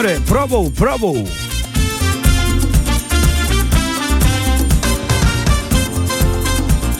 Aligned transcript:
지상렬의 0.00 0.20
브라보 0.24 0.72
브라보. 0.72 1.24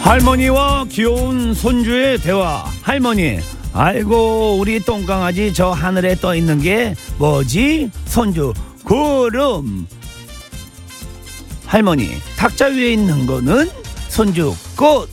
할머니와 0.01 0.85
귀여운 0.89 1.53
손주의 1.53 2.17
대화. 2.19 2.65
할머니 2.81 3.39
아이고 3.73 4.57
우리 4.59 4.79
똥강아지 4.79 5.53
저 5.53 5.71
하늘에 5.71 6.15
떠 6.15 6.35
있는 6.35 6.61
게 6.61 6.95
뭐지? 7.17 7.89
손주 8.05 8.53
구름. 8.83 9.87
할머니 11.65 12.09
탁자 12.37 12.67
위에 12.67 12.93
있는 12.93 13.25
거는 13.25 13.69
손주 14.09 14.53
꽃. 14.77 15.09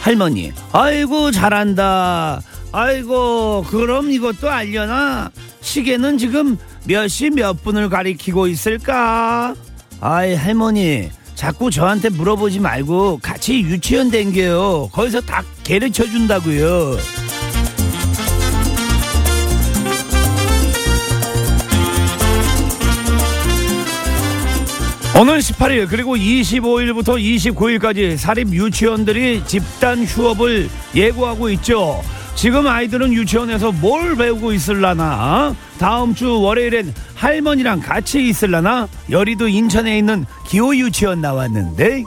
할머니 0.00 0.52
아이고 0.72 1.30
잘한다. 1.30 2.40
아이고 2.72 3.64
그럼 3.68 4.10
이것도 4.10 4.48
알려나 4.48 5.30
시계는 5.62 6.18
지금 6.18 6.58
몇시몇 6.84 7.62
분을 7.64 7.88
가리키고 7.88 8.46
있을까? 8.48 9.54
아이 10.00 10.34
할머니 10.34 11.08
자꾸 11.34 11.70
저한테 11.70 12.10
물어보지 12.10 12.60
말고 12.60 13.20
같이 13.22 13.60
유치원 13.62 14.10
댕겨요. 14.10 14.90
거기서 14.92 15.20
다 15.22 15.42
가르쳐 15.66 16.04
준다고요. 16.04 16.98
오늘 25.18 25.40
18일 25.40 25.88
그리고 25.88 26.16
25일부터 26.16 27.20
29일까지 27.20 28.16
사립 28.16 28.52
유치원들이 28.52 29.42
집단 29.46 30.04
휴업을 30.04 30.70
예고하고 30.94 31.50
있죠. 31.50 32.02
지금 32.34 32.66
아이들은 32.66 33.12
유치원에서 33.12 33.72
뭘 33.72 34.16
배우고 34.16 34.52
있을라나? 34.52 35.54
다음 35.78 36.14
주 36.14 36.40
월요일엔 36.40 36.92
할머니랑 37.14 37.80
같이 37.80 38.26
있을라나? 38.28 38.88
여리도 39.10 39.48
인천에 39.48 39.98
있는 39.98 40.26
기호 40.46 40.74
유치원 40.74 41.20
나왔는데. 41.20 42.04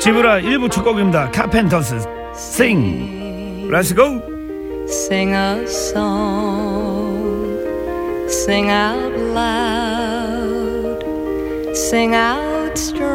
지브라 0.00 0.40
1부 0.40 0.70
첫 0.70 0.82
곡입니다. 0.82 1.30
카펜터스 1.30 2.00
고. 3.94 4.32
Sing 4.88 5.32
a 5.32 5.62
song, 5.64 7.56
sing 8.26 8.68
out 8.68 9.14
loud, 9.14 9.91
sing 11.74 12.14
out 12.14 12.76
strong, 12.78 13.12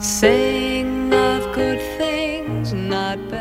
sing 0.00 1.12
of 1.12 1.52
good 1.54 1.78
things, 1.98 2.72
not 2.74 3.18
bad. 3.30 3.40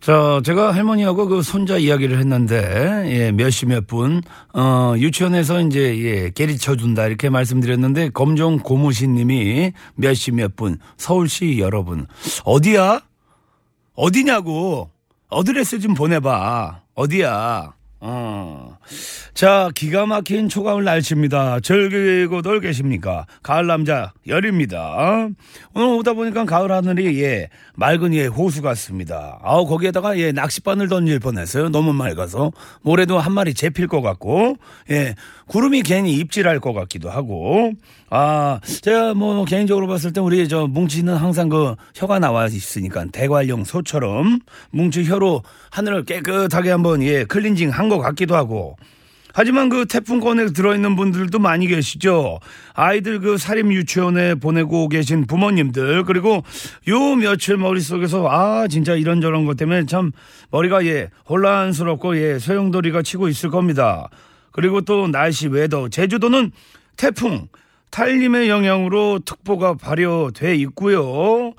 자, 0.00 0.40
제가 0.44 0.72
할머니하고 0.74 1.26
그 1.28 1.42
손자 1.42 1.78
이야기를 1.78 2.18
했는데, 2.18 3.04
예, 3.06 3.32
몇시 3.32 3.64
몇 3.66 3.86
분, 3.86 4.20
어, 4.52 4.94
유치원에서 4.98 5.62
이제, 5.62 5.98
예, 6.04 6.30
깨리쳐 6.30 6.76
준다, 6.76 7.06
이렇게 7.06 7.30
말씀드렸는데, 7.30 8.10
검정 8.10 8.58
고무신 8.58 9.14
님이 9.14 9.72
몇 9.94 10.12
시 10.14 10.30
몇 10.32 10.56
분, 10.56 10.78
서울시 10.98 11.58
여러분, 11.58 12.06
어디야? 12.44 13.00
어디냐고? 13.96 14.90
address 15.30 15.78
좀 15.80 15.94
보내봐. 15.94 16.82
어디야? 16.94 17.72
어. 18.06 18.76
자, 19.32 19.70
기가 19.74 20.04
막힌 20.04 20.50
초가을 20.50 20.84
날씨입니다. 20.84 21.60
즐기고들 21.60 22.60
계십니까? 22.60 23.24
가을 23.42 23.66
남자 23.66 24.12
렬입니다. 24.26 25.30
오늘 25.72 25.88
오다 25.96 26.12
보니까 26.12 26.44
가을 26.44 26.70
하늘이 26.70 27.22
예, 27.22 27.48
맑은 27.76 28.12
예, 28.12 28.26
호수 28.26 28.60
같습니다. 28.60 29.38
아우, 29.42 29.66
거기에다가 29.66 30.18
예, 30.18 30.32
낚싯바늘 30.32 30.88
던질 30.88 31.18
뻔했어요. 31.18 31.70
너무 31.70 31.94
맑아서. 31.94 32.52
모래도 32.82 33.18
한 33.18 33.32
마리 33.32 33.54
잡힐 33.54 33.88
것 33.88 34.02
같고, 34.02 34.58
예, 34.90 35.14
구름이 35.46 35.82
괜히 35.82 36.14
입질할 36.14 36.60
것 36.60 36.72
같기도 36.72 37.10
하고, 37.10 37.72
아, 38.10 38.60
제가 38.82 39.14
뭐 39.14 39.44
개인적으로 39.44 39.86
봤을 39.86 40.12
때 40.12 40.20
우리 40.20 40.46
저 40.48 40.66
뭉치는 40.66 41.14
항상 41.16 41.48
그 41.48 41.74
혀가 41.94 42.18
나와 42.18 42.46
있으니까 42.46 43.04
대관령 43.12 43.64
소처럼 43.64 44.40
뭉치 44.70 45.04
혀로 45.04 45.42
하늘을 45.70 46.04
깨끗하게 46.04 46.70
한번 46.70 47.02
예, 47.02 47.24
클렌징 47.24 47.70
한 47.70 47.88
것 47.88 47.98
같기도 47.98 48.34
하고, 48.34 48.76
하지만 49.36 49.68
그 49.68 49.84
태풍권에 49.84 50.46
들어있는 50.52 50.94
분들도 50.94 51.40
많이 51.40 51.66
계시죠. 51.66 52.38
아이들 52.72 53.18
그 53.18 53.36
사립 53.36 53.66
유치원에 53.72 54.36
보내고 54.36 54.88
계신 54.88 55.26
부모님들 55.26 56.04
그리고 56.04 56.44
요 56.88 57.16
며칠 57.16 57.56
머릿속에서 57.56 58.28
아 58.30 58.68
진짜 58.68 58.94
이런저런 58.94 59.44
것 59.44 59.56
때문에 59.56 59.86
참 59.86 60.12
머리가 60.52 60.86
예 60.86 61.10
혼란스럽고 61.28 62.16
예 62.16 62.38
소용돌이가 62.38 63.02
치고 63.02 63.26
있을 63.28 63.50
겁니다. 63.50 64.08
그리고 64.54 64.80
또 64.82 65.08
날씨 65.08 65.48
외더 65.48 65.88
제주도는 65.88 66.52
태풍 66.96 67.48
탈림의 67.90 68.48
영향으로 68.48 69.18
특보가 69.24 69.74
발효돼 69.74 70.54
있고요. 70.56 71.52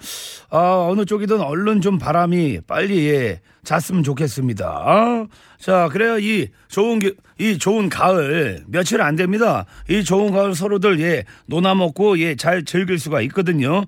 아, 0.50 0.88
어느 0.90 1.04
쪽이든 1.06 1.40
얼른 1.42 1.82
좀 1.82 1.98
바람이 2.00 2.62
빨리 2.68 3.08
예, 3.10 3.42
잤으면 3.64 4.04
좋겠습니다. 4.04 5.26
자, 5.60 5.90
그래야 5.92 6.18
이 6.20 6.48
좋은 6.70 7.00
기- 7.00 7.16
이 7.38 7.58
좋은 7.58 7.90
가을 7.90 8.64
며칠 8.68 9.02
안 9.02 9.16
됩니다. 9.18 9.66
이 9.90 10.04
좋은 10.04 10.32
가을 10.32 10.56
서로들 10.56 11.00
예, 11.02 11.26
노나 11.48 11.76
먹고 11.76 12.18
예, 12.20 12.36
잘 12.36 12.64
즐길 12.64 12.98
수가 12.98 13.22
있거든요. 13.22 13.84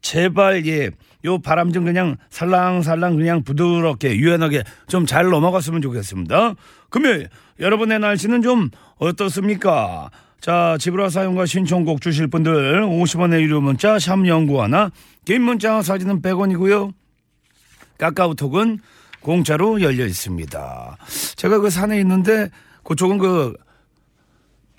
제발 0.00 0.66
예, 0.66 0.90
요 1.26 1.38
바람 1.38 1.72
좀 1.72 1.84
그냥 1.84 2.16
살랑살랑 2.30 3.16
그냥 3.16 3.42
부드럽게 3.44 4.16
유연하게 4.16 4.62
좀 4.88 5.06
잘 5.06 5.28
넘어갔으면 5.28 5.82
좋겠습니다. 5.82 6.54
금요일 6.90 7.28
여러분의 7.58 7.98
날씨는 7.98 8.42
좀 8.42 8.70
어떻습니까? 8.96 10.10
자, 10.40 10.76
지브라 10.78 11.10
사용과 11.10 11.46
신청곡 11.46 12.00
주실 12.00 12.26
분들 12.28 12.82
50원의 12.82 13.40
유료 13.42 13.60
문자 13.60 13.98
샵 13.98 14.26
연구 14.26 14.62
하나 14.62 14.90
긴 15.24 15.42
문자 15.42 15.82
사진은 15.82 16.22
100원이고요. 16.22 16.92
카카오톡은 17.98 18.78
공짜로 19.20 19.82
열려 19.82 20.06
있습니다. 20.06 20.96
제가 21.36 21.58
그 21.58 21.68
산에 21.68 22.00
있는데 22.00 22.48
그쪽은 22.84 23.18
그 23.18 23.54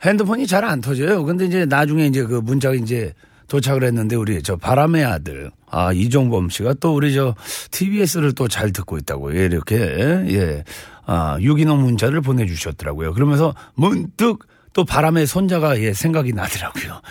핸드폰이 0.03 0.47
잘 0.47 0.65
안 0.65 0.81
터져요. 0.81 1.23
근데 1.23 1.45
이제 1.45 1.65
나중에 1.65 2.07
이제 2.07 2.23
그 2.23 2.35
문자가 2.35 2.73
이제 2.73 3.13
도착을 3.47 3.83
했는데 3.83 4.15
우리 4.15 4.41
저 4.43 4.55
바람의 4.55 5.03
아들 5.03 5.51
아 5.69 5.91
이종범 5.93 6.49
씨가 6.49 6.75
또 6.79 6.95
우리 6.95 7.13
저 7.13 7.35
TBS를 7.71 8.33
또 8.33 8.47
잘 8.47 8.71
듣고 8.71 8.97
있다고 8.97 9.35
예, 9.37 9.45
이렇게 9.45 9.77
예. 9.77 10.63
아 11.05 11.37
유기농 11.39 11.81
문자를 11.81 12.21
보내 12.21 12.45
주셨더라고요. 12.45 13.13
그러면서 13.13 13.53
문득 13.75 14.47
또 14.73 14.85
바람의 14.85 15.27
손자가 15.27 15.79
예 15.79 15.93
생각이 15.93 16.33
나더라고요. 16.33 17.01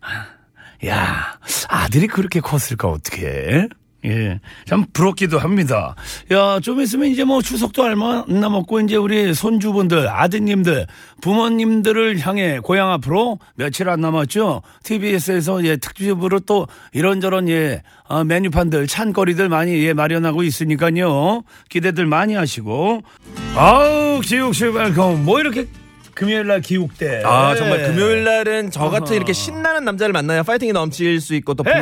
아, 0.00 0.86
야 0.86 1.38
아들이 1.68 2.06
그렇게 2.06 2.40
컸을까 2.40 2.88
어떻게? 2.88 3.68
예, 4.06 4.40
참 4.64 4.86
부럽기도 4.92 5.38
합니다. 5.38 5.94
야, 6.30 6.60
좀 6.60 6.80
있으면 6.80 7.08
이제 7.08 7.24
뭐 7.24 7.42
추석도 7.42 7.82
얼마 7.82 8.24
안 8.28 8.40
남았고 8.40 8.80
이제 8.80 8.96
우리 8.96 9.34
손주분들, 9.34 10.08
아드님들, 10.08 10.86
부모님들을 11.20 12.20
향해 12.20 12.60
고향 12.60 12.92
앞으로 12.92 13.38
며칠 13.56 13.88
안 13.88 14.00
남았죠. 14.00 14.62
TBS에서 14.84 15.64
예 15.64 15.76
특집으로 15.76 16.40
또 16.40 16.68
이런저런 16.92 17.48
예 17.48 17.82
어, 18.08 18.22
메뉴판들, 18.22 18.86
찬거리들 18.86 19.48
많이 19.48 19.84
예 19.84 19.92
마련하고 19.92 20.42
있으니까요. 20.44 21.42
기대들 21.68 22.06
많이 22.06 22.34
하시고. 22.34 23.02
아우, 23.56 24.20
기욱씨 24.20 24.66
welcome. 24.66 25.24
뭐 25.24 25.40
이렇게 25.40 25.66
금요일 26.16 26.46
날 26.46 26.62
기욱대. 26.62 27.22
아 27.26 27.54
정말 27.54 27.82
금요일 27.84 28.24
날은 28.24 28.70
저 28.70 28.88
같은 28.88 29.14
이렇게 29.14 29.34
신나는 29.34 29.84
남자를 29.84 30.14
만나야 30.14 30.42
파이팅이 30.42 30.72
넘칠 30.72 31.20
수 31.20 31.34
있고 31.34 31.52
또. 31.54 31.62
불, 31.62 31.72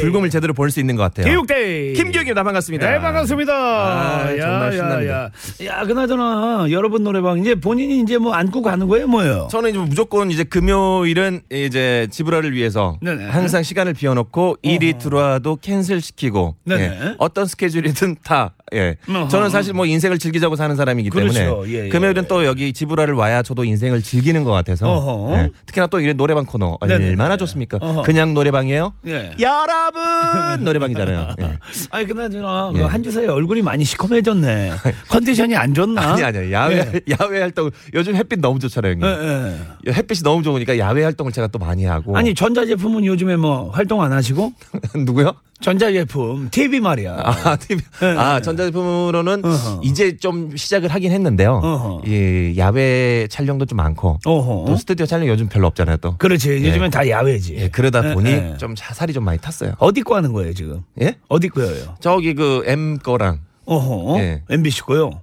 불금을 0.00 0.30
제대로 0.30 0.54
볼 0.54 0.70
수 0.72 0.80
있는 0.80 0.96
것 0.96 1.02
같아요. 1.02 1.26
기욱대. 1.26 1.92
김기욱입니다. 1.92 2.42
반갑습니다. 2.42 2.90
네, 2.90 2.98
반갑습니다. 2.98 3.52
아, 3.52 4.26
정말 4.34 4.72
신납니다. 4.72 5.06
야, 5.12 5.30
야, 5.66 5.84
그나저나, 5.84 6.66
여러분 6.70 7.04
노래방, 7.04 7.38
이제 7.38 7.54
본인이 7.54 8.00
이제 8.00 8.16
뭐 8.16 8.32
안고 8.32 8.62
가는 8.62 8.88
거예요, 8.88 9.06
뭐예요? 9.06 9.48
저는 9.50 9.70
이제 9.70 9.78
무조건 9.78 10.30
이제 10.30 10.44
금요일은 10.44 11.42
이제 11.50 12.08
지브라를 12.10 12.54
위해서 12.54 12.96
네네. 13.02 13.26
항상 13.28 13.62
시간을 13.62 13.92
비워놓고 13.92 14.56
일이 14.62 14.96
들어와도 14.96 15.56
cancel 15.60 16.00
시키고 16.00 16.56
네네. 16.64 16.82
예, 16.82 17.14
어떤 17.18 17.44
스케줄이든 17.44 18.16
다 18.24 18.54
예. 18.74 18.96
어허. 19.06 19.28
저는 19.28 19.50
사실 19.50 19.74
뭐 19.74 19.84
인생을 19.84 20.18
즐기자고 20.18 20.56
사는 20.56 20.74
사람이기 20.74 21.10
때문에 21.10 21.44
그렇죠. 21.44 21.64
예, 21.68 21.84
예. 21.84 21.88
금요일은 21.90 22.26
또 22.28 22.46
여기 22.46 22.72
지브라를 22.72 23.12
와야 23.12 23.42
저도 23.42 23.64
인생을 23.64 23.81
인생을 23.82 24.02
즐기는 24.02 24.44
것 24.44 24.52
같아서. 24.52 25.28
네. 25.34 25.50
특히나 25.66 25.88
또 25.88 25.98
이런 26.00 26.16
노래방 26.16 26.46
코너 26.46 26.78
네네네. 26.80 27.10
얼마나 27.10 27.36
좋습니까? 27.36 27.78
어허. 27.80 28.02
그냥 28.02 28.32
노래방이에요? 28.32 28.92
예. 29.08 29.32
여러분 29.40 30.62
노래방이잖아요. 30.64 31.34
예. 31.40 31.58
아니 31.90 32.06
그나저나 32.06 32.72
예. 32.74 32.78
그 32.78 32.84
한주 32.84 33.10
사이 33.10 33.26
얼굴이 33.26 33.62
많이 33.62 33.84
시커매졌네. 33.84 34.72
컨디션이 35.10 35.56
안 35.56 35.74
좋나? 35.74 36.12
아니 36.12 36.22
아니요 36.22 36.52
야외 36.52 36.76
예. 36.76 37.00
야외 37.20 37.40
활동 37.40 37.70
요즘 37.92 38.14
햇빛 38.14 38.38
너무 38.40 38.58
좋잖아요 38.60 38.92
형님. 38.92 39.06
예, 39.06 39.58
예. 39.88 39.92
햇빛이 39.92 40.20
너무 40.22 40.42
좋으니까 40.42 40.78
야외 40.78 41.02
활동을 41.02 41.32
제가 41.32 41.48
또 41.48 41.58
많이 41.58 41.84
하고 41.84 42.16
아니 42.16 42.34
전자 42.34 42.64
제품은 42.64 43.04
요즘에 43.04 43.36
뭐 43.36 43.70
활동 43.70 44.02
안 44.02 44.12
하시고 44.12 44.52
누구요? 44.94 45.32
전자제품 45.62 46.48
TV 46.50 46.80
말이야. 46.80 47.18
아, 47.24 47.54
TV. 47.56 47.80
예, 48.02 48.06
아, 48.18 48.36
예. 48.36 48.40
전자제품으로는 48.42 49.44
어허. 49.44 49.80
이제 49.84 50.16
좀 50.16 50.56
시작을 50.56 50.88
하긴 50.88 51.12
했는데요. 51.12 51.60
어허. 51.62 52.02
예, 52.08 52.56
야외 52.56 53.28
촬영도 53.30 53.64
좀 53.72 53.76
많고 53.76 54.18
어허. 54.24 54.64
또 54.66 54.76
스튜디오 54.76 55.06
촬영 55.06 55.26
요즘 55.26 55.48
별로 55.48 55.66
없잖아요, 55.66 55.96
또. 55.96 56.16
그렇지. 56.18 56.50
예. 56.50 56.68
요즘엔 56.68 56.90
다 56.90 57.08
야외지. 57.08 57.56
예, 57.56 57.68
그러다 57.68 58.10
예, 58.10 58.14
보니 58.14 58.30
예. 58.30 58.56
좀 58.58 58.74
살이 58.76 59.12
좀 59.12 59.24
많이 59.24 59.38
탔어요. 59.40 59.72
어디 59.78 60.02
거 60.02 60.14
하는 60.14 60.32
거예요 60.32 60.52
지금? 60.52 60.82
예? 61.00 61.16
어디 61.28 61.48
거예요? 61.48 61.96
저기 62.00 62.34
그 62.34 62.62
M 62.66 62.98
거랑 62.98 63.40
어허. 63.64 64.20
예. 64.20 64.42
MBC 64.50 64.82
거요. 64.82 65.22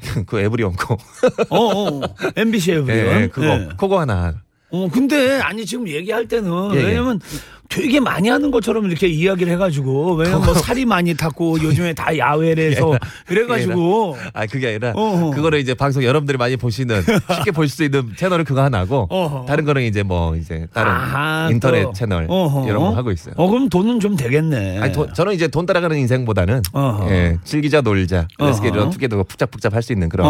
그 0.26 0.38
에브리온 0.38 0.76
거. 0.76 0.96
어어. 1.50 2.00
MBC 2.36 2.72
에브리온. 2.72 2.88
예, 3.16 3.22
예, 3.22 3.28
그거 3.28 3.46
예. 3.46 3.68
그거 3.76 4.00
하나. 4.00 4.34
어 4.70 4.88
근데 4.92 5.40
아니 5.40 5.66
지금 5.66 5.88
얘기할 5.88 6.28
때는. 6.28 6.70
왜냐면 6.70 7.20
되게 7.78 8.00
많이 8.00 8.28
하는 8.28 8.50
것처럼 8.50 8.86
이렇게 8.86 9.06
이야기를 9.06 9.52
해가지고 9.52 10.14
왜냐면 10.16 10.44
뭐 10.44 10.52
살이 10.54 10.84
많이 10.84 11.14
탔고 11.14 11.62
요즘에 11.62 11.92
다 11.92 12.16
야외래서 12.18 12.98
그래가지고 13.26 14.16
아, 14.34 14.46
그게 14.46 14.68
아니라 14.68 14.92
어허. 14.96 15.30
그거를 15.30 15.60
이제 15.60 15.74
방송 15.74 16.02
여러분들이 16.02 16.36
많이 16.38 16.56
보시는 16.56 17.02
쉽게 17.36 17.52
볼 17.52 17.68
수 17.68 17.84
있는 17.84 18.12
채널은 18.16 18.44
그거 18.46 18.62
하나고 18.62 19.06
어허. 19.10 19.44
다른 19.46 19.64
거는 19.64 19.82
이제 19.82 20.02
뭐 20.02 20.34
이제 20.34 20.66
다른 20.72 20.90
아하, 20.90 21.48
인터넷 21.50 21.82
또. 21.84 21.92
채널 21.92 22.26
어허. 22.28 22.66
이런 22.66 22.78
거 22.80 22.90
하고 22.90 23.12
있어요. 23.12 23.34
어 23.36 23.46
그럼 23.46 23.68
돈은 23.68 24.00
좀 24.00 24.16
되겠네. 24.16 24.78
아니, 24.80 24.92
돈- 24.92 25.12
저는 25.14 25.34
이제 25.34 25.46
돈 25.48 25.66
따라가는 25.66 25.96
인생보다는. 25.98 26.62
예, 27.10 27.36
즐기자 27.44 27.80
놀자 27.82 28.26
그래서. 28.38 28.64
이런 28.66 28.90
투게더 28.90 29.22
푹잡푹잡 29.22 29.74
할수 29.74 29.92
있는 29.92 30.08
그런. 30.08 30.26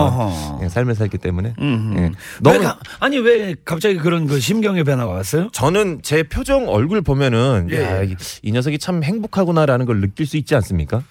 예, 0.63 0.69
삶을 0.69 0.95
살기 0.97 1.17
때문에. 1.19 1.55
예, 1.61 2.01
왜 2.03 2.11
너무 2.41 2.61
가- 2.63 2.79
아니 3.01 3.19
왜 3.19 3.55
갑자기 3.65 3.97
그런 3.97 4.27
그 4.27 4.39
심경의 4.41 4.85
변화가 4.85 5.13
왔어요? 5.13 5.49
저는 5.53 6.01
제 6.03 6.25
표정 6.25 6.69
얼굴 6.69 7.01
보면은 7.03 7.38
예. 7.71 7.83
야, 7.83 8.03
이, 8.03 8.15
이 8.43 8.53
녀석이 8.53 8.79
참 8.79 9.03
행복하구나라는 9.03 9.87
걸 9.87 10.01
느낄 10.01 10.27
수 10.27 10.37
있지 10.37 10.55
않습니까? 10.55 11.03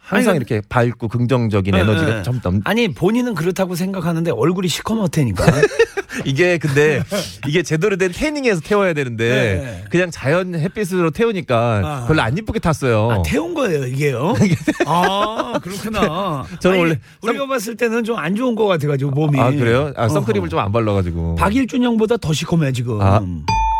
항상 0.00 0.30
아니, 0.32 0.38
이렇게 0.38 0.60
밝고 0.68 1.08
긍정적인 1.08 1.74
예, 1.74 1.78
에너지가 1.80 2.18
예. 2.18 2.22
좀 2.22 2.40
넘. 2.42 2.60
아니 2.64 2.88
본인은 2.92 3.34
그렇다고 3.34 3.74
생각하는데 3.76 4.30
얼굴이 4.32 4.68
시커멓다니까. 4.68 5.44
이게 6.26 6.58
근데 6.58 7.02
이게 7.48 7.62
제대로 7.62 7.96
된 7.96 8.12
태닝에서 8.12 8.60
태워야 8.60 8.92
되는데 8.92 9.24
네. 9.64 9.84
그냥 9.90 10.10
자연 10.10 10.54
햇빛으로 10.54 11.10
태우니까 11.10 11.80
아. 11.84 12.04
별로 12.06 12.20
안 12.20 12.36
이쁘게 12.36 12.58
탔어요. 12.58 13.10
아, 13.10 13.22
태운 13.24 13.54
거예요, 13.54 13.86
이게요? 13.86 14.34
아, 14.86 15.58
그렇구나. 15.62 16.44
저는 16.60 16.76
아니, 16.76 16.82
원래 16.82 16.98
우리가 17.22 17.46
봤을 17.46 17.76
때는 17.76 18.04
좀 18.04 18.18
안 18.18 18.36
좋은 18.36 18.54
것 18.54 18.66
같아가지고, 18.66 19.10
몸이. 19.12 19.40
아 19.40 19.50
그래요? 19.52 19.92
아, 19.96 20.08
선크림을. 20.08 20.48
좀 20.50 20.58
안 20.60 20.70
발라가지고. 20.70 21.36
박일준 21.36 21.82
형보다 21.82 22.18
더 22.18 22.32
시커매, 22.34 22.72
지금. 22.72 23.00
아, 23.00 23.20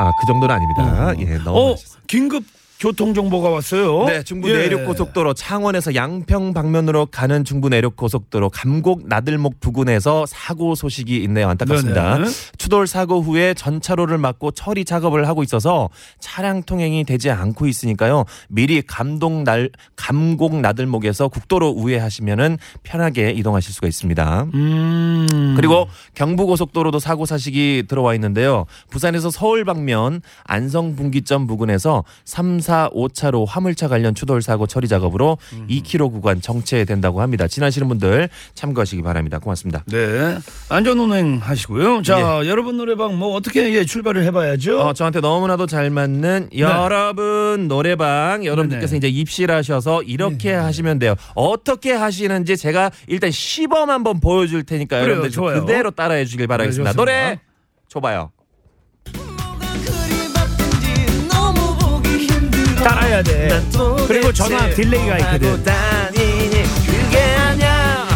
아, 0.02 0.10
그 0.18 0.26
정도는 0.26 0.52
아닙니다. 0.52 1.14
예, 1.20 1.38
너무 1.38 1.72
어. 1.72 1.76
긴급 2.08 2.44
교통 2.82 3.14
정보가 3.14 3.48
왔어요. 3.48 4.06
네, 4.06 4.24
중부 4.24 4.50
예. 4.50 4.54
내륙 4.54 4.84
고속도로 4.86 5.34
창원에서 5.34 5.94
양평 5.94 6.52
방면으로 6.52 7.06
가는 7.06 7.44
중부 7.44 7.68
내륙 7.68 7.94
고속도로 7.94 8.50
감곡 8.50 9.06
나들목 9.06 9.60
부근에서 9.60 10.26
사고 10.26 10.74
소식이 10.74 11.22
있네요. 11.22 11.48
안타깝습니다. 11.50 12.18
네네. 12.18 12.28
추돌 12.58 12.88
사고 12.88 13.22
후에 13.22 13.54
전차로를 13.54 14.18
막고 14.18 14.50
처리 14.50 14.84
작업을 14.84 15.28
하고 15.28 15.44
있어서 15.44 15.90
차량 16.18 16.64
통행이 16.64 17.04
되지 17.04 17.30
않고 17.30 17.68
있으니까요. 17.68 18.24
미리 18.48 18.82
감동 18.82 19.44
날 19.44 19.70
감곡 19.94 20.56
나들목에서 20.56 21.28
국도로 21.28 21.68
우회하시면은 21.68 22.58
편하게 22.82 23.30
이동하실 23.30 23.74
수가 23.74 23.86
있습니다. 23.86 24.46
음. 24.54 25.54
그리고 25.56 25.86
경부 26.16 26.46
고속도로도 26.46 26.98
사고 26.98 27.26
사식이 27.26 27.84
들어와 27.86 28.14
있는데요. 28.14 28.66
부산에서 28.90 29.30
서울 29.30 29.64
방면 29.64 30.20
안성 30.42 30.96
분기점 30.96 31.46
부근에서 31.46 32.02
3, 32.24 32.58
4, 32.58 32.71
5차로 32.92 33.46
화물차 33.48 33.88
관련 33.88 34.14
추돌 34.14 34.42
사고 34.42 34.66
처리 34.66 34.88
작업으로 34.88 35.38
2km 35.68 36.10
구간 36.12 36.40
정체된다고 36.40 37.20
합니다. 37.20 37.46
지나시는 37.46 37.88
분들 37.88 38.28
참고하시기 38.54 39.02
바랍니다. 39.02 39.38
고맙습니다. 39.38 39.84
네. 39.86 40.38
안전 40.68 40.98
운행 40.98 41.38
하시고요. 41.42 42.02
자, 42.02 42.42
여러분 42.46 42.76
노래방 42.76 43.18
뭐 43.18 43.34
어떻게 43.34 43.72
예, 43.74 43.84
출발을 43.84 44.24
해봐야죠. 44.24 44.80
어, 44.80 44.92
저한테 44.92 45.20
너무나도 45.20 45.66
잘 45.66 45.90
맞는 45.90 46.50
여러분 46.56 47.68
노래방 47.68 48.44
여러분들께서 48.44 48.92
네네. 48.94 48.98
이제 48.98 49.08
입실하셔서 49.08 50.02
이렇게 50.02 50.52
하시면 50.52 50.98
돼요. 50.98 51.14
어떻게 51.34 51.92
하시는지 51.92 52.56
제가 52.56 52.90
일단 53.06 53.30
시범 53.30 53.90
한번 53.90 54.20
보여줄 54.20 54.64
테니까 54.64 54.96
그래요, 54.96 55.10
여러분들 55.10 55.30
좀 55.30 55.44
좋아요. 55.44 55.60
그대로 55.60 55.90
따라해 55.90 56.24
주길 56.24 56.46
바라겠습니다. 56.46 56.92
네. 56.92 56.96
노래 56.96 57.40
줘봐요. 57.88 58.30
따라야 62.82 63.22
돼. 63.22 63.62
그리고 64.06 64.32
전화 64.32 64.68
delay가 64.70 65.18
있거든. 65.18 65.62
다니니? 65.64 66.62
그게 66.86 67.18
아냐 67.18 68.08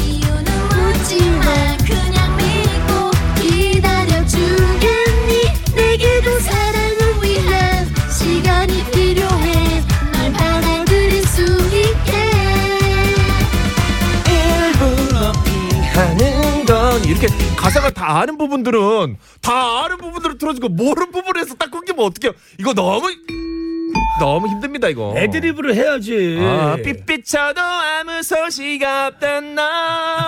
이유는 0.00 0.68
묻지마 0.68 1.76
그냥 1.86 2.36
믿고 2.36 3.10
기다려주겠니? 3.40 5.32
내게도 5.74 6.40
사랑을 6.40 7.22
위해 7.22 7.84
시간이 8.10 8.84
필요해. 8.90 9.82
널 10.12 10.32
받아들일 10.32 11.22
수 11.26 11.42
있게. 11.42 12.12
일부러 14.28 15.32
피하는 15.44 16.64
건 16.64 17.04
이렇게 17.04 17.26
가사가 17.56 17.90
다 17.90 18.20
아는 18.20 18.38
부분들은 18.38 19.16
다 19.42 19.84
아는 19.84 19.98
부분들을 19.98 20.38
틀어주고 20.38 20.68
모르는 20.68 21.10
부분에서 21.10 21.54
딱 21.54 21.70
끊기면 21.70 22.04
어떡해요? 22.06 22.32
이거 22.58 22.72
너무 22.74 23.10
너무 24.18 24.48
힘듭니다 24.48 24.88
이거 24.88 25.14
애드립으로 25.16 25.74
해야지. 25.74 26.38
아, 26.40 26.76
삐삐쳐도 26.84 27.60
아무 27.60 28.22
소식 28.22 28.82
없던 28.82 29.54
너 29.54 29.62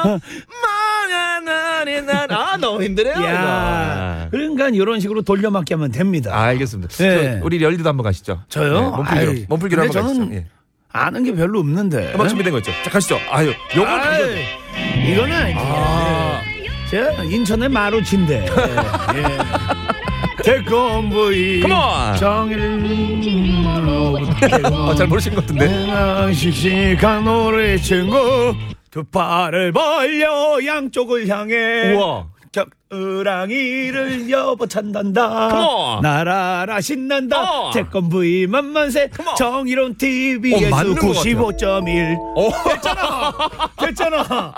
뭐야 0.05 1.41
너는 1.41 2.07
난아 2.07 2.57
너무 2.59 2.83
힘드네요 2.85 3.15
야, 3.25 4.29
이거. 4.29 4.31
그러니까 4.31 4.69
이런 4.69 5.01
식으로 5.01 5.23
돌려막기 5.23 5.75
하면 5.75 5.91
됩니다. 5.91 6.31
아, 6.35 6.43
알겠습니다 6.45 6.93
네. 6.97 7.38
저, 7.41 7.45
우리 7.45 7.62
열리도 7.62 7.88
한번 7.88 8.05
가시죠 8.05 8.43
저요? 8.49 8.73
네, 8.73 8.81
몸풀기로 8.97 9.31
아이, 9.31 9.47
몸풀기로 9.49 9.83
한번 9.83 9.93
저는 10.03 10.19
가시죠 10.21 10.35
예. 10.37 10.47
아는 10.93 11.25
게 11.25 11.35
별로 11.35 11.61
없는데. 11.61 12.12
음악 12.14 12.29
준비된 12.29 12.53
거 12.53 12.59
있죠 12.59 12.71
자 12.85 12.91
가시죠 12.91 13.19
아유. 13.31 13.53
아이, 13.87 15.12
이거는. 15.12 15.55
아. 15.57 16.41
제가 16.91 17.23
인천의 17.25 17.69
마루치인데. 17.69 18.47
예. 19.14 20.00
태권부이 20.42 21.61
Come 21.61 21.73
on. 21.75 22.16
정일 22.16 22.61
어, 24.73 24.94
잘 24.94 25.06
모르신 25.06 25.35
것 25.35 25.42
같은데 25.42 25.87
나 25.87 26.32
씩씩한 26.32 27.25
노래 27.25 27.76
친구 27.76 28.54
두 28.90 29.04
팔을 29.04 29.73
벌려 29.73 30.59
양쪽을 30.64 31.28
향해 31.28 31.92
우와 31.94 32.26
겨 32.52 32.64
울랑이를 32.92 34.28
여보 34.30 34.66
찬단다. 34.66 36.00
나라라 36.02 36.80
신난다. 36.80 37.70
태권부이 37.73 38.49
만만세 38.49 39.11
Come 39.14 39.28
on. 39.28 39.37
정의로운 39.37 39.92
어, 39.92 39.94
TV에서 39.97 40.76
같아요. 40.76 40.94
95.1 40.94 42.18
어, 42.37 42.50
됐잖아 42.68 43.32
됐잖아 43.78 44.54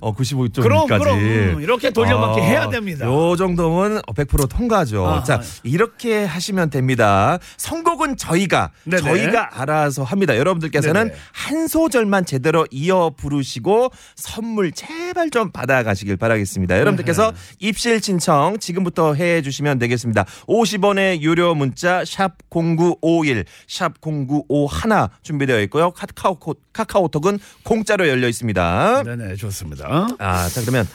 어 0.00 0.12
95.1까지 0.12 0.62
그럼 0.62 0.88
그럼 0.88 1.62
이렇게 1.62 1.90
돌려막기 1.90 2.40
아, 2.40 2.44
해야 2.44 2.68
됩니다 2.68 3.06
요 3.06 3.36
정도면 3.36 4.02
100% 4.02 4.48
통과죠. 4.50 5.06
아하. 5.06 5.22
자, 5.22 5.40
이렇게 5.62 6.24
하시면 6.24 6.70
됩니다. 6.70 7.38
선곡은 7.56 8.16
저희가 8.16 8.70
네네. 8.84 9.02
저희가 9.02 9.60
알아서 9.60 10.02
합니다. 10.02 10.36
여러분들께서는 10.36 11.08
네네. 11.08 11.18
한 11.32 11.68
소절만 11.68 12.24
제대로 12.26 12.66
이어 12.72 13.12
부르시고 13.16 13.90
선물 14.16 14.72
제발 14.72 15.30
좀 15.30 15.52
받아 15.52 15.84
가시길 15.84 16.16
바라겠습니다. 16.16 16.76
여러분들께서 16.80 17.19
입실 17.58 18.00
신청 18.02 18.58
지금부터 18.58 19.14
해 19.14 19.42
주시면 19.42 19.78
되겠습니다. 19.78 20.24
50원의 20.46 21.20
유료 21.20 21.54
문자 21.54 22.04
샵 22.04 22.36
0951, 22.50 23.44
샵 23.68 23.94
0951 24.00 25.08
준비되어 25.22 25.60
있고요. 25.62 25.90
카카오 25.92 26.38
카카오톡은 26.72 27.38
공짜로 27.64 28.08
열려 28.08 28.28
있습니다. 28.28 29.02
네네 29.04 29.34
좋습니다 29.36 30.08
아, 30.18 30.48
자 30.48 30.60
그러면 30.60 30.86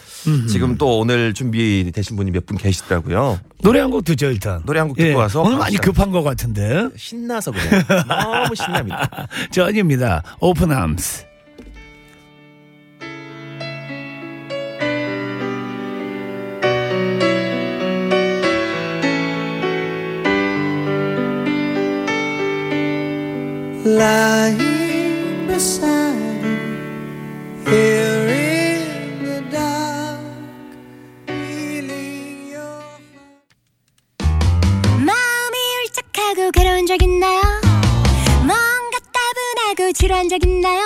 지금 0.49 0.77
또 0.77 0.99
오늘 0.99 1.33
준비되신 1.33 2.15
분이 2.15 2.31
몇 2.31 2.45
분 2.45 2.57
계시더라고요. 2.57 3.39
노래 3.63 3.79
한 3.79 3.89
곡 3.91 4.05
듣죠 4.05 4.27
일단 4.27 4.61
노래 4.65 4.79
한 4.79 4.87
곡 4.89 4.97
듣고 4.97 5.17
와서 5.19 5.41
오늘 5.41 5.57
많이. 5.57 5.75
급한 5.77 6.11
것 6.11 6.23
같은데 6.23 6.87
신나서 6.95 7.51
그래요. 7.51 7.81
너무 8.07 8.55
신납니다. 8.55 9.27
Journey입니다 9.51 10.23
Open 10.39 10.71
Arms 10.71 11.24
적 36.95 37.01
있나요? 37.01 37.41
뭔가 38.37 38.99
따분하고 39.11 39.91
지루한 39.91 40.29
적 40.29 40.41
있나요? 40.45 40.84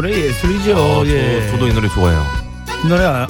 노래 0.00 0.12
예술이죠. 0.16 0.76
어, 0.76 1.04
저, 1.04 1.10
예. 1.10 1.48
저도 1.50 1.66
이 1.66 1.72
노래 1.74 1.88
좋아해요. 1.88 2.24
이 2.84 2.86
노래 2.86 3.04
아, 3.04 3.26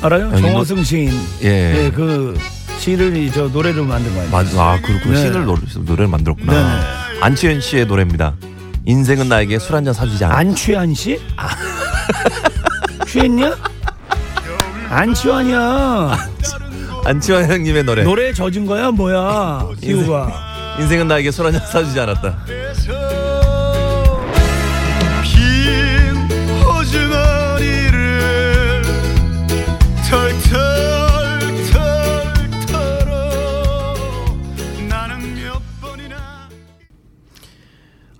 알아요? 0.00 0.30
아, 0.32 0.38
이 0.38 0.40
정호승 0.40 0.82
시인. 0.82 1.10
예. 1.42 1.84
예, 1.84 1.90
그 1.90 2.38
시를 2.78 3.14
이 3.18 3.30
저 3.30 3.48
노래로 3.48 3.84
만든 3.84 4.14
거예요. 4.14 4.30
맞, 4.30 4.46
아, 4.56 4.80
그렇군요. 4.80 5.12
네. 5.12 5.20
신을 5.20 5.44
노래, 5.44 5.60
노래를 5.76 6.06
만들었구나. 6.08 6.52
네네. 6.54 7.20
안치현 7.20 7.60
씨의 7.60 7.84
노래입니다. 7.86 8.32
인생은 8.86 9.28
나에게 9.28 9.58
술 9.58 9.74
한 9.74 9.84
잔 9.84 9.92
사주지 9.92 10.24
않아. 10.24 10.34
안 10.36 10.54
취한 10.54 10.94
씨? 10.94 11.20
아. 11.36 11.48
취했냐? 13.06 13.54
안 14.88 15.12
취하냐? 15.12 16.16
안치환 17.04 17.50
형님의 17.50 17.84
노래. 17.84 18.04
노래 18.04 18.32
젖은 18.32 18.64
거야 18.64 18.90
뭐야? 18.90 19.66
이유가. 19.82 20.32
인생은 20.80 21.08
나에게 21.08 21.30
술 21.30 21.44
한 21.44 21.52
잔 21.52 21.66
사주지 21.66 22.00
않았다. 22.00 22.38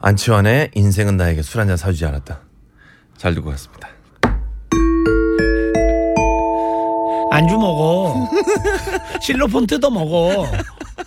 안치환의 0.06 0.70
인생은 0.74 1.16
나에게 1.16 1.42
술 1.42 1.60
한잔 1.60 1.76
사주지 1.76 2.06
않았다. 2.06 2.40
잘 3.16 3.34
듣고 3.34 3.50
갔습니다. 3.50 3.88
안주 7.32 7.58
먹어. 7.58 8.30
실로폰 9.20 9.66
뜯어 9.66 9.90
먹어. 9.90 10.46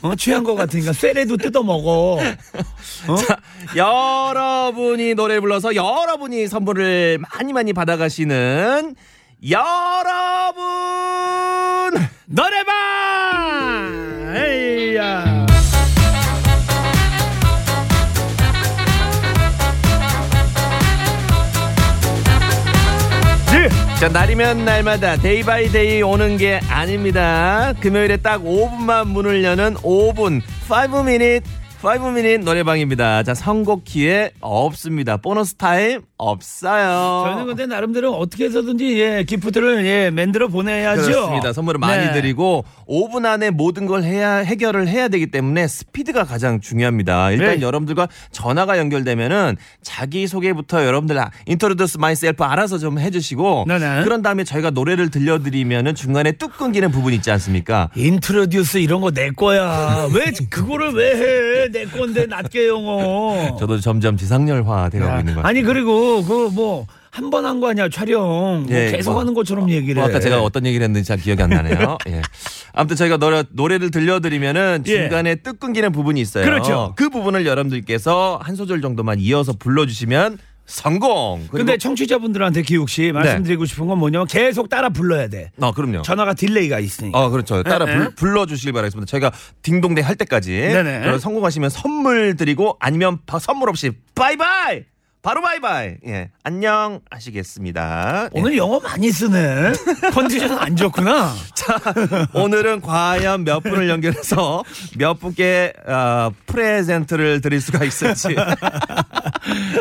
어, 0.02 0.16
취한 0.16 0.44
거 0.44 0.54
같으니까 0.54 0.92
쇠레도 0.92 1.38
뜯어 1.38 1.64
먹어. 1.64 2.18
여러분이 3.74 5.14
노래 5.14 5.40
불러서 5.40 5.76
여러분이 5.76 6.50
선물을 6.50 7.20
많이 7.20 7.54
많이 7.54 7.72
받아가시는 7.72 8.96
여러분 9.50 10.66
노래방! 12.26 12.79
자 24.00 24.08
날이면 24.08 24.64
날마다 24.64 25.18
day 25.18 25.44
by 25.44 25.68
day 25.68 26.02
오는 26.02 26.38
게 26.38 26.62
아닙니다. 26.70 27.74
금요일에 27.82 28.16
딱 28.16 28.42
5분만 28.42 29.08
문을 29.08 29.44
여는 29.44 29.74
5분 29.74 30.42
5 30.70 31.00
minute 31.00 31.46
5 31.84 31.90
minute 32.08 32.38
노래방입니다. 32.38 33.24
자 33.24 33.34
선곡 33.34 33.84
기회 33.84 34.32
없습니다. 34.40 35.18
보너스 35.18 35.56
타임 35.56 36.04
없어요 36.20 37.24
저희는 37.26 37.46
근데 37.48 37.66
나름대로 37.66 38.14
어떻게 38.14 38.46
해서든지 38.46 39.00
예, 39.00 39.24
gift를 39.24 39.86
예, 39.86 40.10
만들어 40.10 40.50
보내야죠. 40.50 41.02
그렇습니다. 41.04 41.54
선물을 41.54 41.80
많이 41.80 42.08
네. 42.08 42.12
드리고 42.14 42.66
5분 42.88 43.26
안에 43.26 43.50
모든 43.52 43.86
걸 43.86 44.04
해야 44.04 44.36
해결을 44.38 44.88
해야 44.90 45.08
되기 45.08 45.28
때문에 45.28 45.68
스피드가 45.68 46.26
가장 46.26 46.60
중요합니다. 46.60 47.32
일단 47.32 47.56
네. 47.60 47.62
여러분들과 47.62 48.08
전화가 48.32 48.78
연결되면은 48.78 49.56
자기 49.82 50.28
소개부터 50.28 50.86
여러분들 50.86 51.18
introduce 51.48 51.96
myself 51.98 52.44
알아서 52.44 52.78
좀 52.78 53.00
해주시고 53.00 53.66
네네. 53.68 54.04
그런 54.04 54.22
다음에 54.22 54.44
저희가 54.44 54.72
노래를 54.72 55.10
들려드리면은 55.12 55.96
중간에 55.96 56.34
뚝 56.34 56.58
끊기는 56.58 56.92
부분 56.92 57.14
있지 57.14 57.32
않습니까? 57.32 57.90
introduce 57.96 58.78
이런 58.80 59.00
거 59.02 59.10
내 59.12 59.32
거야. 59.32 60.08
왜 60.14 60.32
그거를 60.50 60.94
왜 60.94 61.16
해? 61.64 61.70
내 61.72 61.86
건데 61.86 62.26
낮게 62.28 62.68
영어. 62.68 63.56
저도 63.58 63.80
점점 63.80 64.18
지상렬화 64.18 64.90
돼가고 64.90 65.20
있는 65.20 65.34
것 65.34 65.42
같아요. 65.42 65.50
아니 65.50 65.62
그리고 65.64 66.09
그 66.26 66.50
뭐 66.54 66.86
한 67.12 67.30
번 67.32 67.44
한 67.46 67.60
거 67.60 67.70
아니야 67.70 67.90
촬영. 67.90 68.22
뭐 68.22 68.66
예, 68.70 68.92
계속 68.92 69.12
뭐. 69.14 69.20
하는 69.22 69.34
것처럼 69.34 69.70
얘기를 69.72 69.96
뭐 69.96 70.04
해. 70.04 70.10
아까 70.10 70.20
제가 70.20 70.42
어떤 70.42 70.66
얘기를 70.68 70.84
했는지 70.84 71.08
잘 71.08 71.18
기억이 71.18 71.42
안 71.42 71.50
나네요. 71.50 71.98
예. 72.08 72.22
아무튼 72.74 72.96
저희가 72.98 73.18
노래, 73.18 73.44
노래를 73.50 73.90
들려드리면은 73.92 74.84
예. 74.86 74.92
중간에 75.10 75.36
뚝 75.36 75.60
끊기는 75.60 75.92
부분이 75.92 76.22
있어요. 76.22 76.46
그렇죠. 76.46 76.94
그 76.96 77.10
부분을 77.10 77.46
여러분들께서 77.48 78.40
한 78.44 78.56
소절 78.56 78.82
정도만 78.82 79.20
이어서 79.20 79.54
불러주시면 79.54 80.38
성공. 80.68 81.48
근데 81.50 81.78
청취자분들한테 81.80 82.62
기욱 82.62 82.90
씨 82.90 83.12
말씀드리고 83.12 83.66
싶은 83.66 83.88
건 83.88 83.98
뭐냐면 83.98 84.28
계속 84.28 84.70
따라 84.70 84.90
불러야 84.90 85.28
돼. 85.28 85.50
어, 85.60 85.72
그럼요. 85.74 86.04
전화가 86.04 86.36
delay가 86.36 86.80
있으니까. 86.80 87.18
어, 87.26 87.30
그렇죠. 87.32 87.64
따라 87.64 87.86
네, 87.86 87.96
불, 87.96 88.04
네. 88.04 88.10
불러주시길 88.16 88.72
바라겠습니다. 88.74 89.10
저희가 89.10 89.32
딩동댕 89.64 90.06
할 90.06 90.16
때까지. 90.16 90.70
성공하시면 91.20 91.72
선물 91.72 92.36
드리고 92.36 92.78
아니면 92.80 93.18
바- 93.26 93.40
선물 93.40 93.70
없이 93.70 93.92
바이바이! 94.14 94.84
바로 95.22 95.42
바이바이! 95.42 95.96
예. 96.08 96.30
안녕 96.46 97.02
하시겠습니다. 97.12 98.30
예. 98.34 98.40
오늘 98.40 98.56
영어 98.56 98.80
많이 98.80 99.12
쓰네. 99.12 99.74
컨디션 100.14 100.58
안 100.58 100.78
좋구나. 100.78 101.34
자, 101.54 101.76
오늘은 102.34 102.80
과연 102.80 103.44
몇 103.44 103.60
분을 103.60 103.90
연결해서 103.90 104.64
몇 104.98 105.20
분께 105.20 105.74
어, 105.86 106.32
present를 106.46 107.42
드릴 107.42 107.60
수가 107.60 107.84
있을지. 107.84 108.34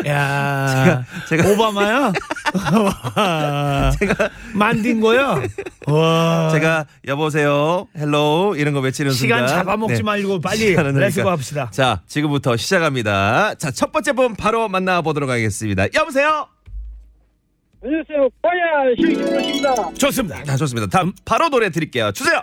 야, 0.08 1.04
제가- 1.28 1.52
오바마야? 1.52 2.12
제가 4.00 4.30
만든 4.54 5.00
거야? 5.00 5.40
와. 5.86 6.48
제가 6.50 6.84
여보세요, 7.06 7.86
hello 7.96 8.56
이런 8.56 8.74
거 8.74 8.80
외치는 8.80 9.12
시간 9.12 9.46
순간 9.46 9.58
잡아먹지 9.64 9.98
네. 9.98 10.02
말고 10.02 10.40
빨리 10.40 10.74
let's 10.74 10.87
go 10.87 10.92
그러니까. 10.92 11.30
합시다. 11.30 11.68
자, 11.70 12.00
지금부터 12.08 12.56
시작합니다. 12.56 13.54
자, 13.54 13.70
첫 13.70 13.92
번째 13.92 14.12
분 14.12 14.34
바로 14.34 14.68
만나보도록 14.68 15.27
하겠습니다. 15.30 15.86
여보세요? 15.94 16.48
안녕하세요. 17.82 18.28
빠야 18.42 18.94
실기입니다. 18.96 19.74
좋습니다. 19.94 20.42
자, 20.44 20.56
좋습니다. 20.56 20.88
다음 20.88 21.12
바로 21.24 21.48
노래 21.48 21.70
드릴게요. 21.70 22.10
주세요! 22.12 22.40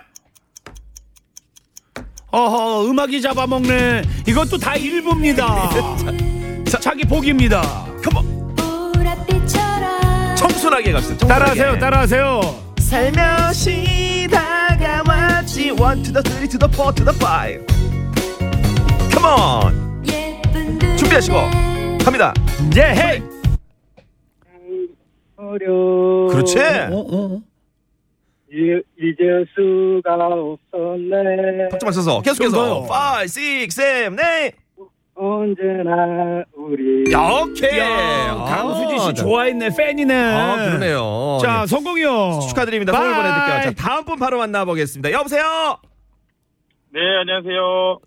어허, 2.32 2.86
음악이 2.90 3.20
잡아먹네. 3.22 4.02
이것도 4.26 4.58
다 4.58 4.76
일부입니다. 4.76 5.70
자, 6.68 6.78
자기 6.80 7.04
복입니다. 7.04 7.62
컴온! 8.02 8.36
청순하게 10.36 10.92
갑시다. 10.92 11.26
따라하세요, 11.26 11.78
따라하세요. 11.78 12.40
살며시 12.80 14.28
다가왔지 14.30 15.70
One 15.72 16.02
to 16.02 16.12
the 16.12 16.22
three 16.22 16.48
to 16.48 16.58
the 16.58 16.68
four 16.72 16.94
to 16.94 17.04
the 17.04 17.16
five 17.16 17.64
Come 19.10 19.26
on 19.26 20.04
예쁜 20.06 20.78
눈에 20.78 20.96
준비하시고 20.96 21.36
갑니다 22.06 22.32
예, 22.76 22.82
헤이. 22.82 23.22
어려. 25.36 26.28
그렇지 26.32 26.56
어, 26.58 27.04
어. 27.12 27.40
이- 28.50 28.80
잊을 28.98 29.46
수가 29.54 30.14
없었네. 30.14 31.68
박자 31.72 31.84
맞춰서 31.84 32.22
계속해서 32.22 32.56
좀 32.56 32.86
더요. 32.86 32.86
5, 32.88 33.22
6, 33.24 33.68
7, 33.70 34.16
8 34.16 34.52
언제나 35.16 36.44
우리. 36.54 37.02
오케이 37.12 37.78
야, 37.80 38.34
강수지 38.48 38.98
씨 38.98 39.08
아, 39.08 39.12
좋아했네, 39.12 39.70
팬이네. 39.76 40.14
아 40.14 40.56
그러네요 40.64 41.38
자, 41.42 41.62
예. 41.62 41.66
성공이요. 41.66 42.38
축하드립니다 42.48 42.92
선물 42.92 43.12
bye. 43.14 43.22
보내드릴게요 43.22 43.74
자 43.74 43.82
다음 43.82 44.04
분 44.04 44.16
바로 44.18 44.38
만나보겠습니다 44.38 45.10
여보세요 45.10 45.42
네, 46.92 47.00
안녕하세요. 47.20 47.98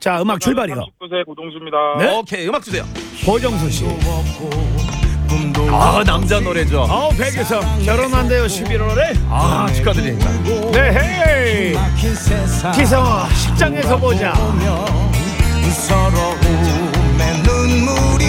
자, 0.00 0.22
음악 0.22 0.40
출발이요. 0.40 0.76
39세 0.76 1.26
고동수입니다. 1.26 1.76
네? 1.98 2.16
오케이 2.18 2.48
음악 2.48 2.62
주세요 2.62 2.82
고정수 3.24 3.70
씨. 3.70 3.84
아 5.72 6.02
남자 6.04 6.40
노래죠 6.40 6.86
아우, 6.88 7.10
백유성 7.10 7.60
결혼한대요, 7.84 8.44
11월에. 8.46 9.16
아 9.28 9.66
축하드립니다 9.72 10.28
네, 10.72 10.90
헤이. 10.92 11.76
기성아, 12.74 13.28
식장에서 13.28 13.96
보자. 13.98 14.32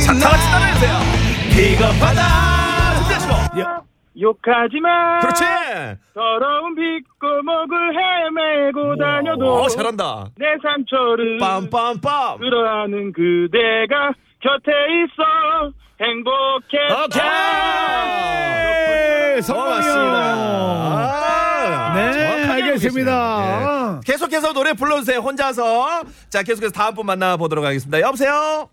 자, 0.05 0.13
다 0.13 0.29
같이 0.29 0.51
따라해주세요. 0.51 0.93
비겁하다. 1.55 2.21
힘내시고. 3.03 3.33
욕하지 4.19 4.79
마. 4.81 5.19
그렇지. 5.21 5.43
더러운 6.13 6.75
빗고목을 6.75 7.93
헤매고 7.97 8.95
다녀도 8.97 9.61
어, 9.63 9.67
잘한다. 9.69 10.25
내 10.37 10.45
상처를 10.61 11.39
빰빰빰. 11.39 12.37
끌어안는 12.39 13.13
그대가 13.13 14.11
곁에 14.41 14.71
있어 15.03 15.71
행복해. 16.01 16.77
오케이. 17.05 17.21
아, 20.83 21.93
네, 21.95 22.11
정확하게 22.11 22.51
알고 22.51 22.51
알겠습니다. 22.67 23.97
예. 23.97 23.99
계속해서 24.05 24.53
노래 24.53 24.73
불러주세요. 24.73 25.19
혼자서. 25.19 26.01
자, 26.29 26.43
계속해서 26.43 26.71
다음 26.73 26.95
분 26.95 27.05
만나보도록 27.05 27.63
하겠습니다. 27.65 27.99
여보세요? 28.01 28.69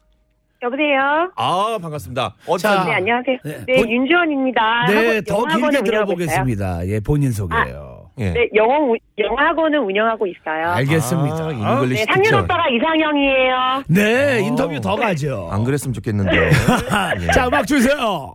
여보세요. 0.63 1.31
아, 1.37 1.79
반갑습니다. 1.81 2.35
자, 2.59 2.85
네 2.85 2.95
안녕하세요. 2.95 3.37
네, 3.45 3.65
네, 3.67 3.77
본- 3.77 3.91
윤주원입니다. 3.91 4.87
네, 4.89 4.95
학원- 4.97 5.25
더 5.25 5.37
길게 5.45 5.57
운영하고 5.67 5.85
들어보겠습니다. 5.85 6.87
예, 6.89 7.01
본인 7.01 7.31
소개요. 7.31 7.88
예. 8.19 8.31
네, 8.31 8.49
영어 8.55 8.79
우- 8.79 8.97
영어학원을 9.19 9.79
운영하고 9.81 10.27
있어요. 10.27 10.71
알겠습니다. 10.73 11.37
아, 11.47 11.51
English 11.53 12.05
네, 12.07 12.13
상윤 12.13 12.23
teacher. 12.25 12.38
오빠가 12.41 12.65
이상형이에요. 12.69 13.83
네, 13.89 14.41
인터뷰 14.47 14.81
더 14.81 14.97
가죠. 14.97 15.49
안 15.51 15.65
그랬으면 15.65 15.93
좋겠는데. 15.95 16.51
예. 17.23 17.27
자, 17.33 17.47
음악 17.49 17.67
주세요. 17.67 18.33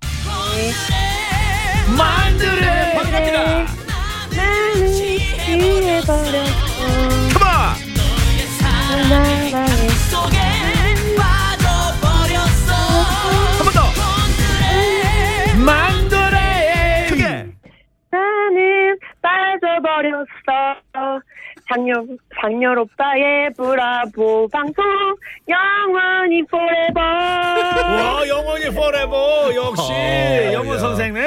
만들의 1.98 2.96
반갑니다. 2.96 3.66
나는 4.36 4.88
취해버렸 4.92 6.63
빠져버렸어. 19.82 21.22
장렬, 21.70 22.06
장렬 22.42 22.78
오빠의 22.78 23.54
브라보 23.56 24.48
방송 24.52 24.84
영원히 25.48 26.40
forever. 26.48 27.00
와, 27.00 28.28
영원히 28.28 28.66
forever. 28.66 29.56
역시, 29.56 29.92
어, 29.92 30.54
영원 30.54 30.76
야. 30.76 30.80
선생님. 30.80 31.22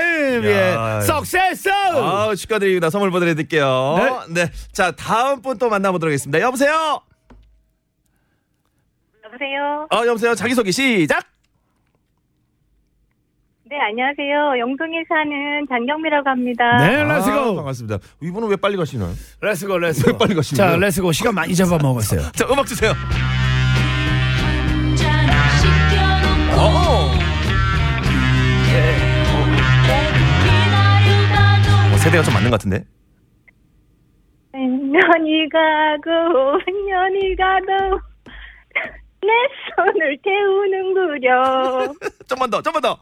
야. 0.45 0.97
예. 0.99 1.01
Success! 1.01 1.71
아, 1.71 2.35
축하드립니다. 2.37 2.91
선물 2.91 3.11
보내드릴게요. 3.11 4.25
네. 4.31 4.47
자, 4.73 4.91
다음 4.93 5.41
분 5.43 5.57
또 5.59 5.71
만나보도록 5.71 6.11
하겠습니다. 6.11 6.39
여보세요? 6.41 7.01
여보세요. 9.25 9.87
어, 9.91 10.07
여보세요? 10.07 10.35
자기소개 10.35 10.71
시작! 10.71 11.25
네, 13.69 13.77
안녕하세요. 13.81 14.61
영동에 14.61 15.03
사는 15.09 15.67
장경미라고 15.69 16.29
합니다. 16.31 16.77
네, 16.87 16.99
아, 16.99 17.17
let's 17.17 17.42
go. 17.42 17.57
반갑습니다. 17.57 17.99
이분은 18.23 18.49
왜 18.49 18.55
빨리 18.57 18.77
가시나요? 18.77 19.11
Let's 19.41 19.65
go, 19.65 19.79
let's 19.79 20.00
go. 20.00 20.13
왜 20.13 20.19
빨리 20.19 20.35
가시는 20.37 20.57
자? 20.57 20.77
Let's 20.77 20.98
go. 20.98 21.11
시간 21.11 21.35
많이 21.35 21.53
잡아먹었어요. 21.53 22.31
자, 22.37 22.47
음악 22.49 22.65
주세요. 22.67 22.93
시켜놓고 25.59 26.61
어, 26.61 27.11
기다리다도 30.45 31.95
어, 31.95 31.99
세대가 31.99 32.23
좀 32.23 32.35
맞는 32.35 32.51
것 32.51 32.59
같은데? 32.61 32.85
1년이 34.55 35.51
가고 35.51 36.09
1년이 36.61 37.37
가도 37.37 37.99
내 39.23 39.33
손을 39.75 40.17
태우는구려. 40.23 41.95
좀만 42.29 42.49
더, 42.49 42.63
좀만 42.63 42.81
더. 42.81 42.97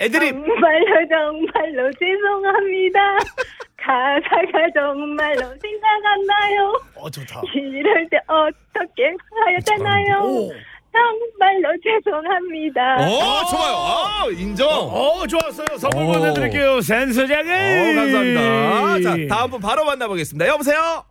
애드립. 0.00 0.32
정말로 0.32 1.08
정말로 1.08 1.90
죄송합니다. 1.92 3.18
가사가 3.76 4.70
정말로 4.74 5.40
생각 5.60 6.04
안 6.04 6.22
나요. 6.26 6.80
어, 6.96 7.08
좋다. 7.10 7.40
이럴 7.54 8.08
때 8.10 8.18
어떻게 8.26 9.04
해야 9.04 9.58
되나요? 9.64 10.22
오. 10.24 10.52
정말로 10.92 11.76
죄송합니다. 11.82 12.96
오, 13.06 13.46
좋아요. 13.50 13.76
아, 13.76 14.26
인정. 14.32 14.68
어, 14.68 15.20
어, 15.20 15.26
좋았어요. 15.26 15.78
선물 15.78 16.04
오. 16.04 16.12
보내드릴게요. 16.18 16.80
센서장님. 16.80 17.94
감사합니다. 17.96 19.00
자, 19.02 19.16
다음 19.34 19.50
분 19.50 19.60
바로 19.60 19.84
만나보겠습니다. 19.84 20.46
여보세요? 20.48 21.04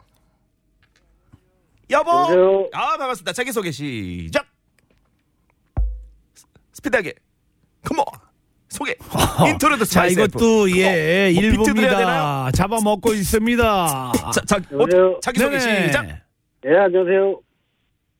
여보? 1.91 2.11
여보세요? 2.11 2.69
아, 2.73 2.97
반갑습니다. 2.97 3.31
자기소개 3.33 3.71
시작! 3.71 4.47
스- 6.33 6.45
스피드하게. 6.73 7.13
Come 7.85 7.96
on! 7.96 8.03
소개. 8.75 8.95
Introduce 9.49 9.85
자, 9.85 10.05
이것도, 10.05 10.69
예, 10.77 11.31
뭐 11.33 11.41
드려야 11.65 11.89
일부입니다. 11.89 12.51
잡아먹고 12.53 13.13
있습니다. 13.13 14.11
자, 14.33 14.41
자, 14.45 14.55
어? 14.57 15.19
자기 15.21 15.39
소개 15.39 15.57
네네. 15.57 15.87
시작! 15.87 16.05
네, 16.05 16.77
안녕하세요. 16.77 17.39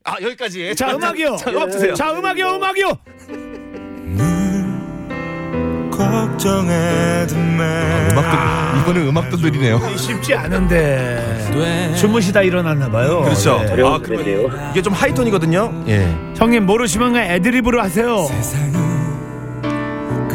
아, 0.06 0.15
여기까지. 0.22 0.76
자, 0.76 0.96
음악이요. 0.96 1.36
자, 1.38 1.52
음악 1.52 1.72
주세요. 1.72 1.94
자, 1.94 2.12
음악이요, 2.12 2.48
음악이요. 2.56 2.98
걱정해도 5.91 7.36
매 7.36 8.10
음악도, 8.12 8.80
이번엔 8.82 9.08
음악도 9.08 9.38
느리네요. 9.38 9.80
쉽지 9.98 10.36
않은데. 10.36 11.94
주무시다 11.98 12.41
일어났나 12.41 12.91
봐요. 12.91 13.22
그렇죠. 13.22 13.58
네. 13.63 13.82
아, 13.84 14.00
그러면 14.04 14.72
이게 14.72 14.82
좀 14.82 14.94
하이톤이거든요. 14.94 15.86
예. 15.88 16.13
형님 16.36 16.65
모르시면 16.65 17.15
애드립으로 17.15 17.82
하세요. 17.82 18.28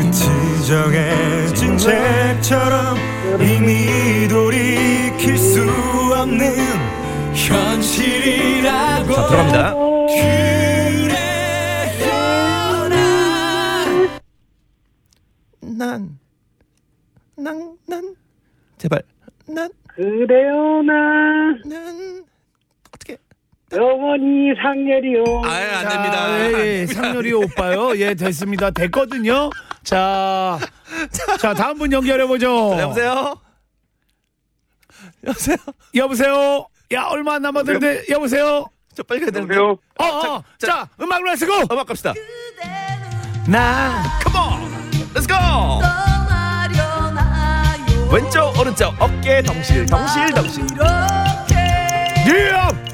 끝이 0.00 0.64
정해진 0.66 1.76
책처럼 1.76 2.96
이미 3.38 4.26
돌이킬 4.28 5.36
수 5.36 5.60
없는 6.16 6.54
현실이라고 7.34 9.12
자, 9.12 9.26
들어갑니다. 9.28 9.74
난, 15.60 16.18
난, 17.36 17.78
난, 17.86 18.16
제발, 18.78 19.02
난, 19.46 19.70
그래요, 19.86 20.82
나 20.82 20.92
난. 21.64 22.24
영원히 23.72 24.52
상렬이요. 24.60 25.42
아유, 25.44 25.70
안 25.76 25.82
자, 25.84 25.88
됩니다. 25.90 26.40
예, 26.40 26.80
예, 26.80 26.86
상렬이 26.86 27.32
오빠요. 27.32 27.96
예, 27.98 28.14
됐습니다. 28.14 28.70
됐거든요. 28.70 29.50
자, 29.84 30.58
자, 31.38 31.54
다음 31.54 31.78
분 31.78 31.92
연결해 31.92 32.26
보죠. 32.26 32.76
여보세요? 32.78 33.36
여보세요? 35.24 35.56
여보세요? 35.94 36.66
야, 36.92 37.04
얼마 37.04 37.34
안 37.34 37.42
남았는데, 37.42 38.06
여보세요? 38.10 38.66
저 38.94 39.02
빨리 39.04 39.20
가야 39.20 39.30
되는데. 39.30 39.54
여보세요? 39.54 39.78
어, 39.98 40.04
어, 40.04 40.42
자, 40.58 40.88
음악 41.00 41.22
let's 41.22 41.53
go! 41.54 41.72
음악 41.72 41.86
갑시다. 41.86 42.12
나, 43.46 44.02
come 44.24 44.49
on! 44.49 44.68
Let's 45.14 45.28
go! 45.28 45.34
왼쪽, 48.12 48.58
오른쪽, 48.58 48.92
어깨 49.00 49.40
덩실, 49.40 49.86
덩실, 49.86 50.34
덩실. 50.34 50.66
예! 51.52 52.50
할 52.50 52.89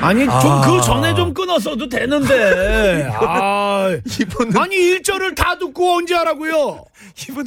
아니, 0.00 0.24
좀 0.24 0.32
아. 0.32 0.60
그 0.62 0.80
전에 0.80 1.14
좀 1.14 1.32
끊었어도 1.34 1.88
되는데. 1.88 3.08
아, 3.14 3.90
이분은, 4.20 4.56
아니, 4.56 4.76
일절을 4.76 5.34
다 5.34 5.58
듣고 5.58 5.96
언제 5.96 6.14
하라고요? 6.14 6.84
이분은, 7.28 7.46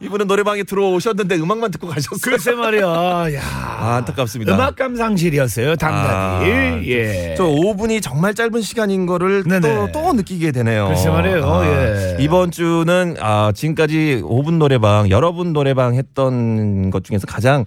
이분은 0.00 0.26
노래방에 0.26 0.64
들어오셨는데 0.64 1.36
음악만 1.36 1.70
듣고 1.70 1.86
가셨어요. 1.86 2.18
글쎄 2.22 2.52
말이야. 2.52 2.82
야. 3.34 3.40
아, 3.78 3.96
안타깝습니다. 3.96 4.54
음악 4.54 4.74
감상실이었어요, 4.74 5.76
당당히. 5.76 6.50
아, 6.50 6.82
예. 6.84 7.34
저 7.36 7.44
5분이 7.44 8.02
정말 8.02 8.34
짧은 8.34 8.62
시간인 8.62 9.06
거를 9.06 9.44
네네. 9.44 9.60
또, 9.60 9.92
또 9.92 10.12
느끼게 10.12 10.50
되네요. 10.50 10.88
글쎄 10.88 11.08
말이에요, 11.08 11.44
아, 11.44 11.66
예. 11.66 12.16
이번 12.18 12.50
주는 12.50 13.16
아, 13.20 13.52
지금까지 13.54 14.22
5분 14.24 14.54
노래방, 14.54 15.08
여러분 15.10 15.52
노래방 15.52 15.94
했던 15.94 16.90
것 16.90 17.04
중에서 17.04 17.26
가장 17.28 17.64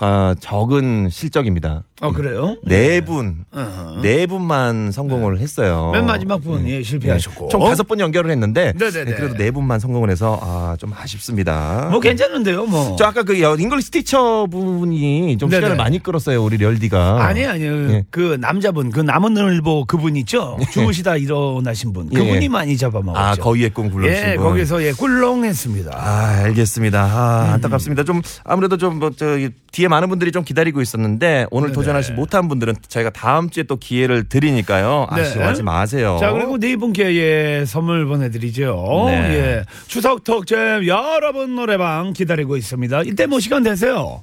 아, 0.00 0.34
적은 0.40 1.08
실적입니다. 1.10 1.82
아 2.02 2.10
그래요? 2.10 2.56
네 2.62 3.00
분, 3.00 3.46
어허. 3.54 4.02
네 4.02 4.26
분만 4.26 4.92
성공을 4.92 5.38
했어요. 5.38 5.92
맨 5.94 6.04
마지막 6.04 6.42
분 6.42 6.68
예, 6.68 6.82
실패하셨고. 6.82 7.48
총 7.48 7.64
다섯 7.64 7.88
번 7.88 8.00
연결을 8.00 8.30
했는데 8.30 8.74
네네네. 8.78 9.04
네, 9.10 9.14
그래도 9.16 9.34
네 9.36 9.50
분만 9.50 9.80
성공을 9.80 10.10
해서 10.10 10.38
아, 10.42 10.76
좀 10.78 10.92
아쉽습니다. 10.92 11.88
뭐 11.90 12.00
괜찮은데요, 12.00 12.66
뭐. 12.66 12.96
저 12.98 13.06
아까 13.06 13.22
그 13.22 13.40
여- 13.40 13.56
English 13.56 13.90
teacher 13.92 14.46
분이 14.50 15.38
좀 15.38 15.48
네네. 15.48 15.60
시간을 15.60 15.76
많이 15.76 16.02
끌었어요. 16.02 16.42
우리 16.44 16.58
렬디가. 16.58 17.24
아니 17.24 17.46
아니요. 17.46 17.72
예. 17.92 18.04
그 18.10 18.36
남자분 18.42 18.90
그 18.90 19.00
남은 19.00 19.32
늘보 19.32 19.86
그분 19.86 20.16
있죠. 20.16 20.58
주무시다 20.72 21.16
일어나신 21.16 21.94
분. 21.94 22.10
예. 22.12 22.18
그분이 22.18 22.50
많이 22.50 22.76
잡아먹었죠. 22.76 23.18
아, 23.18 23.34
거위의 23.36 23.70
꿈 23.70 23.90
불러주신 23.90 24.22
예, 24.32 24.34
분. 24.36 24.44
거기서 24.44 24.82
예 24.82 24.92
꿀렁했습니다. 24.92 25.92
아, 25.94 26.26
알겠습니다. 26.44 27.06
음. 27.06 27.10
아, 27.10 27.52
안타깝습니다. 27.54 28.04
좀 28.04 28.20
아무래도 28.44 28.76
좀뭐 28.76 29.10
저기 29.16 29.48
뒤에 29.86 29.88
많은 29.88 30.08
분들이 30.08 30.32
좀 30.32 30.44
기다리고 30.44 30.82
있었는데 30.82 31.46
오늘 31.50 31.68
네네. 31.68 31.74
도전하지 31.74 32.12
못한 32.12 32.48
분들은 32.48 32.74
저희가 32.88 33.10
다음 33.10 33.48
주에 33.48 33.62
또 33.62 33.76
기회를 33.76 34.28
드리니까요. 34.28 35.06
네. 35.14 35.22
아쉬워하지 35.22 35.62
마세요. 35.62 36.18
자 36.20 36.32
그리고 36.32 36.58
네 36.58 36.76
분께 36.76 37.16
예 37.16 37.64
선물 37.64 38.06
보내드리죠. 38.06 39.04
네. 39.06 39.14
예 39.34 39.64
추석 39.86 40.24
특집 40.24 40.56
여러분 40.86 41.54
노래방 41.54 42.12
기다리고 42.12 42.56
있습니다. 42.56 43.02
이때 43.02 43.26
뭐 43.26 43.40
시간 43.40 43.62
되세요? 43.62 44.22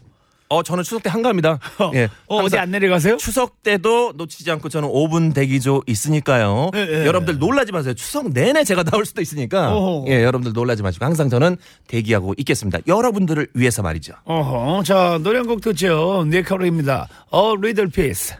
어, 0.54 0.63
저는 0.63 0.84
추석 0.84 1.04
때 1.04 1.10
한가합니다. 1.10 1.60
예. 1.96 2.06
어, 2.28 2.36
어디 2.38 2.42
항상 2.56 2.60
안 2.62 2.72
내려가세요? 2.72 3.18
추석 3.18 3.63
때도 3.63 4.13
놓치지 4.16 4.50
않고 4.52 4.70
저는 4.70 4.89
5분 4.89 5.34
대기조 5.34 5.84
있으니까요. 5.88 6.70
예, 6.76 6.80
예. 6.80 7.06
여러분들 7.06 7.39
놀라지 7.39 7.72
마세요. 7.72 7.94
추석 7.94 8.30
내내 8.32 8.63
제가 8.63 8.84
나올 8.84 9.06
수도 9.06 9.22
있으니까. 9.22 9.74
어허. 9.74 10.06
예, 10.12 10.24
여러분들 10.24 10.54
놀라지 10.54 10.84
마시고 10.84 11.06
항상 11.06 11.30
저는 11.30 11.58
대기하고 11.88 12.34
있겠습니다. 12.38 12.80
여러분들을 12.88 13.48
위해서 13.54 13.82
말이죠. 13.82 14.13
어허, 14.26 14.84
자 14.84 15.20
노래 15.22 15.38
한 15.39 15.48
곡 15.48 15.62
듣죠. 15.62 16.26
네카로입니다. 16.30 17.08
어 17.30 17.56
리들 17.56 17.88
피스. 17.89 18.36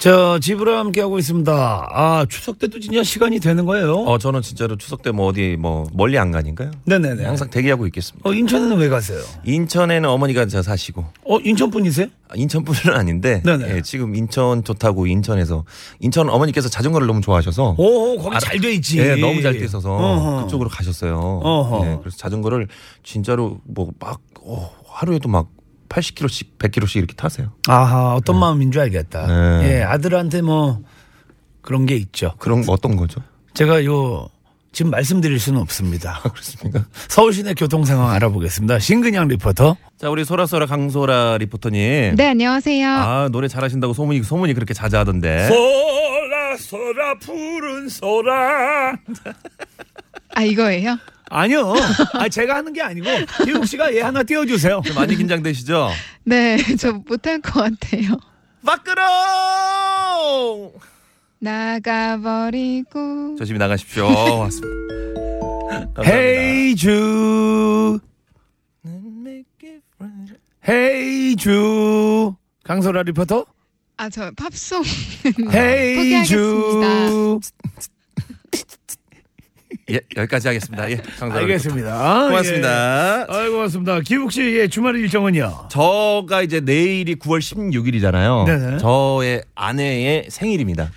저 0.00 0.38
집으로 0.38 0.78
함께 0.78 1.02
하고 1.02 1.18
있습니다. 1.18 1.52
아 1.92 2.24
추석 2.26 2.58
때도 2.58 2.80
진짜 2.80 3.02
시간이 3.02 3.38
되는 3.38 3.66
거예요? 3.66 3.96
어, 3.96 4.16
저는 4.16 4.40
진짜로 4.40 4.76
추석 4.76 5.02
때 5.02 5.10
뭐 5.10 5.26
어디 5.26 5.56
뭐 5.58 5.86
멀리 5.92 6.16
안 6.16 6.30
가니까요. 6.30 6.70
네네네. 6.86 7.22
항상 7.26 7.50
대기하고 7.50 7.84
있겠습니다. 7.88 8.26
어 8.26 8.32
인천에는 8.32 8.78
왜 8.78 8.88
가세요? 8.88 9.20
인천에는 9.44 10.08
어머니가 10.08 10.46
저 10.46 10.62
사시고 10.62 11.04
어 11.26 11.38
인천 11.40 11.68
분이세요? 11.70 12.06
아, 12.28 12.32
인천 12.34 12.64
분은 12.64 12.96
아닌데 12.96 13.42
네네. 13.44 13.76
예, 13.76 13.82
지금 13.82 14.14
인천 14.14 14.64
좋다고 14.64 15.06
인천에서 15.06 15.64
인천 15.98 16.30
어머니께서 16.30 16.70
자전거를 16.70 17.06
너무 17.06 17.20
좋아하셔서 17.20 17.74
오 17.76 18.16
거기 18.16 18.36
알아- 18.36 18.40
잘돼 18.40 18.72
있지. 18.76 19.00
예, 19.00 19.16
너무 19.16 19.42
잘 19.42 19.52
돼 19.58 19.64
있어서 19.66 19.90
어허. 19.92 20.44
그쪽으로 20.44 20.70
가셨어요. 20.70 21.18
어허. 21.42 21.86
예, 21.86 21.98
그래서 22.00 22.16
자전거를 22.16 22.68
진짜로 23.02 23.58
뭐 23.64 23.90
막 24.00 24.20
하루에도 24.88 25.28
막 25.28 25.48
80km씩 25.90 26.58
100km씩 26.58 26.96
이렇게 26.96 27.14
타세요. 27.14 27.52
아하 27.68 28.14
어떤 28.14 28.38
마음인 28.38 28.72
줄 28.72 28.80
알겠다. 28.80 29.26
네. 29.26 29.78
예 29.78 29.82
아들한테 29.82 30.40
뭐 30.40 30.80
그런 31.60 31.84
게 31.84 31.96
있죠. 31.96 32.34
그런 32.38 32.64
거 32.64 32.72
어떤 32.72 32.96
거죠? 32.96 33.20
제가 33.52 33.84
요 33.84 34.28
지금 34.72 34.92
말씀드릴 34.92 35.38
수는 35.40 35.60
없습니다. 35.60 36.20
그렇습니까? 36.22 36.84
서울 37.08 37.32
시내 37.32 37.54
교통 37.54 37.84
상황 37.84 38.10
알아보겠습니다. 38.12 38.78
신근양 38.78 39.26
리포터. 39.28 39.76
자, 39.98 40.08
우리 40.08 40.24
소라소라 40.24 40.66
강소라 40.66 41.38
리포터님. 41.38 42.14
네, 42.14 42.28
안녕하세요. 42.28 42.88
아, 42.88 43.28
노래 43.32 43.48
잘하신다고 43.48 43.92
소문이 43.92 44.22
소문이 44.22 44.54
그렇게 44.54 44.72
자자하던데. 44.72 45.48
소라 45.48 46.56
소라 46.56 47.18
푸른 47.18 47.88
소라. 47.88 48.96
아, 50.36 50.42
이거예요? 50.42 50.96
아니요. 51.30 51.74
아 52.14 52.28
제가 52.28 52.56
하는 52.56 52.72
게 52.72 52.82
아니고 52.82 53.06
기욱 53.44 53.64
씨가 53.66 53.94
얘 53.94 54.00
하나 54.02 54.22
띄워주세요. 54.22 54.82
좀 54.84 54.94
많이 54.96 55.16
긴장되시죠? 55.16 55.90
네, 56.24 56.58
저 56.76 56.92
못할 56.92 57.40
것 57.40 57.52
같아요. 57.54 58.16
밖으로! 58.64 59.00
나가버리고. 61.38 63.36
조심히 63.38 63.58
나가십시오. 63.58 64.04
왔습니다. 64.06 64.68
감사합니다. 65.94 66.02
헤이 66.04 66.76
주. 66.76 67.98
헤이 70.68 71.36
주. 71.36 72.34
강소라 72.64 73.02
리포터. 73.04 73.46
아, 73.96 74.10
저 74.10 74.30
팝송. 74.32 74.82
헤이 75.52 76.24
주. 76.24 77.40
예, 79.90 80.00
여기까지 80.16 80.48
하겠습니다. 80.48 80.90
예, 80.90 80.96
강소라 80.96 81.40
알겠습니다. 81.42 82.28
고맙습니다. 82.28 83.20
예. 83.20 83.26
아이 83.28 83.48
고맙습니다. 83.48 84.00
기욱 84.00 84.32
씨의 84.32 84.68
주말 84.68 84.96
일정은요? 84.96 85.68
저가 85.70 86.42
이제 86.42 86.60
내일이 86.60 87.16
9월 87.16 87.38
16일이잖아요. 87.40 88.44
네네. 88.46 88.78
저의 88.78 89.42
아내의 89.54 90.26
생일입니다. 90.28 90.90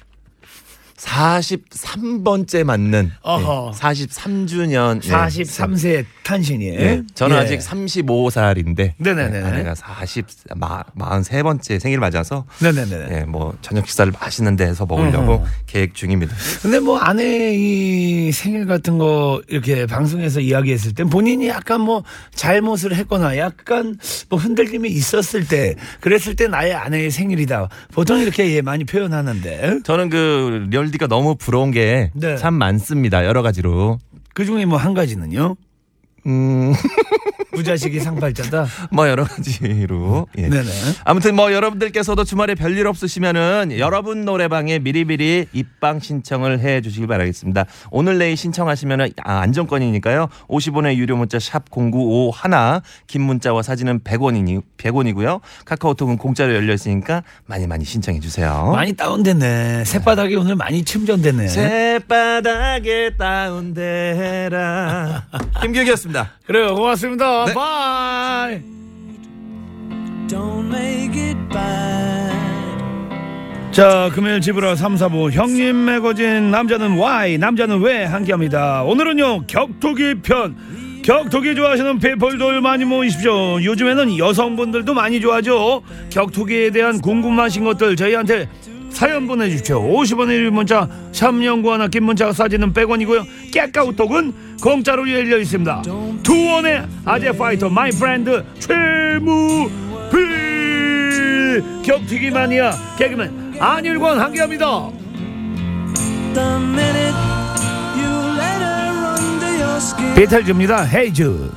43번째 1.03 2.63
맞는 2.63 3.11
어허. 3.21 3.73
43주년 3.77 5.01
43세 5.01 6.05
탄신이에요. 6.23 6.79
예. 6.79 7.03
저는 7.13 7.35
예. 7.35 7.39
아직 7.41 7.59
35살인데 7.59 8.93
네네네. 8.97 9.43
아내가 9.43 9.75
40 9.75 10.25
43번째 10.49 11.79
생일 11.79 11.99
맞아서 11.99 12.45
네네네. 12.61 13.07
예, 13.11 13.19
뭐 13.25 13.55
저녁 13.61 13.85
식사를 13.87 14.11
맛있는 14.17 14.55
데서 14.55 14.85
먹으려고 14.85 15.33
어허. 15.33 15.45
계획 15.67 15.93
중입니다. 15.93 16.33
근데 16.61 16.79
뭐 16.79 16.97
아내 16.99 17.53
이 17.53 18.31
생일 18.31 18.65
같은 18.65 18.97
거 18.97 19.41
이렇게 19.49 19.85
방송에서 19.85 20.39
이야기했을 20.39 20.93
때 20.93 21.03
본인이 21.03 21.47
약간 21.49 21.81
뭐 21.81 22.03
잘못을 22.33 22.95
했거나 22.95 23.37
약간 23.37 23.97
뭐 24.29 24.39
흔들림이 24.39 24.89
있었을 24.89 25.47
때 25.47 25.75
그랬을 25.99 26.35
때 26.35 26.47
나의 26.47 26.73
아내의 26.73 27.11
생일이다. 27.11 27.67
보통 27.91 28.19
이렇게 28.19 28.49
예, 28.55 28.61
많이 28.61 28.85
표현하는데 28.85 29.79
저는 29.83 30.09
그 30.09 30.65
렬디가 30.93 31.07
너무 31.07 31.35
부러운 31.35 31.71
게 31.71 32.11
참 32.39 32.53
네. 32.55 32.57
많습니다. 32.57 33.25
여러 33.25 33.41
가지로. 33.41 33.99
그 34.33 34.45
중에 34.45 34.65
뭐 34.65 34.77
한 34.77 34.93
가지는요. 34.93 35.55
음, 36.25 36.73
부자식이 37.53 37.99
상팔자다. 37.99 38.65
뭐 38.91 39.07
여러 39.07 39.25
가지로. 39.25 40.27
예. 40.37 40.49
네네. 40.49 40.69
아무튼 41.03 41.35
뭐 41.35 41.53
여러분들께서도 41.53 42.23
주말에 42.23 42.55
별일 42.55 42.87
없으시면은 42.87 43.75
여러분 43.77 44.25
노래방에 44.25 44.79
미리미리 44.79 45.47
입방 45.53 45.99
신청을 45.99 46.59
해 46.61 46.81
주시길 46.81 47.05
바라겠습니다. 47.07 47.65
오늘 47.91 48.17
내일 48.17 48.37
신청하시면은 48.37 49.11
아, 49.23 49.39
안정권이니까요. 49.41 50.29
50원의 50.47 50.95
유료 50.95 51.15
문자 51.15 51.37
샵 51.39 51.69
0951, 51.69 52.81
긴 53.07 53.21
문자와 53.23 53.61
사진은 53.61 53.99
100원이니 53.99 54.63
100원이고요. 54.77 55.41
카카오톡은 55.65 56.17
공짜로 56.17 56.55
열려 56.55 56.73
있으니까 56.73 57.21
많이 57.45 57.67
많이 57.67 57.85
신청해 57.85 58.19
주세요. 58.19 58.71
많이 58.73 58.93
다운됐네. 58.93 59.85
새바닥이 59.85 60.35
오늘 60.35 60.55
많이 60.55 60.83
침전됐네. 60.83 61.47
새바닥에 61.49 63.11
다운데라. 63.17 65.23
김규기였습니다. 65.61 66.12
그래요. 66.45 66.75
고맙습니다. 66.75 67.45
네. 67.45 67.53
Bye. 67.53 68.59
Don't 70.27 70.65
make 70.67 71.21
it 71.21 71.37
bad. 71.51 72.33
자, 73.71 74.09
금요일 74.13 74.39
집으로 74.39 74.75
3, 74.75 74.95
4부 74.95 75.31
형님 75.31 75.85
매거진 75.85 76.51
남자는 76.51 76.97
Y, 76.97 77.39
남자는 77.39 77.81
왜 77.81 78.05
함께합니다. 78.05 78.83
오늘은요 78.83 79.47
격투기 79.47 80.21
편. 80.21 80.55
격투기 81.03 81.55
좋아하시는 81.55 81.99
people들 81.99 82.61
많이 82.61 82.85
모이십시오. 82.85 83.61
요즘에는 83.61 84.17
여성분들도 84.17 84.93
많이 84.93 85.19
좋아하죠. 85.19 85.81
격투기에 86.09 86.69
대한 86.69 87.01
궁금하신 87.01 87.65
것들 87.65 87.95
저희한테 87.97 88.47
사연 88.93 89.27
보내주십시오. 89.27 89.81
50원의 89.81 90.29
유료 90.31 90.51
문자, 90.51 90.87
샵 91.11 91.32
영구오 91.32 91.73
하나, 91.73 91.87
긴 91.87 92.03
문자 92.03 92.31
사진은 92.31 92.73
100원이고요. 92.73 93.51
깨까우톡은 93.51 94.33
공짜로 94.61 95.09
열려 95.09 95.37
있습니다. 95.39 95.81
투혼의 96.23 96.85
아재 97.03 97.31
파이터, 97.33 97.69
my 97.69 97.91
friend 97.91 98.43
최무배 98.59 99.73
격투기 101.83 102.31
마니아 102.31 102.71
개그맨 102.97 103.55
안일권 103.59 104.19
함께합니다. 104.19 104.89
비틀즈입니다. 110.15 110.83
헤이즈. 110.85 111.23
you 111.23 111.49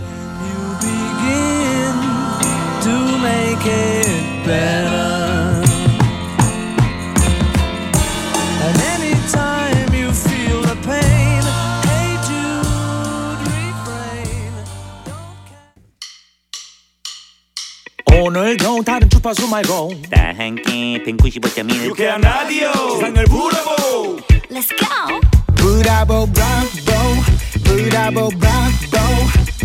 begin 0.81 1.93
to 2.81 3.19
make 3.19 3.67
it 3.67 4.47
better. 4.47 5.06
말고. 19.57 19.91
다 20.11 20.33
함께 20.37 21.03
195.1 21.05 21.85
유쾌한 21.87 22.21
라디오. 22.21 22.71
세상을 22.73 23.25
부러보. 23.25 24.17
Let's 24.51 24.69
go. 24.79 25.21
브라보 25.55 26.27
브라보. 26.27 26.91
브라보 27.65 28.29
브라보. 28.29 28.97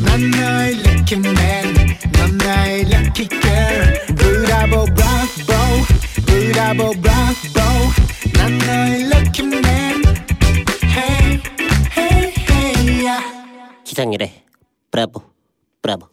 넌 0.06 0.32
나의 0.32 0.76
lucky 0.76 1.20
man. 1.20 1.98
넌 2.14 2.38
나의 2.38 2.82
lucky 2.82 3.28
girl. 3.28 4.16
브라보 4.16 4.86
브라보. 4.86 5.54
브라보 6.26 6.92
브라보. 7.02 7.60
넌 8.34 8.58
나의 8.60 9.02
lucky 9.04 9.48
man. 9.48 10.04
Hey 10.84 11.42
hey 11.98 12.34
hey 12.50 13.06
yeah. 13.06 13.26
기상일에 13.84 14.44
브라보 14.92 15.22
브라보 15.82 16.08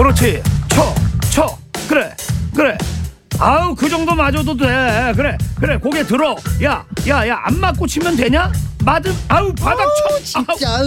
그렇지. 0.00 0.42
쳐, 0.68 0.94
쳐. 1.30 1.58
그래, 1.86 2.10
그래. 2.56 2.78
아우 3.38 3.74
그 3.74 3.86
정도 3.86 4.14
맞아도 4.14 4.56
돼. 4.56 5.12
그래, 5.14 5.36
그래. 5.58 5.76
고개 5.76 6.02
들어. 6.02 6.34
야, 6.64 6.82
야, 7.06 7.28
야. 7.28 7.38
안 7.44 7.60
맞고 7.60 7.86
치면 7.86 8.16
되냐? 8.16 8.50
맞음. 8.82 9.14
아우 9.28 9.52
바닥 9.54 9.84
쳐. 10.24 10.38
아우. 10.38 10.56
진짜 10.56 10.78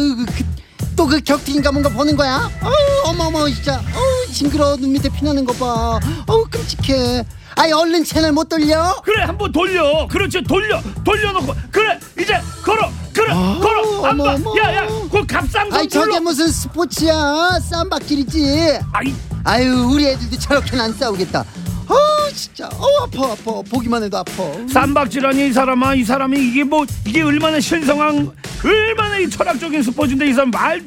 또그 0.95 1.21
격투인가 1.21 1.71
뭔가 1.71 1.89
보는 1.89 2.15
거야? 2.15 2.49
어우 2.63 2.71
어머머 3.11 3.47
진짜 3.49 3.75
어우 3.95 4.31
징그러워 4.31 4.77
눈 4.77 4.93
밑에 4.93 5.09
피나는 5.09 5.45
거봐 5.45 5.99
어우 6.27 6.45
끔찍해 6.49 7.23
아이 7.55 7.71
얼른 7.71 8.03
채널 8.03 8.31
못 8.31 8.49
돌려? 8.49 8.99
그래 9.03 9.23
한번 9.25 9.51
돌려. 9.51 10.07
그렇지 10.07 10.41
돌려. 10.41 10.81
돌려놓고. 11.03 11.53
그래 11.71 11.99
이제 12.19 12.33
걸어. 12.65 12.89
아우, 13.21 13.59
걸어. 13.59 14.05
안 14.05 14.17
봐. 14.17 14.33
어머, 14.35 14.57
야야. 14.57 14.87
그 15.11 15.25
갑상선 15.25 15.73
아이 15.73 15.87
저게. 15.87 16.19
무슨 16.19 16.47
스포츠야 16.47 17.59
쌈박질이지 17.69 18.79
아이. 18.91 19.13
아유 19.45 19.89
우리 19.91 20.05
애들도 20.07 20.37
저렇게는 20.39 20.85
안 20.85 20.93
싸우겠다 20.93 21.43
어우 21.89 22.31
진짜 22.33 22.69
어우 22.79 23.03
아파 23.03 23.33
아파 23.33 23.61
보기만 23.69 24.01
해도 24.03 24.17
아파 24.17 24.31
쌈박질하니 24.71 25.49
이 25.49 25.51
사람아 25.51 25.95
이 25.95 26.03
사람이 26.05 26.39
이게 26.39 26.63
뭐 26.63 26.85
이게 27.05 27.21
얼마나 27.23 27.59
신성한 27.59 28.31
얼마나 28.63 29.17
이 29.17 29.29
철학적인 29.29 29.83
스포츠인데 29.83 30.27
이 30.29 30.33
사람 30.33 30.49
말 30.51 30.81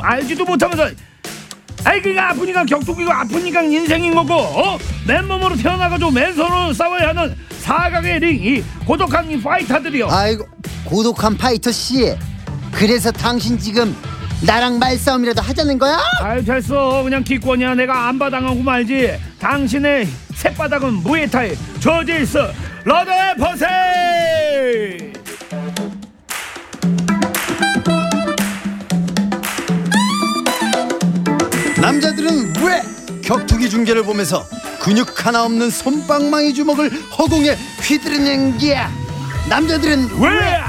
알지도 0.00 0.44
못하면서 0.44 0.88
아이 1.86 2.02
그가 2.02 2.30
아프니까 2.30 2.64
격투기고 2.64 3.12
아프니까 3.12 3.62
인생인 3.62 4.12
거고 4.12 4.34
어? 4.34 4.76
맨몸으로 5.06 5.54
태어나가지고 5.56 6.10
맨손으로 6.10 6.72
싸워야 6.72 7.08
하는 7.10 7.36
사각의 7.60 8.18
링 8.18 8.44
이 8.44 8.62
고독한 8.84 9.30
이 9.30 9.40
파이터들이요. 9.40 10.08
아이고 10.10 10.44
고독한 10.84 11.36
파이터 11.36 11.70
씨. 11.70 12.12
그래서 12.72 13.12
당신 13.12 13.56
지금 13.58 13.96
나랑 14.42 14.80
말싸움이라도 14.80 15.40
하자는 15.42 15.78
거야? 15.78 15.98
아이 16.22 16.44
됐어. 16.44 17.02
그냥 17.04 17.22
기권이야. 17.22 17.76
내가 17.76 18.08
안 18.08 18.18
받아가고 18.18 18.56
말지. 18.62 19.16
당신의 19.38 20.08
새바닥은 20.34 20.92
무에타이 20.94 21.52
있어 22.22 22.50
러더의 22.84 23.36
퍼세 23.38 25.05
남자들은 31.96 32.52
왜 32.62 32.82
격투기 33.22 33.70
중계를 33.70 34.02
보면서 34.02 34.46
근육 34.80 35.24
하나 35.24 35.44
없는 35.44 35.70
손방망이 35.70 36.52
주먹을 36.52 36.90
허공에 37.18 37.56
휘두르는 37.80 38.58
게야? 38.58 38.92
남자들은 39.48 40.20
왜 40.20 40.60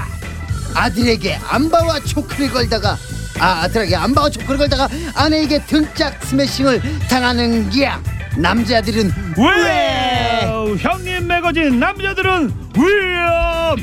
아들에게 0.74 1.38
암바와 1.50 2.00
초크를 2.06 2.50
걸다가 2.50 2.98
아 3.40 3.64
아들에게 3.64 3.94
암바와 3.94 4.30
초크를 4.30 4.58
걸다가 4.58 4.88
아내에게 5.16 5.66
등짝 5.66 6.24
스매싱을 6.24 6.82
당하는 7.10 7.70
게야? 7.72 8.02
남자들은 8.38 9.12
왜? 9.38 10.78
형님 10.80 11.28
매거진 11.28 11.78
남자들은 11.78 12.54
왜 12.78 13.76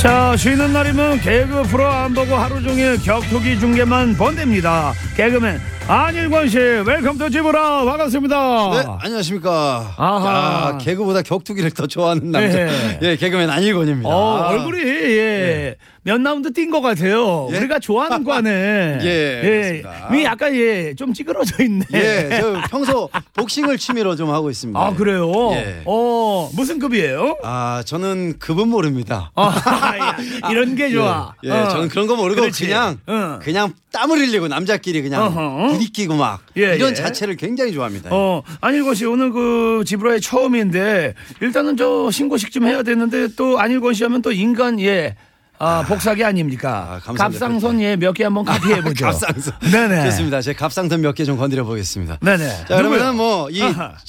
자 0.00 0.36
쉬는 0.36 0.72
날이면 0.72 1.20
개그 1.20 1.62
프로 1.64 1.86
안 1.88 2.14
보고 2.14 2.36
하루 2.36 2.62
종일 2.62 2.96
격투기 3.02 3.58
중계만 3.58 4.14
본답니다 4.16 4.92
개그맨 5.16 5.60
안일권 5.88 6.48
씨 6.48 6.58
welcome 6.58 7.18
to 7.18 7.28
지브라 7.30 7.84
반갑습니다 7.84 8.70
네 8.74 8.84
안녕하십니까 9.00 9.94
아하. 9.96 10.70
야, 10.74 10.78
개그보다 10.78 11.22
격투기를 11.22 11.72
더 11.72 11.86
좋아하는 11.88 12.30
남자 12.30 12.56
네. 12.58 12.98
예 13.02 13.16
개그맨 13.16 13.50
안일권입니다 13.50 14.08
어, 14.08 14.36
아. 14.44 14.48
얼굴이 14.50 14.80
예. 14.82 15.76
몇 16.08 16.22
라운드 16.22 16.50
뛴 16.54 16.70
것 16.70 16.80
같아요. 16.80 17.50
예? 17.52 17.58
우리가 17.58 17.78
좋아하는 17.80 18.24
과네. 18.24 18.98
예, 19.04 19.40
그렇습니다. 19.42 20.16
이 20.16 20.24
약간 20.24 20.54
예, 20.54 20.94
좀 20.94 21.12
찌그러져 21.12 21.62
있네. 21.62 21.84
예, 21.92 22.38
저 22.40 22.62
평소 22.70 23.10
복싱을 23.34 23.76
취미로 23.76 24.16
좀 24.16 24.30
하고 24.30 24.48
있습니다. 24.48 24.80
아 24.80 24.94
그래요? 24.94 25.30
예. 25.52 25.82
어 25.84 26.48
무슨 26.54 26.78
급이에요? 26.78 27.36
아, 27.44 27.82
저는 27.84 28.38
급은 28.38 28.68
모릅니다. 28.68 29.32
아, 29.34 29.94
야, 29.98 30.16
이런 30.50 30.76
게 30.76 30.88
좋아. 30.90 31.34
예, 31.44 31.50
어. 31.50 31.68
저는 31.68 31.88
그런 31.90 32.06
거 32.06 32.16
모르고 32.16 32.40
그렇지. 32.40 32.64
그냥 32.64 32.98
어. 33.06 33.38
그냥 33.42 33.74
땀을 33.92 34.18
흘리고 34.18 34.48
남자끼리 34.48 35.02
그냥 35.02 35.24
어허. 35.24 35.72
부딪히고 35.72 36.14
막 36.14 36.40
예, 36.56 36.76
이런 36.76 36.92
예. 36.92 36.94
자체를 36.94 37.36
굉장히 37.36 37.74
좋아합니다. 37.74 38.08
어, 38.12 38.42
안일권 38.62 38.94
씨 38.94 39.04
오늘 39.04 39.30
그 39.30 39.82
지브라의 39.86 40.22
처음인데 40.22 41.12
일단은 41.42 41.76
저 41.76 42.10
신고식 42.10 42.50
좀 42.50 42.66
해야 42.66 42.82
되는데 42.82 43.28
또 43.36 43.58
안일권 43.58 43.92
씨 43.92 44.04
하면 44.04 44.22
또 44.22 44.32
인간 44.32 44.80
예. 44.80 45.14
아, 45.60 45.84
복사기 45.86 46.22
아닙니까? 46.24 47.00
아. 47.04 47.12
갑상선 47.12 47.80
예, 47.82 47.96
몇 47.96 48.12
개 48.14 48.24
한번 48.24 48.44
카피해 48.44 48.80
보죠. 48.80 49.06
갑상선. 49.06 49.54
네네. 49.72 50.04
좋습니다. 50.10 50.40
제 50.40 50.52
갑상선 50.52 51.00
몇 51.00 51.14
개 51.14 51.24
좀 51.24 51.36
건드려 51.36 51.64
보겠습니다. 51.64 52.18
네네. 52.20 52.48
자, 52.68 52.76
그러면? 52.76 53.16
뭐 53.16 53.50
이. 53.50 53.60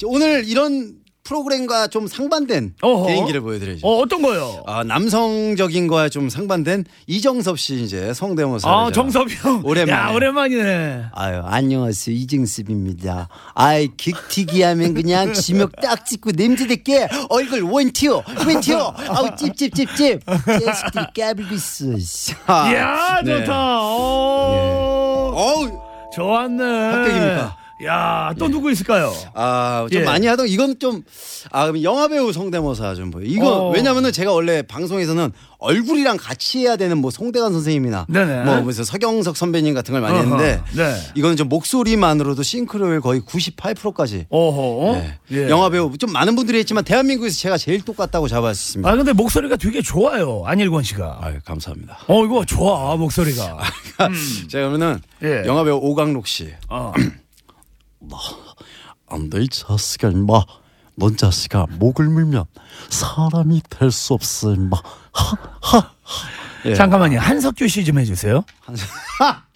오늘 0.04 0.44
이런 0.46 0.92
프로그램과 1.30 1.86
좀 1.86 2.08
상반된 2.08 2.74
어허. 2.82 3.06
개인기를 3.06 3.40
보여드려야죠. 3.42 3.86
어, 3.86 3.98
어떤 4.00 4.20
거요? 4.20 4.64
아, 4.66 4.82
남성적인 4.82 5.86
거와 5.86 6.08
좀 6.08 6.28
상반된 6.28 6.84
이정섭 7.06 7.56
씨 7.58 7.76
이제 7.84 8.12
성대모사. 8.12 8.68
아, 8.68 8.90
정섭이 8.90 9.34
형. 9.36 9.62
오랜만에. 9.64 9.92
야, 9.92 10.12
오랜만이네. 10.12 11.04
아유 11.12 11.40
안녕하세요 11.44 12.16
이정섭입니다. 12.16 13.28
아이 13.54 13.88
킥튀기 13.96 14.60
하면 14.62 14.94
그냥 14.94 15.32
지목 15.32 15.70
딱 15.80 16.04
찍고 16.04 16.32
냄새대게 16.34 17.08
얼굴 17.28 17.62
원티어 17.62 18.24
원티어 18.46 18.94
아우 19.08 19.36
찝찝찝찝 19.36 20.20
자식들이 20.26 21.04
까불고 21.16 21.54
있어. 21.54 22.32
아, 22.46 22.72
이야, 22.72 23.22
네. 23.24 23.38
좋다. 23.38 23.80
어, 23.82 25.32
어우 25.32 25.70
좋았네. 26.12 26.64
합격입니까? 26.64 27.56
야, 27.84 28.34
또 28.38 28.48
누구 28.48 28.70
있을까요? 28.70 29.12
아, 29.34 29.86
좀 29.90 30.00
예. 30.02 30.04
많이 30.04 30.26
하던 30.26 30.48
이건 30.48 30.78
좀 30.78 31.02
아, 31.50 31.66
그럼 31.66 31.82
영화 31.82 32.08
배우 32.08 32.32
성대모사 32.32 32.94
좀 32.94 33.10
보여. 33.10 33.24
이거 33.24 33.68
어. 33.68 33.70
왜냐면은 33.70 34.12
제가 34.12 34.32
원래 34.32 34.62
방송에서는 34.62 35.32
얼굴이랑 35.58 36.16
같이 36.16 36.60
해야 36.60 36.76
되는 36.76 36.98
뭐 36.98 37.10
송대관 37.10 37.52
선생님이나 37.52 38.06
네네. 38.08 38.44
뭐 38.44 38.60
무슨 38.62 38.84
서경석 38.84 39.36
선배님 39.36 39.74
같은 39.74 39.92
걸 39.92 40.00
많이 40.00 40.14
어허. 40.18 40.22
했는데 40.22 40.62
네. 40.74 40.94
이거는 41.14 41.36
좀 41.36 41.48
목소리만으로도 41.48 42.42
싱크로율 42.42 43.00
거의 43.00 43.20
98%까지 43.20 44.26
오호. 44.30 44.92
네. 44.96 45.18
예. 45.32 45.48
영화 45.48 45.68
배우 45.70 45.96
좀 45.98 46.12
많은 46.12 46.34
분들이 46.36 46.58
했지만 46.58 46.84
대한민국에서 46.84 47.36
제가 47.38 47.56
제일 47.58 47.82
똑같다고 47.82 48.28
잡았습니다. 48.28 48.90
아, 48.90 48.96
근데 48.96 49.12
목소리가 49.12 49.56
되게 49.56 49.82
좋아요. 49.82 50.42
안일권 50.46 50.82
씨가. 50.82 51.18
아유, 51.22 51.38
감사합니다. 51.44 51.98
어, 52.08 52.24
이거 52.24 52.44
좋아, 52.44 52.96
목소리가. 52.96 53.58
제가 54.48 54.68
그러면은 54.68 55.00
예. 55.22 55.42
영화 55.46 55.64
배우 55.64 55.76
오강록 55.76 56.26
씨. 56.26 56.48
어. 56.68 56.92
안돼 59.08 59.42
이 59.42 59.48
자식아 59.48 60.08
임마 60.08 60.44
넌 60.96 61.16
자식아 61.16 61.66
목을 61.78 62.08
물면 62.08 62.44
사람이 62.90 63.62
될 63.68 63.90
수 63.90 64.14
없어 64.14 64.54
임마 64.54 64.76
하하 65.12 65.92
예. 66.66 66.74
잠깐만요. 66.74 67.18
한석규 67.20 67.66
씨 67.68 67.84
좀 67.86 67.98
해주세요. 67.98 68.44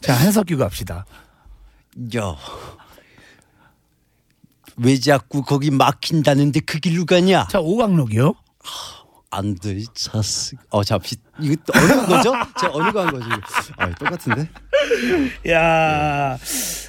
자, 0.00 0.14
한석규 0.14 0.56
갑시다. 0.56 1.04
야. 2.16 2.34
왜 4.78 4.98
자꾸 4.98 5.42
거기 5.42 5.70
막힌다는데 5.70 6.60
그 6.60 6.78
길로 6.78 7.04
가냐? 7.04 7.48
자, 7.48 7.60
오강록이요. 7.60 8.34
안돼 9.36 9.72
이 9.72 9.84
자식 9.94 10.58
어, 10.70 10.84
자, 10.84 10.96
비, 10.98 11.16
이거 11.40 11.56
또 11.66 11.72
어느 11.76 12.06
거죠? 12.06 12.32
제가 12.60 12.72
어느 12.72 12.92
거 12.92 13.00
한 13.04 13.12
거지? 13.12 13.26
아, 13.76 13.90
똑같은데? 13.94 14.48
야, 15.50 16.38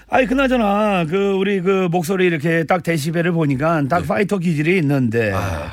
아니 0.09 0.27
그나저나 0.27 1.05
그 1.05 1.33
우리 1.33 1.61
그 1.61 1.87
목소리 1.91 2.25
이렇게 2.27 2.63
딱 2.65 2.83
데시벨을 2.83 3.31
보니까 3.31 3.83
딱 3.89 4.01
네. 4.01 4.07
파이터 4.07 4.37
기질이 4.37 4.77
있는데 4.77 5.31
아. 5.33 5.71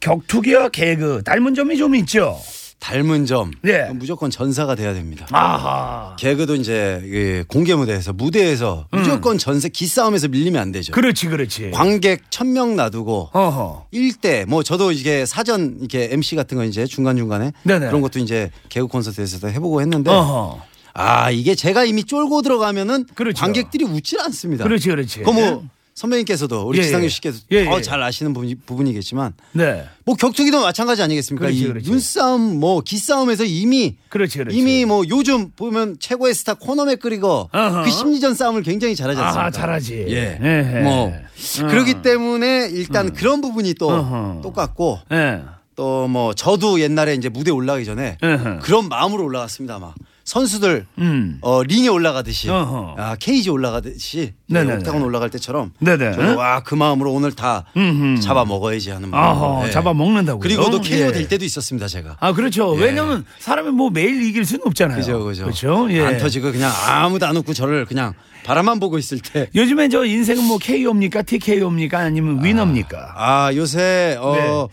격투기와 0.00 0.68
개그 0.68 1.22
닮은 1.24 1.54
점이 1.54 1.76
좀 1.78 1.94
있죠. 1.96 2.38
닮은 2.84 3.24
점 3.24 3.50
예. 3.64 3.88
무조건 3.94 4.30
전사가 4.30 4.74
돼야 4.74 4.92
됩니다. 4.92 5.26
아하. 5.30 6.14
개그도 6.18 6.54
이제 6.56 7.00
예, 7.06 7.42
공개 7.48 7.74
무대에서 7.74 8.12
무대에서 8.12 8.88
무조건 8.92 9.38
전세 9.38 9.70
기싸움에서 9.70 10.28
밀리면 10.28 10.60
안 10.60 10.70
되죠. 10.70 10.92
음. 10.92 10.94
그렇지, 10.94 11.28
그렇지. 11.28 11.70
관객 11.70 12.30
천 12.30 12.52
명 12.52 12.76
놔두고 12.76 13.30
어허. 13.32 13.86
일대뭐 13.90 14.62
저도 14.64 14.92
이게 14.92 15.24
사전 15.24 15.78
이렇게 15.80 16.10
MC 16.12 16.36
같은 16.36 16.58
거 16.58 16.64
이제 16.64 16.84
중간 16.86 17.16
중간에 17.16 17.52
네네. 17.62 17.86
그런 17.86 18.02
것도 18.02 18.18
이제 18.18 18.50
개그 18.68 18.86
콘서트에서도 18.86 19.48
해 19.48 19.58
보고 19.60 19.80
했는데 19.80 20.10
어허. 20.10 20.60
아 20.92 21.30
이게 21.30 21.54
제가 21.54 21.84
이미 21.84 22.04
쫄고 22.04 22.42
들어가면은 22.42 23.06
그렇죠. 23.14 23.40
관객들이 23.40 23.84
웃질 23.84 24.20
않습니다. 24.20 24.62
그렇지, 24.62 24.88
그렇지. 24.90 25.20
그뭐 25.22 25.64
선배님께서도 25.94 26.62
우리 26.62 26.78
예, 26.78 26.82
예. 26.82 26.86
지상렬 26.86 27.08
씨께서 27.08 27.38
예, 27.52 27.64
더 27.64 27.78
예. 27.78 27.82
잘 27.82 28.02
아시는 28.02 28.32
부분이, 28.34 28.56
부분이겠지만 28.56 29.32
네. 29.52 29.84
뭐 30.04 30.16
격투기도 30.16 30.60
마찬가지 30.60 31.02
아니겠습니까? 31.02 31.46
그렇지, 31.46 31.60
이 31.60 31.68
그렇지. 31.68 31.90
눈싸움 31.90 32.58
뭐 32.58 32.80
기싸움에서 32.80 33.44
이미 33.44 33.96
그렇지. 34.08 34.44
이미 34.50 34.84
뭐 34.84 35.04
요즘 35.08 35.50
보면 35.50 35.96
최고의 36.00 36.34
스타 36.34 36.54
코너 36.54 36.84
맥 36.84 36.98
그리거 36.98 37.48
어허. 37.52 37.84
그 37.84 37.90
심리전 37.90 38.34
싸움을 38.34 38.62
굉장히 38.62 38.96
잘하지 38.96 39.20
않습니까? 39.20 39.46
아, 39.46 39.50
잘하지. 39.50 40.06
예. 40.08 40.38
예. 40.42 40.80
뭐 40.82 41.06
어. 41.06 41.66
그렇기 41.68 42.02
때문에 42.02 42.70
일단 42.72 43.12
그런 43.12 43.40
부분이 43.40 43.74
또 43.74 43.88
어허. 43.90 44.40
똑같고 44.42 44.98
예. 45.12 45.42
또뭐 45.76 46.34
저도 46.34 46.80
옛날에 46.80 47.14
이제 47.14 47.28
무대 47.28 47.52
올라가기 47.52 47.84
전에 47.84 48.18
어허. 48.20 48.58
그런 48.60 48.88
마음으로 48.88 49.24
올라갔습니다. 49.24 49.78
막 49.78 49.94
선수들 50.38 50.86
음. 50.98 51.38
어, 51.42 51.62
링에 51.62 51.86
올라가듯이 51.86 52.50
어허. 52.50 52.96
아, 52.98 53.14
케이지 53.20 53.50
올라가듯이 53.50 54.32
네네네. 54.48 54.78
옥타곤 54.78 55.02
올라갈 55.02 55.30
때처럼 55.30 55.70
네네. 55.78 56.12
저도 56.12 56.36
와그 56.36 56.74
마음으로 56.74 57.12
오늘 57.12 57.30
다 57.30 57.64
음흠. 57.76 58.20
잡아 58.20 58.44
먹어야지 58.44 58.90
하는 58.90 59.10
마음. 59.10 59.22
아하, 59.22 59.70
잡아먹는다고요? 59.70 60.40
그리고 60.40 60.70
또 60.70 60.80
KO 60.80 61.06
예. 61.06 61.12
될 61.12 61.28
때도 61.28 61.44
있었습니다 61.44 61.86
제가. 61.86 62.16
아, 62.18 62.32
그렇죠. 62.32 62.74
예. 62.78 62.82
왜냐면 62.86 63.24
사람이 63.38 63.70
뭐 63.70 63.90
매일 63.90 64.22
이길 64.26 64.44
수는 64.44 64.66
없잖아요. 64.66 64.96
그죠 64.98 65.22
그죠. 65.24 65.44
그렇죠. 65.44 65.86
예. 65.90 66.00
안 66.04 66.18
터지고 66.18 66.50
그냥 66.50 66.72
아무도 66.88 67.26
안 67.26 67.36
웃고 67.36 67.54
저를 67.54 67.84
그냥 67.84 68.12
바라만 68.44 68.80
보고 68.80 68.98
있을 68.98 69.20
때. 69.20 69.48
요즘에 69.54 69.88
저 69.88 70.04
인생은 70.04 70.42
뭐 70.44 70.58
KO입니까? 70.58 71.22
TKO입니까? 71.22 71.96
아니면 72.00 72.44
위너입니까? 72.44 73.14
아 73.16 73.54
요새 73.54 74.18
어. 74.20 74.68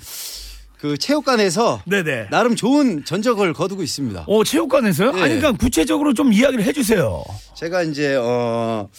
그 0.82 0.98
체육관에서 0.98 1.84
네네. 1.86 2.30
나름 2.32 2.56
좋은 2.56 3.06
전적을 3.06 3.54
거두고 3.54 3.84
있습니다. 3.84 4.26
오, 4.26 4.44
체육관에서요? 4.44 5.14
예. 5.16 5.22
아니, 5.22 5.36
그러니까 5.36 5.52
구체적으로 5.52 6.16
좀 6.16 6.34
이야기를 6.34 6.66
해주세요. 6.66 7.24
제가 7.56 7.84
이제 7.84 8.16
어. 8.20 8.90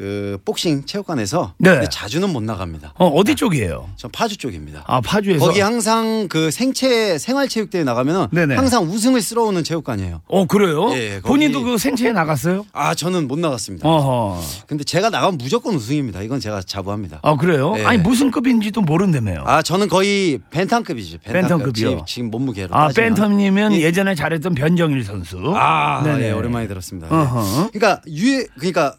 그 0.00 0.38
복싱 0.46 0.86
체육관에서 0.86 1.52
네. 1.58 1.82
자주는 1.90 2.26
못 2.30 2.42
나갑니다. 2.42 2.94
어, 2.96 3.06
어디 3.08 3.34
쪽이에요? 3.34 3.86
전 3.96 4.10
파주 4.10 4.38
쪽입니다. 4.38 4.82
아, 4.86 5.02
파주에서. 5.02 5.44
거기 5.44 5.60
항상 5.60 6.26
그 6.28 6.50
생체 6.50 7.18
생활체육대회 7.18 7.84
나가면은 7.84 8.28
네네. 8.32 8.54
항상 8.54 8.84
우승을 8.84 9.20
쓸어오는 9.20 9.62
체육관이에요. 9.62 10.22
어, 10.26 10.46
그래요? 10.46 10.90
예, 10.94 11.20
거기- 11.20 11.28
본인도 11.28 11.62
그 11.64 11.76
생체에 11.76 12.12
나갔어요? 12.12 12.64
아 12.72 12.94
저는 12.94 13.28
못 13.28 13.38
나갔습니다. 13.38 13.86
어허. 13.86 14.40
근데 14.66 14.84
제가 14.84 15.10
나가면 15.10 15.36
무조건 15.36 15.74
우승입니다. 15.74 16.22
이건 16.22 16.40
제가 16.40 16.62
자부합니다. 16.62 17.20
아, 17.22 17.36
그래요? 17.36 17.74
예. 17.76 17.84
아니, 17.84 17.98
무슨 17.98 18.30
급인지도 18.30 18.80
모른다며요. 18.80 19.42
아 19.44 19.60
저는 19.60 19.88
거의 19.88 20.38
벤탄급이죠. 20.50 21.18
벤탄급. 21.18 21.42
벤탄급이요? 21.42 21.88
지금, 21.90 22.02
지금 22.06 22.30
몸무게로. 22.30 22.74
아, 22.74 22.86
따지면. 22.88 23.14
벤텀님은 23.16 23.72
예 23.82 23.92
전에 23.92 24.14
잘했던 24.14 24.54
변정일 24.54 25.04
선수. 25.04 25.52
아. 25.54 26.02
네, 26.04 26.32
오랜만에 26.32 26.66
들었습니다. 26.68 27.06
네. 27.10 27.14
어허. 27.14 27.70
그러니까 27.72 28.00
유해 28.08 28.46
그러니까 28.56 28.94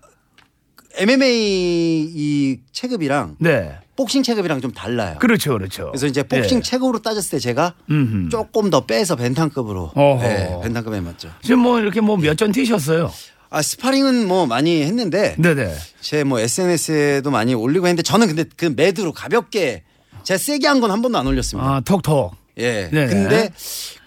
MMA 0.97 2.11
이 2.13 2.59
체급이랑 2.71 3.35
네. 3.39 3.71
복싱 3.95 4.23
체급이랑 4.23 4.61
좀 4.61 4.71
달라요. 4.71 5.17
그렇죠, 5.19 5.53
그렇죠. 5.53 5.87
그래서 5.91 6.07
이제 6.07 6.23
복싱 6.23 6.57
예. 6.57 6.61
체급으로 6.61 6.99
따졌을 7.01 7.31
때 7.31 7.39
제가 7.39 7.73
음흠. 7.89 8.29
조금 8.29 8.69
더 8.69 8.85
빼서 8.85 9.15
벤탄급으로. 9.15 9.91
네, 10.21 10.59
벤탄급에 10.63 11.01
맞죠. 11.01 11.29
지금 11.43 11.59
뭐 11.59 11.79
이렇게 11.79 12.01
뭐 12.01 12.17
몇 12.17 12.35
전 12.37 12.51
뛰셨어요? 12.51 13.11
아 13.49 13.61
스파링은 13.61 14.27
뭐 14.27 14.45
많이 14.47 14.81
했는데 14.83 15.35
네네. 15.37 15.75
제 15.99 16.23
뭐 16.23 16.39
SNS에도 16.39 17.31
많이 17.31 17.53
올리고 17.53 17.85
했는데 17.87 18.01
저는 18.01 18.27
근데 18.27 18.45
그 18.55 18.73
매드로 18.75 19.11
가볍게 19.11 19.83
제가 20.23 20.37
세게 20.37 20.67
한 20.67 20.79
건 20.81 20.89
한 20.91 21.01
번도 21.01 21.17
안 21.17 21.27
올렸습니다. 21.27 21.69
아, 21.69 21.79
톡톡. 21.81 22.33
예. 22.57 22.89
네네. 22.91 23.07
근데 23.07 23.49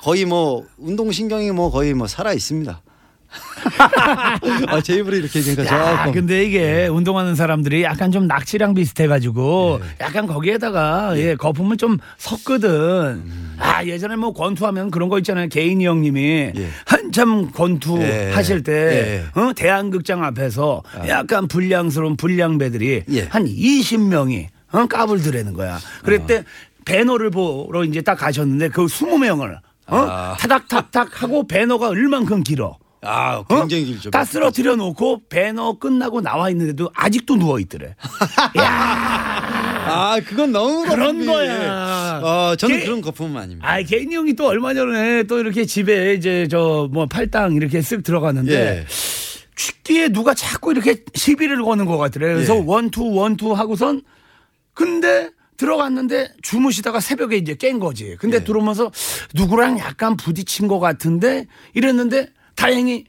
거의 0.01 0.25
뭐 0.25 0.65
운동 0.79 1.13
신경이 1.13 1.51
뭐 1.53 1.71
거의 1.71 1.93
뭐 1.95 2.07
살아 2.07 2.33
있습니다. 2.33 2.81
아, 4.69 4.81
제 4.83 4.97
입으로 4.97 5.17
이렇게 5.17 5.39
얘기하니까 5.41 5.77
야. 5.77 6.11
근데 6.13 6.45
이게 6.45 6.87
운동하는 6.87 7.35
사람들이 7.35 7.83
약간 7.83 8.13
좀 8.13 8.27
낙지랑 8.27 8.75
비슷해가지고 8.75 9.81
네. 9.81 9.89
약간 10.01 10.27
거기에다가 10.27 11.19
예, 11.19 11.35
거품을 11.35 11.77
좀 11.77 11.99
섞거든. 12.19 12.71
음. 12.71 13.57
아 13.59 13.85
예전에 13.85 14.17
뭐 14.17 14.33
권투하면 14.33 14.91
그런 14.91 15.09
거 15.09 15.19
있잖아요. 15.19 15.49
개인이 15.49 15.85
형님이 15.85 16.53
예. 16.57 16.69
한참 16.87 17.51
권투 17.51 17.99
예. 18.03 18.33
하실 18.33 18.63
때 18.63 19.25
예. 19.35 19.41
어? 19.41 19.53
대한극장 19.55 20.25
앞에서 20.25 20.83
약간 21.09 21.49
불량스러운 21.49 22.17
불량배들이 22.17 23.05
예. 23.11 23.23
한 23.31 23.45
20명이 23.47 24.47
어? 24.73 24.87
까불더라는 24.87 25.55
거야. 25.55 25.79
그랬대 26.03 26.45
배너를 26.85 27.31
보러 27.31 27.85
이제 27.85 28.03
딱 28.03 28.17
가셨는데 28.17 28.69
그 28.69 28.87
20명을 28.87 29.59
어? 29.87 29.97
아. 29.97 30.37
타닥타닥 30.39 31.23
하고 31.23 31.47
배너가 31.47 31.89
얼만큼 31.89 32.43
길어. 32.43 32.79
아, 33.05 33.37
어? 33.39 33.45
굉장히 33.61 33.85
길죠. 33.85 34.11
다 34.11 34.25
쓰러뜨려 34.25 34.77
놓고 34.77 35.23
배너 35.29 35.79
끝나고 35.79 36.21
나와 36.21 36.51
있는데도 36.51 36.91
아직도 36.95 37.37
누워 37.37 37.59
있더래. 37.61 37.95
아, 39.87 40.19
그건 40.27 40.53
너무 40.53 40.83
그런 40.85 41.19
거품이. 41.19 41.27
거야. 41.27 42.21
어, 42.23 42.57
저는 42.57 42.79
게- 42.79 42.85
그런 42.85 43.01
거품은 43.01 43.41
아닙니다. 43.41 43.69
아, 43.69 43.83
개인이 43.83 44.15
형이 44.15 44.35
또 44.35 44.47
얼마 44.47 44.73
전에 44.75 45.25
또 45.25 45.39
이렇게 45.39 45.65
집에 45.67 46.15
이제 46.15 46.49
저 46.49 46.89
뭐 46.91 47.07
팔당 47.07 47.53
이렇게 47.55 47.81
쓱 47.81 48.05
들어갔는데 48.05 48.53
예. 48.55 48.87
뒤에 49.85 50.09
누가 50.09 50.35
자꾸 50.35 50.73
이렇게 50.73 50.97
시비를 51.15 51.63
거는 51.63 51.85
것 51.87 51.99
같더래. 51.99 52.33
그래서 52.35 52.57
예. 52.57 52.63
원투 52.65 53.13
원투 53.15 53.53
하고선 53.53 54.03
근데 54.73 55.31
들어갔는데 55.57 56.33
주무시다가 56.43 57.01
새벽에 57.01 57.37
이제 57.37 57.55
깬 57.55 57.79
거지. 57.79 58.17
근데 58.19 58.39
예. 58.39 58.45
들어오면서 58.45 58.91
누구랑 59.35 59.79
약간 59.79 60.17
부딪힌 60.17 60.67
것 60.69 60.79
같은데 60.81 61.47
이랬는데 61.75 62.29
다행히 62.55 63.05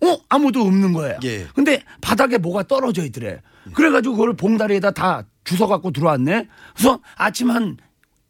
어 0.00 0.16
아무도 0.28 0.62
없는 0.62 0.92
거야. 0.92 1.18
예. 1.24 1.46
근데 1.54 1.82
바닥에 2.00 2.38
뭐가 2.38 2.62
떨어져 2.64 3.04
있더래. 3.04 3.40
그래가지고 3.74 4.14
그걸 4.16 4.34
봉다리에다 4.34 4.92
다 4.92 5.24
주워 5.44 5.68
갖고 5.68 5.90
들어왔네. 5.90 6.46
그래서 6.74 7.00
아침 7.16 7.50
한 7.50 7.76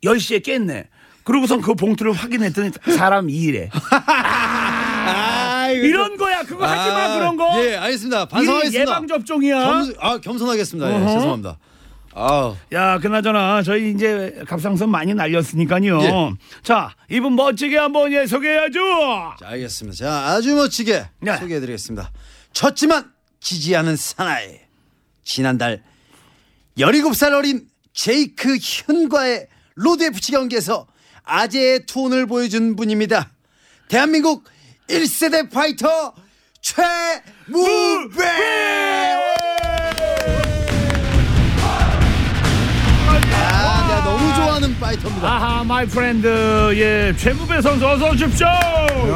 10시에 0.05 0.43
깼네. 0.43 0.89
그러고선 1.25 1.61
그 1.61 1.75
봉투를 1.75 2.13
확인했더니 2.13 2.71
사람 2.97 3.29
이래. 3.29 3.69
아, 3.73 5.69
이거 5.71 5.87
이런 5.87 6.17
거야. 6.17 6.43
그거 6.43 6.65
하지 6.67 6.91
마 6.91 7.05
아, 7.05 7.15
그런 7.19 7.37
거. 7.37 7.65
예, 7.65 7.77
알겠습니다. 7.77 8.27
반성하겠습니다. 8.29 8.81
예방 8.81 9.07
접종이야. 9.07 9.65
겸, 9.65 9.95
아, 10.01 10.19
겸손하겠습니다. 10.19 10.91
예, 10.91 10.95
어허. 10.97 11.13
죄송합니다. 11.13 11.59
아, 12.21 12.57
야, 12.73 12.99
그나저나 12.99 13.63
저희 13.63 13.93
이제 13.93 14.43
갑상선 14.47 14.91
많이 14.91 15.15
날렸으니까요. 15.15 16.03
예. 16.03 16.33
자, 16.65 16.91
이분 17.09 17.37
멋지게 17.37 17.79
한번 17.79 18.13
예, 18.13 18.27
소개해야죠. 18.27 18.81
자, 19.39 19.49
알겠습니다. 19.51 19.97
자, 19.97 20.13
아주 20.31 20.53
멋지게 20.57 21.07
네. 21.21 21.37
소개해드리겠습니다. 21.37 22.11
졌지만 22.53 23.13
지지 23.41 23.77
않은 23.77 23.95
사나이. 23.95 24.59
지난달 25.23 25.83
17살 26.77 27.35
어린 27.35 27.69
제이크 27.93 28.57
현과의 28.61 29.47
로드 29.77 30.03
FC 30.03 30.33
경기에서 30.33 30.89
아재의 31.23 31.87
투혼을 31.87 32.27
보여준 32.27 32.75
분입니다. 32.75 33.31
대한민국 33.89 34.45
1세대 34.89 35.51
파이터 35.53 36.15
최무배! 36.61 38.25
파이터입니다. 45.19 45.29
아하, 45.29 45.65
my 45.65 45.87
friend. 45.87 46.27
예, 46.77 47.15
최무배 47.17 47.61
선수 47.61 47.87
어서 47.87 48.11
오십시오. 48.11 48.47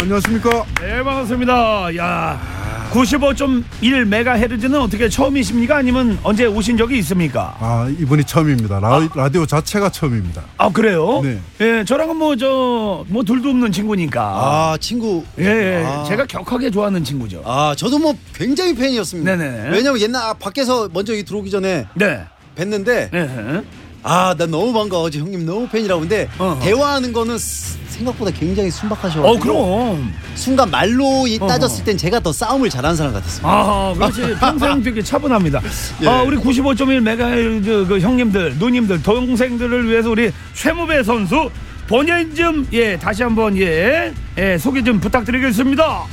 안녕하십니까? 0.01 0.65
네, 0.81 1.03
반갑습니다. 1.03 1.97
야. 1.97 2.62
95.1 2.93 4.05
메가헤르츠는 4.05 4.79
어떻게 4.79 5.09
처음이십니까? 5.09 5.77
아니면 5.77 6.19
언제 6.23 6.45
오신 6.45 6.77
적이 6.77 6.99
있습니까? 6.99 7.57
아 7.59 7.91
이번이 7.99 8.25
처음입니다. 8.25 8.81
라, 8.81 9.09
라디오 9.15 9.47
자체가 9.47 9.88
처음입니다. 9.88 10.43
아, 10.59 10.69
그래요? 10.71 11.23
네. 11.23 11.38
예, 11.62 11.85
저랑은 11.87 12.17
뭐, 12.17 12.37
저, 12.37 13.03
뭐, 13.09 13.22
둘도 13.22 13.49
없는 13.49 13.72
친구니까. 13.72 14.20
아, 14.22 14.76
친구. 14.79 15.24
예, 15.39 15.45
예. 15.45 15.85
아. 15.87 16.05
제가 16.05 16.26
격하게 16.26 16.70
좋아하는 16.70 17.03
친구죠. 17.03 17.43
아, 17.47 17.74
저도 17.79 17.99
뭐 17.99 18.14
굉장히 18.35 18.74
팬이었습니다. 18.74 19.37
네네네. 19.37 19.70
왜냐면 19.70 19.99
옛날 20.03 20.22
아, 20.24 20.35
밖에서 20.35 20.91
먼저 20.93 21.14
들어오기 21.14 21.51
전에 21.51 21.87
네. 21.95 22.20
뵀는데 22.57 23.14
예. 23.14 23.62
아, 24.03 24.34
난 24.36 24.50
너무 24.50 24.72
반가워. 24.72 25.09
지 25.11 25.20
형님 25.20 25.46
너무 25.46 25.68
팬이라고. 25.68 26.00
근데 26.00 26.28
어허. 26.38 26.61
대화하는 26.61 27.12
거는 27.12 27.38
스- 27.38 27.78
생각보다 27.88 28.30
굉장히 28.32 28.70
순박하셔 28.70 29.20
어, 29.20 29.34
가지고 29.34 29.40
그럼. 29.40 30.12
순간 30.34 30.70
말로 30.70 31.26
이- 31.26 31.36
어허. 31.40 31.46
따졌을 31.46 31.84
땐 31.84 31.96
제가 31.96 32.18
더 32.20 32.32
싸움을 32.32 32.68
잘하는 32.68 32.96
사람 32.96 33.12
같았습니다. 33.12 33.48
아, 33.48 33.92
그렇지. 33.94 34.34
평생 34.40 34.82
되게 34.82 35.03
차분합니다. 35.03 35.61
예. 36.03 36.09
아, 36.09 36.22
우리 36.22 36.36
95.1 36.36 37.00
메가헤르츠 37.00 37.86
그 37.88 38.00
형님들, 38.00 38.57
누님들, 38.59 39.03
동생들을 39.03 39.88
위해서 39.88 40.11
우리 40.11 40.32
최무배 40.55 41.03
선수 41.05 41.50
본인 41.86 42.34
좀예 42.34 42.98
다시 42.98 43.22
한번 43.22 43.57
예, 43.59 44.12
예 44.38 44.59
소개 44.59 44.82
좀 44.82 44.98
부탁드리겠습니다. 44.98 46.05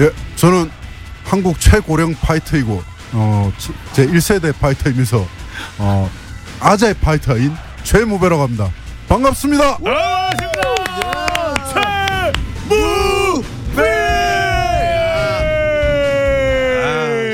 예, 0.00 0.10
저는 0.36 0.70
한국 1.24 1.60
최고령 1.60 2.14
파이터이고 2.14 2.82
어, 3.12 3.52
제 3.92 4.06
1세대 4.06 4.52
파이터이면서 4.58 5.26
어, 5.78 6.10
아재 6.64 6.94
파이터인 6.98 7.52
최무배라고 7.82 8.42
합니다. 8.42 8.70
반갑습니다. 9.06 9.76
반갑습니다. 9.78 10.54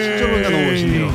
실전보다 0.03 0.51
너무 0.51 0.71
멋있네요. 0.71 1.09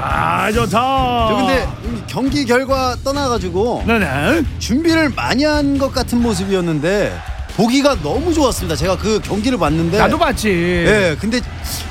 아 0.00 0.50
좋다. 0.52 0.70
저 0.70 1.36
근데 1.36 1.68
경기 2.06 2.44
결과 2.44 2.96
떠나가지고 3.04 3.84
네네. 3.86 4.44
준비를 4.58 5.10
많이 5.10 5.44
한 5.44 5.76
것 5.78 5.92
같은 5.92 6.22
모습이었는데 6.22 7.12
보기가 7.56 7.96
너무 8.02 8.34
좋았습니다. 8.34 8.76
제가 8.76 8.96
그 8.98 9.18
경기를 9.20 9.56
봤는데 9.58 9.96
나도 9.98 10.18
봤지. 10.18 10.50
예, 10.50 11.16
근데 11.18 11.40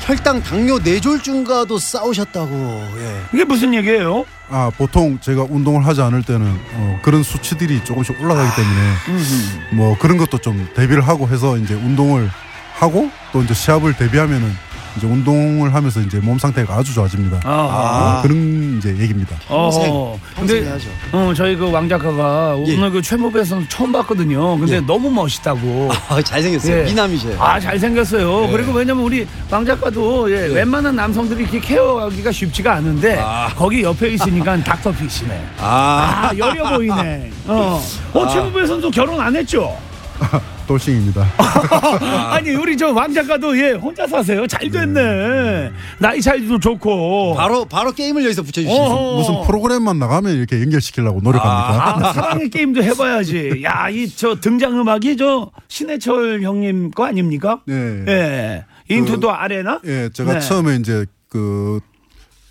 혈당, 0.01 0.43
당뇨, 0.43 0.77
뇌졸중과도 0.77 1.79
싸우셨다고. 1.79 2.87
예. 2.97 3.21
이게 3.33 3.43
무슨 3.43 3.73
얘기예요? 3.73 4.25
아 4.47 4.71
보통 4.77 5.17
제가 5.19 5.47
운동을 5.49 5.85
하지 5.87 6.01
않을 6.01 6.21
때는 6.21 6.45
어, 6.75 6.99
그런 7.01 7.23
수치들이 7.23 7.83
조금씩 7.83 8.21
올라가기 8.21 8.55
때문에 8.55 9.75
뭐 9.75 9.97
그런 9.97 10.17
것도 10.17 10.37
좀 10.37 10.69
대비를 10.75 11.07
하고 11.07 11.27
해서 11.27 11.57
이제 11.57 11.73
운동을 11.73 12.29
하고 12.75 13.09
또 13.33 13.41
이제 13.41 13.55
시합을 13.55 13.97
대비하면은 13.97 14.55
이제 14.97 15.05
운동을 15.07 15.73
하면서 15.73 15.99
이제 15.99 16.19
몸 16.19 16.37
상태가 16.39 16.73
아주 16.75 16.93
좋아집니다. 16.93 17.41
아하. 17.43 18.19
어, 18.19 18.21
그런 18.23 18.77
이제 18.79 18.89
얘기입니다. 18.97 19.35
어, 19.49 20.17
근데 20.35 20.63
해야죠. 20.63 20.89
어, 21.11 21.33
저희 21.35 21.55
그 21.55 21.75
왕 21.75 21.89
작가가 21.89 22.55
예. 22.67 22.77
오늘 22.77 22.89
그 22.91 23.01
최무배 23.01 23.43
선수 23.43 23.67
처음 23.67 23.91
봤거든요. 23.91 24.57
근데 24.57 24.77
예. 24.77 24.79
너무 24.79 25.11
멋있다고. 25.11 25.91
아, 26.07 26.21
잘생겼어요. 26.21 26.77
예. 26.77 26.83
미남이세요. 26.85 27.41
아 27.41 27.59
잘생겼어요. 27.59 28.45
예. 28.45 28.51
그리고 28.51 28.71
왜냐면 28.71 29.03
우리 29.03 29.27
왕 29.51 29.65
작가도 29.65 30.31
예, 30.31 30.45
웬만한 30.47 30.95
남성들이 30.95 31.43
이렇게 31.43 31.59
케어하기가 31.59 32.31
쉽지가 32.31 32.75
않은데 32.75 33.21
거기 33.57 33.83
옆에 33.83 34.09
있으니까 34.11 34.55
닥터피시네. 34.63 35.47
아, 35.59 36.29
아 36.31 36.37
여려 36.37 36.77
보이네. 36.77 37.31
어, 37.47 37.81
어 38.13 38.27
최무배 38.29 38.65
선수 38.65 38.89
결혼 38.89 39.19
안 39.19 39.35
했죠? 39.35 39.75
돌싱입니다. 40.65 41.25
아니 42.31 42.51
우리 42.55 42.75
저 42.77 42.91
왕 42.91 43.13
작가도 43.13 43.57
예 43.59 43.71
혼자 43.73 44.07
사세요. 44.07 44.45
잘 44.47 44.69
됐네. 44.69 45.71
나이 45.99 46.21
차이도 46.21 46.59
좋고. 46.59 47.35
바로 47.35 47.65
바로 47.65 47.91
게임을 47.91 48.23
여기서 48.23 48.41
붙여주시죠. 48.43 48.81
어허. 48.81 49.17
무슨 49.17 49.41
프로그램만 49.47 49.99
나가면 49.99 50.35
이렇게 50.35 50.61
연결시키려고 50.61 51.19
노력합니까? 51.21 52.07
아, 52.09 52.13
사랑의 52.13 52.49
게임도 52.49 52.83
해봐야지. 52.83 53.61
야, 53.63 53.89
이 53.89 54.07
저 54.15 54.35
등장 54.39 54.79
음악이 54.79 55.17
저 55.17 55.51
신해철 55.67 56.41
형님 56.41 56.91
거 56.91 57.05
아닙니까? 57.05 57.59
네. 57.65 57.75
예. 58.07 58.65
인투 58.87 59.19
더 59.19 59.29
아레나? 59.31 59.81
예, 59.85 60.09
제가 60.13 60.33
네. 60.35 60.39
처음에 60.39 60.75
이제 60.77 61.05
그 61.29 61.79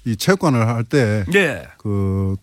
이 0.07 0.17
체육관을 0.17 0.69
할때 0.69 1.25
예. 1.35 1.63
그 1.79 2.37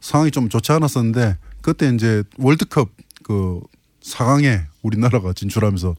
상황이 0.00 0.30
좀 0.30 0.48
좋지 0.48 0.70
않았었는데 0.70 1.38
그때 1.60 1.88
이제 1.88 2.22
월드컵 2.38 2.88
그 3.24 3.58
4강에 4.02 4.62
우리나라가 4.82 5.32
진출하면서 5.32 5.96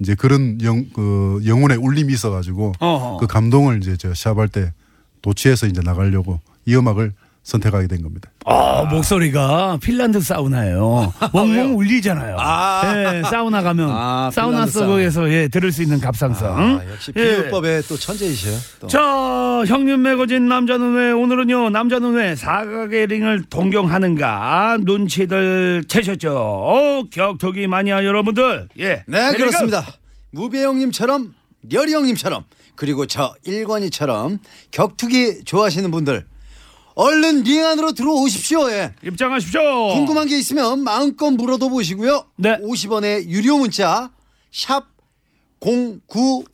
이제 0.00 0.14
그런 0.14 0.60
영, 0.62 0.86
그 0.92 1.40
영혼의 1.46 1.76
울림이 1.76 2.12
있어가지고 2.12 2.72
어허. 2.80 3.18
그 3.18 3.26
감동을 3.26 3.78
이제 3.82 3.96
제가 3.96 4.14
시합할 4.14 4.48
때 4.48 4.72
도취해서 5.20 5.66
이제 5.66 5.80
나가려고 5.80 6.40
이 6.66 6.74
음악을 6.74 7.12
선택하게 7.44 7.86
된 7.86 8.02
겁니다. 8.02 8.30
아, 8.44 8.84
목소리가 8.90 9.78
핀란드 9.80 10.20
사우나예요. 10.20 11.12
멍멍 11.32 11.76
울리잖아요. 11.76 12.36
아. 12.38 12.82
예, 12.96 13.22
사우나 13.22 13.62
가면 13.62 13.88
아, 13.90 14.30
사우나 14.32 14.64
핀란드 14.66 14.72
속에서 14.72 15.30
예, 15.30 15.48
들을 15.48 15.70
수 15.70 15.82
있는 15.82 16.00
갑상선. 16.00 16.50
아, 16.60 16.80
역시 16.90 17.12
예. 17.16 17.22
비유법의 17.42 17.82
또 17.82 17.96
천재이셔요. 17.96 18.56
또. 18.80 18.86
자, 18.88 19.00
형님 19.66 20.02
매거진 20.02 20.48
남자는 20.48 20.94
왜 20.94 21.12
오늘은요 21.12 21.70
남자는 21.70 22.14
왜 22.14 22.34
사각의 22.34 23.06
링을 23.06 23.44
동경하는가 23.48 24.78
눈치들 24.82 25.84
채셨죠? 25.86 26.32
어, 26.36 27.04
격투기 27.10 27.66
마니아 27.68 28.04
여러분들, 28.04 28.68
예, 28.80 29.04
네, 29.06 29.32
그렇습니다. 29.36 29.84
무배 30.32 30.62
형님처럼 30.64 31.34
려리 31.70 31.92
형님처럼 31.92 32.44
그리고 32.74 33.06
저 33.06 33.34
일권이처럼 33.44 34.38
격투기 34.72 35.44
좋아하시는 35.44 35.90
분들 35.90 36.24
얼른 36.94 37.42
링 37.42 37.64
안으로 37.64 37.92
들어오십시오. 37.92 38.70
예. 38.70 38.92
입장하십시오. 39.04 39.60
궁금한 39.94 40.26
게 40.28 40.38
있으면 40.38 40.84
마음껏 40.84 41.30
물어도 41.30 41.68
보시고요. 41.68 42.24
네. 42.36 42.58
50원의 42.58 43.26
유료 43.28 43.58
문자 43.58 44.10
샵 44.50 44.86
0951 45.60 46.44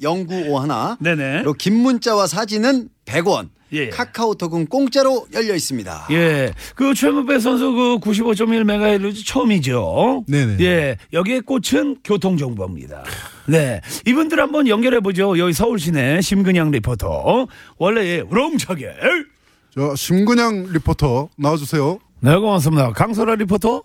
0951 0.00 0.96
네네. 1.00 1.32
그리고 1.38 1.52
긴 1.54 1.76
문자와 1.76 2.26
사진은 2.26 2.88
100원. 3.04 3.50
예. 3.72 3.88
카카오톡은 3.88 4.66
공짜로 4.66 5.26
열려 5.32 5.54
있습니다. 5.54 6.08
예, 6.10 6.52
그 6.74 6.92
최무배 6.92 7.38
선수 7.38 7.70
그 7.72 7.98
95.1메가헤르츠 8.00 9.24
처음이죠. 9.24 10.24
네네. 10.26 10.56
예, 10.64 10.96
여기에 11.12 11.40
꽂힌 11.40 11.98
교통정보입니다. 12.02 13.04
네, 13.50 13.80
이분들 14.06 14.38
한번 14.40 14.68
연결해 14.68 15.00
보죠. 15.00 15.36
여기 15.36 15.52
서울시내 15.52 16.20
심근양 16.20 16.70
리포터. 16.70 17.48
원래 17.78 18.06
예, 18.06 18.20
우렁차게. 18.20 18.92
저 19.74 19.94
심근양 19.96 20.72
리포터 20.72 21.28
나와주세요. 21.36 21.98
네, 22.20 22.36
고맙습니다. 22.36 22.92
강소라 22.92 23.34
리포터. 23.34 23.82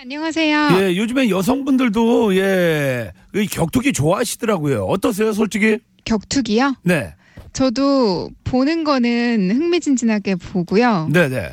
안녕하세요. 0.00 0.68
예, 0.80 0.96
요즘에 0.96 1.30
여성분들도 1.30 2.36
예, 2.36 3.12
이 3.34 3.46
격투기 3.48 3.92
좋아하시더라고요. 3.92 4.84
어떠세요, 4.84 5.32
솔직히? 5.32 5.78
격투기요? 6.04 6.74
네, 6.84 7.14
저도 7.52 8.30
보는 8.44 8.84
거는 8.84 9.50
흥미진진하게 9.50 10.36
보고요. 10.36 11.08
네, 11.12 11.28
네. 11.28 11.52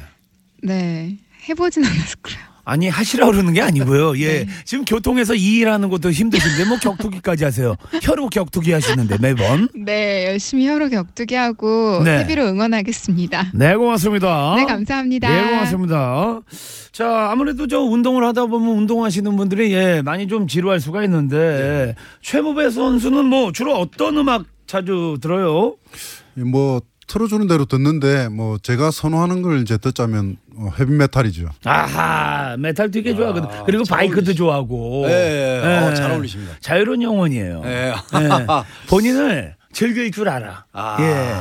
네. 0.61 1.17
해보진 1.49 1.83
않았고요. 1.85 2.48
아니 2.69 2.87
하시라고 2.87 3.31
그러는 3.31 3.53
게 3.53 3.61
아니고요. 3.61 4.13
네. 4.19 4.21
예, 4.21 4.47
지금 4.63 4.85
교통에서 4.85 5.33
이 5.33 5.57
일하는 5.57 5.89
것도 5.89 6.11
힘드신데 6.11 6.65
뭐 6.65 6.77
격투기까지 6.77 7.43
하세요. 7.43 7.75
혀로 8.01 8.29
격투기 8.29 8.71
하시는데 8.71 9.17
매번. 9.19 9.67
네, 9.75 10.27
열심히 10.27 10.67
혀로 10.67 10.89
격투기 10.89 11.35
하고 11.35 12.01
네. 12.03 12.25
TV로 12.25 12.47
응원하겠습니다. 12.47 13.51
네, 13.53 13.75
고맙습니다. 13.75 14.55
네, 14.57 14.65
감사합니다. 14.65 15.29
네, 15.29 15.49
고맙습니다. 15.49 16.41
자, 16.91 17.29
아무래도 17.31 17.65
저 17.67 17.79
운동을 17.79 18.23
하다 18.25 18.45
보면 18.45 18.77
운동하시는 18.77 19.35
분들이 19.35 19.73
예, 19.73 20.01
많이 20.03 20.27
좀 20.27 20.47
지루할 20.47 20.79
수가 20.79 21.03
있는데 21.05 21.95
최무배 22.21 22.69
선수는 22.69 23.25
뭐 23.25 23.51
주로 23.51 23.75
어떤 23.75 24.17
음악 24.17 24.45
자주 24.67 25.17
들어요? 25.19 25.75
뭐 26.35 26.81
틀어주는 27.09 27.47
대로 27.47 27.65
듣는데 27.65 28.29
뭐 28.29 28.57
제가 28.59 28.91
선호하는 28.91 29.41
걸 29.41 29.61
이제 29.61 29.77
듣자면 29.77 30.37
어, 30.55 30.69
헤비메탈이죠. 30.79 31.49
아하, 31.65 32.55
메탈 32.57 32.91
되게 32.91 33.15
좋아하거든. 33.15 33.49
그리고 33.65 33.83
바이크도 33.83 34.33
좋아하고. 34.35 35.05
예, 35.07 35.61
예. 35.63 35.77
어, 35.87 35.93
잘 35.95 36.11
어울리십니다. 36.11 36.55
자유로운 36.61 37.01
영혼이에요. 37.01 37.61
예. 37.65 37.69
예. 37.69 37.93
본인을 38.87 39.55
즐길 39.73 40.11
줄 40.11 40.29
알아. 40.29 40.65
아. 40.71 40.97
예. 41.01 41.35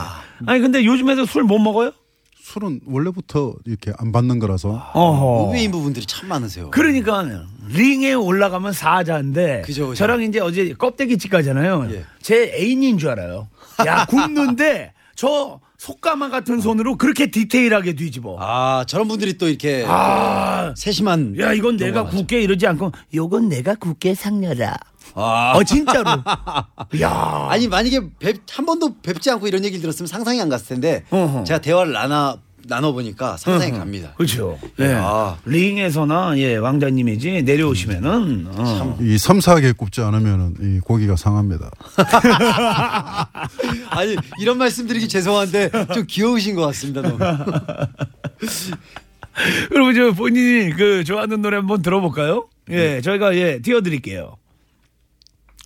아니 0.47 0.61
근데 0.61 0.85
요즘에도 0.85 1.27
술 1.27 1.43
못 1.43 1.59
먹어요? 1.59 1.93
술은 2.41 2.81
원래부터 2.87 3.57
이렇게 3.66 3.93
안 3.99 4.11
받는 4.11 4.39
거라서 4.39 4.91
어허. 4.95 5.49
의외인 5.49 5.71
부분들이 5.71 6.07
참 6.07 6.31
많으세요. 6.31 6.71
그러니까 6.71 7.23
링에 7.69 8.14
올라가면 8.14 8.73
사자인데 8.73 9.62
그죠, 9.66 9.89
그죠. 9.89 9.99
저랑 9.99 10.23
이제 10.23 10.41
어제 10.41 10.73
껍데기 10.73 11.19
집 11.19 11.31
가잖아요. 11.31 11.89
예. 11.91 12.05
제 12.23 12.51
애인인 12.55 12.97
줄 12.97 13.11
알아요. 13.11 13.49
야 13.87 14.07
굽는데 14.07 14.93
저 15.19 15.59
솥가마 15.79 16.29
같은 16.31 16.61
손으로 16.61 16.97
그렇게 16.97 17.29
디테일하게 17.29 17.95
뒤집어. 17.95 18.37
아, 18.39 18.85
저런 18.87 19.09
분들이 19.09 19.37
또 19.37 19.49
이렇게 19.49 19.85
아, 19.85 20.73
세심한 20.77 21.37
야 21.41 21.53
이건 21.53 21.77
내가 21.77 22.05
굽게 22.05 22.41
이러지 22.41 22.69
않고 22.69 22.93
요건 23.14 23.49
내가 23.49 23.75
굽게 23.75 24.14
상녀라. 24.14 24.77
아. 25.14 25.55
어 25.57 25.64
진짜로. 25.64 26.23
야. 27.03 27.49
아니 27.51 27.66
만약에 27.66 28.01
뵙, 28.21 28.43
한 28.49 28.64
번도 28.64 29.01
뵙지 29.03 29.29
않고 29.33 29.49
이런 29.49 29.64
얘기를 29.64 29.81
들었으면 29.83 30.07
상상이 30.07 30.41
안 30.41 30.49
갔을 30.49 30.69
텐데 30.69 31.03
어허. 31.11 31.43
제가 31.43 31.61
대화를 31.62 31.93
나눠 31.95 32.39
나눠 32.69 32.93
보니까 32.93 33.37
상상이 33.37 33.73
어허. 33.73 33.81
갑니다. 33.81 34.12
그렇죠. 34.16 34.59
예. 34.79 34.95
아. 34.97 35.37
링에서나 35.45 36.39
예 36.39 36.57
왕자님이지 36.57 37.43
내려오시면은 37.43 38.47
어. 38.51 38.97
이 39.01 39.19
섬세하게 39.19 39.73
굽지 39.73 40.01
않으면 40.03 40.55
이 40.61 40.79
고기가 40.81 41.16
상합니다. 41.16 41.71
아니 43.91 44.16
이런 44.41 44.59
말씀드리기 44.59 45.09
죄송한데 45.09 45.71
좀 45.95 46.05
귀여우신 46.07 46.55
것 46.55 46.62
같습니다. 46.66 47.03
너무. 47.03 47.19
그러면 49.71 49.95
저 49.95 50.12
본인이 50.12 50.73
그 50.75 51.05
좋아하는 51.05 51.43
노래 51.43 51.57
한번 51.57 51.83
들어볼까요? 51.83 52.49
예, 52.71 53.01
저희가 53.01 53.35
예 53.37 53.61
띄워드릴게요. 53.61 54.37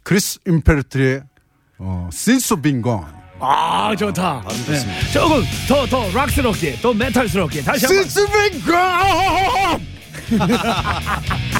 크리스 0.04 0.38
임페르트의 0.46 1.22
어, 1.78 2.08
Since 2.12 2.60
Been 2.62 2.82
Gone. 2.82 3.06
아 3.44 3.94
좋다. 3.96 4.40
네. 4.68 5.10
조금 5.12 5.42
더 5.66 5.84
더 5.86 6.08
락스럽게, 6.12 6.76
더 6.80 6.94
메탈스럽게 6.94 7.62
다시 7.62 7.86
한번. 7.86 8.04
Been 8.30 8.62
Gone. 8.64 9.86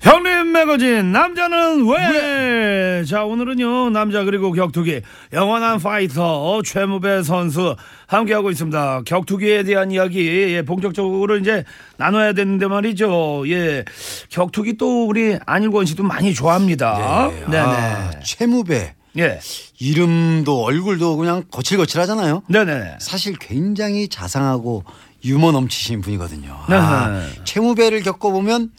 형님 0.00 0.37
매거진 0.52 1.12
남자는 1.12 1.86
왜? 1.88 3.04
자 3.04 3.24
오늘은요 3.24 3.90
남자 3.90 4.24
그리고 4.24 4.52
격투기 4.52 5.02
영원한 5.32 5.78
파이터 5.78 6.62
최무배 6.64 7.22
선수 7.22 7.76
함께하고 8.06 8.50
있습니다. 8.50 9.02
격투기에 9.04 9.62
대한 9.62 9.90
이야기 9.90 10.26
예, 10.26 10.62
본격적으로 10.62 11.36
이제 11.38 11.64
나눠야 11.96 12.32
되는데 12.32 12.66
말이죠. 12.66 13.44
예 13.48 13.84
격투기 14.30 14.76
또 14.76 15.06
우리 15.06 15.38
안일권 15.46 15.86
씨도 15.86 16.02
많이 16.02 16.34
좋아합니다. 16.34 17.30
네, 17.48 17.58
아, 17.58 18.10
네. 18.10 18.20
최무배. 18.24 18.94
예. 19.18 19.40
이름도 19.80 20.62
얼굴도 20.62 21.16
그냥 21.16 21.44
거칠거칠하잖아요. 21.50 22.42
네네. 22.48 22.96
사실 23.00 23.36
굉장히 23.38 24.08
자상하고 24.08 24.84
유머 25.24 25.50
넘치신 25.52 26.00
분이거든요. 26.02 26.56
네. 26.68 26.76
아, 26.76 27.26
최무배를 27.44 28.02
겪어보면 28.02 28.70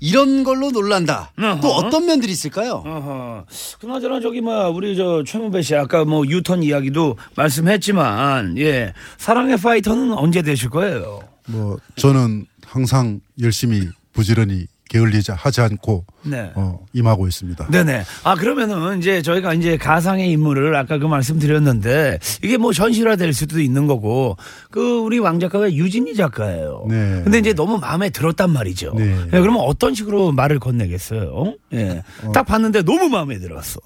이런 0.00 0.44
걸로 0.44 0.70
놀란다. 0.70 1.32
어허. 1.38 1.60
또 1.60 1.68
어떤 1.74 2.06
면들이 2.06 2.32
있을까요? 2.32 2.82
어허. 2.86 3.44
그나저나 3.80 4.20
저기 4.20 4.40
뭐 4.40 4.68
우리 4.68 4.96
저 4.96 5.22
최무배 5.24 5.62
씨 5.62 5.74
아까 5.74 6.04
뭐 6.04 6.26
유턴 6.26 6.62
이야기도 6.62 7.16
말씀했지만 7.36 8.58
예 8.58 8.92
사랑의 9.18 9.56
파이터는 9.56 10.12
언제 10.12 10.42
되실 10.42 10.70
거예요? 10.70 11.20
뭐 11.46 11.78
저는 11.96 12.46
항상 12.66 13.20
열심히 13.40 13.88
부지런히 14.12 14.66
게을리지 14.94 15.32
하지 15.32 15.60
않고 15.60 16.04
네. 16.22 16.52
어, 16.54 16.78
임하고 16.92 17.26
있습니다. 17.26 17.66
네네. 17.66 18.04
아 18.22 18.36
그러면은 18.36 19.00
이제 19.00 19.22
저희가 19.22 19.52
이제 19.54 19.76
가상의 19.76 20.30
인물을 20.30 20.76
아까 20.76 20.98
그 20.98 21.06
말씀드렸는데 21.06 22.20
이게 22.44 22.56
뭐 22.58 22.70
현실화 22.70 23.16
될 23.16 23.32
수도 23.32 23.60
있는 23.60 23.88
거고 23.88 24.36
그 24.70 25.00
우리 25.00 25.18
왕 25.18 25.40
작가가 25.40 25.72
유진이 25.72 26.14
작가예요. 26.14 26.86
네. 26.88 27.22
근데 27.24 27.38
이제 27.38 27.52
너무 27.52 27.78
마음에 27.78 28.08
들었단 28.08 28.50
말이죠. 28.50 28.94
네. 28.96 29.20
예, 29.26 29.40
그러면 29.40 29.62
어떤 29.62 29.94
식으로 29.94 30.30
말을 30.30 30.60
건네겠어요? 30.60 31.56
예. 31.72 32.04
딱 32.32 32.44
봤는데 32.44 32.82
너무 32.82 33.08
마음에 33.08 33.38
들었어. 33.40 33.80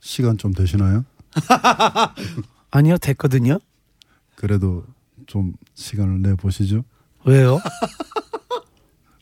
시간 0.00 0.38
좀 0.38 0.54
되시나요? 0.54 1.04
아니요, 2.70 2.96
됐거든요. 2.96 3.58
그래도 4.36 4.84
좀 5.26 5.52
시간을 5.74 6.22
내 6.22 6.34
보시죠. 6.34 6.84
왜요? 7.24 7.60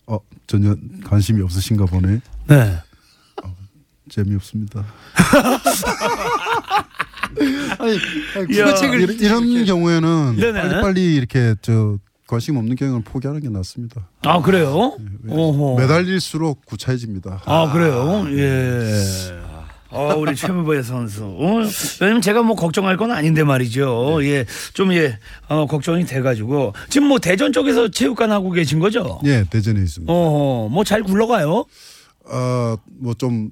어 0.06 0.18
전혀 0.46 0.74
관심이 1.04 1.42
없으신가 1.42 1.86
보네. 1.86 2.20
네. 2.48 2.78
재미없습니다. 4.10 4.84
아니, 7.78 7.98
이런, 8.48 9.08
이런 9.18 9.64
경우에는 9.64 10.36
네네. 10.36 10.60
빨리 10.60 10.82
빨리 10.82 11.14
이렇게 11.16 11.54
저 11.62 11.98
관심 12.26 12.56
없는 12.56 12.76
경우는 12.76 13.02
포기하는 13.02 13.40
게 13.40 13.48
낫습니다. 13.48 14.08
아 14.22 14.40
그래요? 14.40 14.96
오호. 15.28 15.78
매달릴수록 15.78 16.64
구차해집니다. 16.66 17.42
아 17.46 17.72
그래요? 17.72 18.24
예. 18.30 19.02
어, 19.94 20.14
우리 20.16 20.34
최무배 20.34 20.82
선수. 20.82 21.24
어, 21.24 21.62
왜냐면 22.00 22.20
제가 22.20 22.42
뭐 22.42 22.56
걱정할 22.56 22.96
건 22.96 23.10
아닌데 23.12 23.44
말이죠. 23.44 24.18
예. 24.24 24.44
좀 24.72 24.92
예, 24.92 25.18
어, 25.48 25.66
걱정이 25.66 26.04
돼가지고. 26.04 26.72
지금 26.90 27.08
뭐 27.08 27.18
대전 27.18 27.52
쪽에서 27.52 27.88
체육관 27.88 28.32
하고 28.32 28.50
계신 28.50 28.78
거죠? 28.80 29.20
예, 29.24 29.44
대전에 29.48 29.80
있습니다. 29.80 30.12
어, 30.12 30.68
뭐 30.70 30.84
잘 30.84 31.02
굴러가요? 31.02 31.64
어, 32.26 32.76
뭐좀 33.00 33.50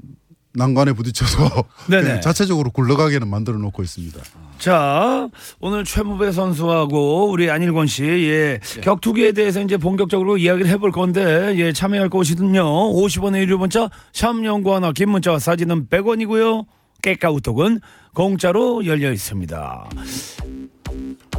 난관에 0.55 0.93
부딪혀서 0.93 1.65
자체적으로 2.21 2.71
굴러가게는 2.71 3.29
만들어 3.29 3.59
놓고 3.59 3.83
있습니다. 3.83 4.21
자, 4.59 5.29
오늘 5.61 5.85
최무배 5.85 6.31
선수하고 6.31 7.31
우리 7.31 7.51
안일권 7.51 7.87
씨, 7.87 8.05
예, 8.05 8.61
격투기에 8.83 9.33
대해서 9.33 9.61
이제 9.61 9.77
본격적으로 9.77 10.37
이야기를 10.37 10.71
해볼 10.71 10.93
건데, 10.93 11.55
예, 11.57 11.73
참여할 11.73 12.09
곳이든요. 12.11 12.63
50원의 12.63 13.39
유료 13.39 13.59
문자, 13.59 13.89
샵 14.13 14.45
연구 14.45 14.75
하나, 14.75 14.93
긴 14.93 15.11
문자와 15.11 15.39
사진은 15.39 15.89
100원이고요. 15.89 16.67
깨까우톡은 17.03 17.81
공짜로 18.15 18.87
열려 18.87 19.13
있습니다. 19.13 19.91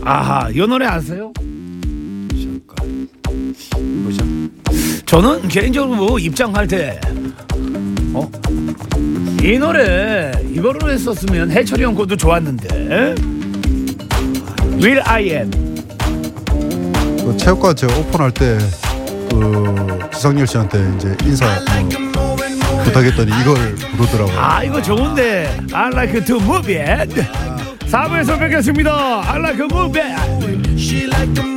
아하, 0.04 0.50
이 0.50 0.58
노래 0.58 0.86
아세요? 0.86 1.32
뭐죠? 3.80 4.26
저는 5.06 5.48
개인적으로 5.48 5.96
뭐 5.96 6.20
입장할 6.20 6.68
때, 6.68 7.00
어? 8.14 8.30
이 9.42 9.58
노래, 9.58 10.32
이거로 10.52 10.90
했었으면 10.92 11.52
해철이 11.52 11.84
형 11.84 11.94
것도 11.94 12.16
좋았는데. 12.16 13.16
Will 14.82 15.02
I 15.06 15.30
am. 15.30 15.52
그 17.24 17.36
체육관 17.38 17.76
제가 17.76 17.98
오픈할 17.98 18.32
때그 18.32 20.00
지상렬 20.14 20.46
씨한테 20.48 20.94
이제 20.98 21.16
인사 21.24 21.46
뭐 21.46 22.36
부탁했더니 22.84 23.32
이걸 23.42 23.76
부르더라고요. 23.98 24.38
아, 24.38 24.64
이거 24.64 24.82
좋은데. 24.82 25.58
I 25.72 25.90
like 25.94 26.26
to 26.26 26.38
move 26.38 26.76
it. 26.76 27.24
4부에서 27.88 28.40
뵙겠습니다. 28.40 29.22
I 29.32 29.40
like 29.40 29.58
to 29.58 29.66
move 29.72 30.00
it, 30.02 31.53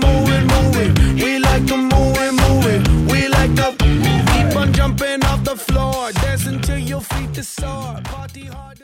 the 5.56 5.56
floor, 5.56 6.12
dance 6.22 6.48
until 6.48 6.78
your 6.78 7.02
feet 7.02 7.34
to 7.34 7.44
soar. 7.44 8.02
Party 8.04 8.48
hard. 8.48 8.82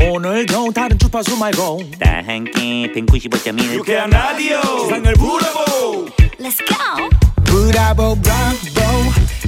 오늘도 0.00 0.72
다른 0.72 0.96
주파수 0.96 1.36
말고 1.36 1.80
다 1.98 2.22
함께 2.24 2.86
195.1 2.94 3.74
유쾌한 3.74 4.10
라디오. 4.10 4.60
세상을 4.84 5.14
부러보. 5.14 6.06
Let's 6.38 6.58
go. 6.64 7.08
브라보 7.44 8.14
브라보 8.14 8.78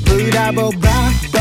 브라보 0.04 0.70
브라보 0.70 1.38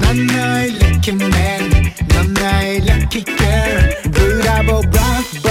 난 0.00 0.26
너의 0.26 0.70
lucky 0.76 1.14
man 1.16 1.92
넌 2.08 2.32
나의 2.34 2.76
lucky 2.78 3.24
girl 3.24 4.02
브라보 4.12 4.80
브라보 4.80 5.46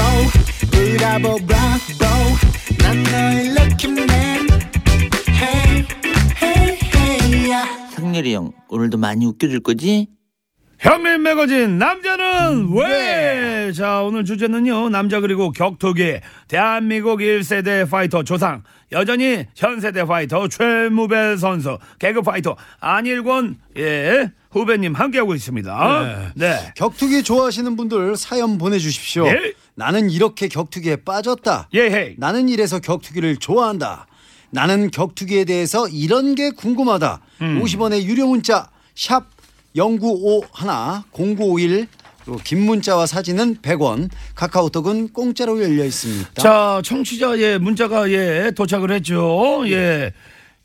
브라보 0.72 1.36
브라보 1.46 2.04
난 2.80 3.04
너의 3.04 3.48
lucky 3.50 3.92
man 3.92 4.33
상렬이 8.15 8.33
형 8.33 8.53
오늘도 8.69 8.97
많이 8.97 9.27
웃겨줄 9.27 9.61
거지? 9.61 10.07
형님 10.79 11.23
매거진 11.23 11.79
남자는 11.79 12.73
왜? 12.77 13.73
자 13.73 14.03
오늘 14.03 14.25
주제는요 14.25 14.89
남자 14.91 15.19
그리고 15.19 15.51
격투기 15.51 16.21
대한민국 16.47 17.19
1세대 17.19 17.91
파이터 17.91 18.23
조상 18.23 18.63
여전히 18.93 19.47
현세대 19.57 20.05
파이터 20.05 20.47
최무배 20.49 21.37
선수 21.39 21.79
개그 21.99 22.23
파이터 22.23 22.57
안일권 22.79 23.59
예 23.79 24.31
후배님 24.53 24.95
함께하고 24.95 25.35
있습니다. 25.35 26.33
네. 26.37 26.73
격투기 26.77 27.25
좋아하시는 27.25 27.75
분들 27.75 28.17
사연 28.17 28.59
보내주십시오. 28.59 29.27
예. 29.27 29.53
나는 29.75 30.09
이렇게 30.11 30.47
격투기에 30.47 30.99
빠졌다. 31.05 31.69
예헤이. 31.75 32.15
나는 32.19 32.49
이래서 32.49 32.79
격투기를 32.79 33.39
좋아한다. 33.39 34.07
나는 34.55 34.91
격투기에 34.93 35.45
대해서 35.47 35.89
이런 35.89 36.37
게 36.37 36.51
궁금하다. 36.51 37.21
음. 37.43 37.61
50원의 37.61 38.05
유료 38.05 38.29
문자 38.29 38.71
샵 38.95 39.27
0951, 39.77 41.03
0951 41.13 41.89
그리고 42.25 42.41
긴 42.45 42.65
문자와 42.65 43.07
사진은 43.07 43.57
100원, 43.57 44.09
카카오톡은 44.37 45.09
공짜로 45.13 45.61
열려 45.61 45.85
있습니다. 45.85 46.41
자 46.41 46.81
청취자 46.85 47.39
예 47.41 47.59
문자가 47.59 48.09
예 48.11 48.53
도착을 48.57 48.93
했죠. 48.93 49.65
예 49.67 50.13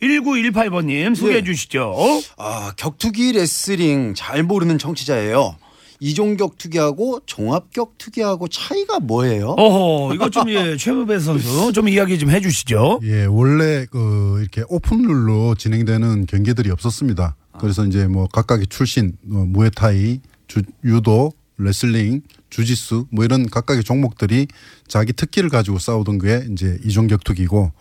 1918번님 0.01 1.15
소개해 1.15 1.39
예. 1.39 1.43
주시죠. 1.43 1.95
아, 2.37 2.71
격투기 2.77 3.33
레슬링 3.33 4.13
잘 4.15 4.43
모르는 4.43 4.77
청취자예요. 4.77 5.57
이종 5.99 6.37
격 6.37 6.57
투기하고 6.57 7.21
종합 7.25 7.71
격 7.73 7.97
투기하고 7.97 8.47
차이가 8.47 8.99
뭐예요? 8.99 9.49
어허 9.57 10.13
이거 10.15 10.29
좀 10.29 10.47
예 10.49 10.75
최무배 10.79 11.19
선수 11.19 11.71
좀 11.73 11.89
이야기 11.89 12.17
좀 12.17 12.29
해주시죠. 12.31 13.01
예, 13.03 13.25
원래 13.25 13.85
그 13.91 14.37
이렇게 14.39 14.63
오픈룰로 14.69 15.55
진행되는 15.55 16.25
경기들이 16.25 16.71
없었습니다. 16.71 17.35
그래서 17.59 17.85
이제 17.85 18.07
뭐 18.07 18.27
각각의 18.27 18.67
출신, 18.67 19.17
뭐 19.21 19.43
무에타이, 19.45 20.21
주, 20.47 20.61
유도, 20.85 21.33
레슬링, 21.57 22.21
주짓수 22.49 23.07
뭐 23.11 23.25
이런 23.25 23.49
각각의 23.49 23.83
종목들이 23.83 24.47
자기 24.87 25.11
특기를 25.11 25.49
가지고 25.49 25.77
싸우던 25.77 26.19
게 26.19 26.45
이제 26.51 26.79
이종 26.85 27.07
격 27.07 27.23
투기고 27.25 27.71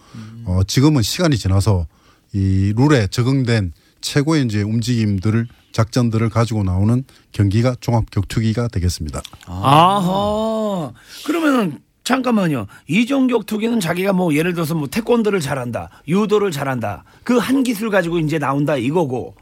어 0.46 0.60
지금은 0.66 1.02
시간이 1.02 1.38
지나서 1.38 1.86
이 2.32 2.72
룰에 2.76 3.06
적응된 3.06 3.72
최고의 4.00 4.44
이제 4.44 4.62
움직임들을 4.62 5.48
작전들을 5.72 6.28
가지고 6.30 6.62
나오는 6.64 7.04
경기가 7.32 7.76
종합 7.80 8.10
격투기가 8.10 8.68
되겠습니다. 8.68 9.22
아하. 9.46 10.92
그러면은 11.26 11.78
잠깐만요. 12.04 12.66
이종 12.88 13.26
격 13.26 13.44
투기는 13.44 13.80
자기가 13.80 14.12
뭐 14.14 14.34
예를 14.34 14.54
들어서 14.54 14.74
뭐 14.74 14.88
태권도를 14.88 15.40
잘한다, 15.40 15.90
유도를 16.08 16.50
잘한다. 16.50 17.04
그 17.22 17.38
한 17.38 17.62
기술 17.62 17.90
가지고 17.90 18.18
이제 18.18 18.38
나온다 18.38 18.76
이거고. 18.76 19.34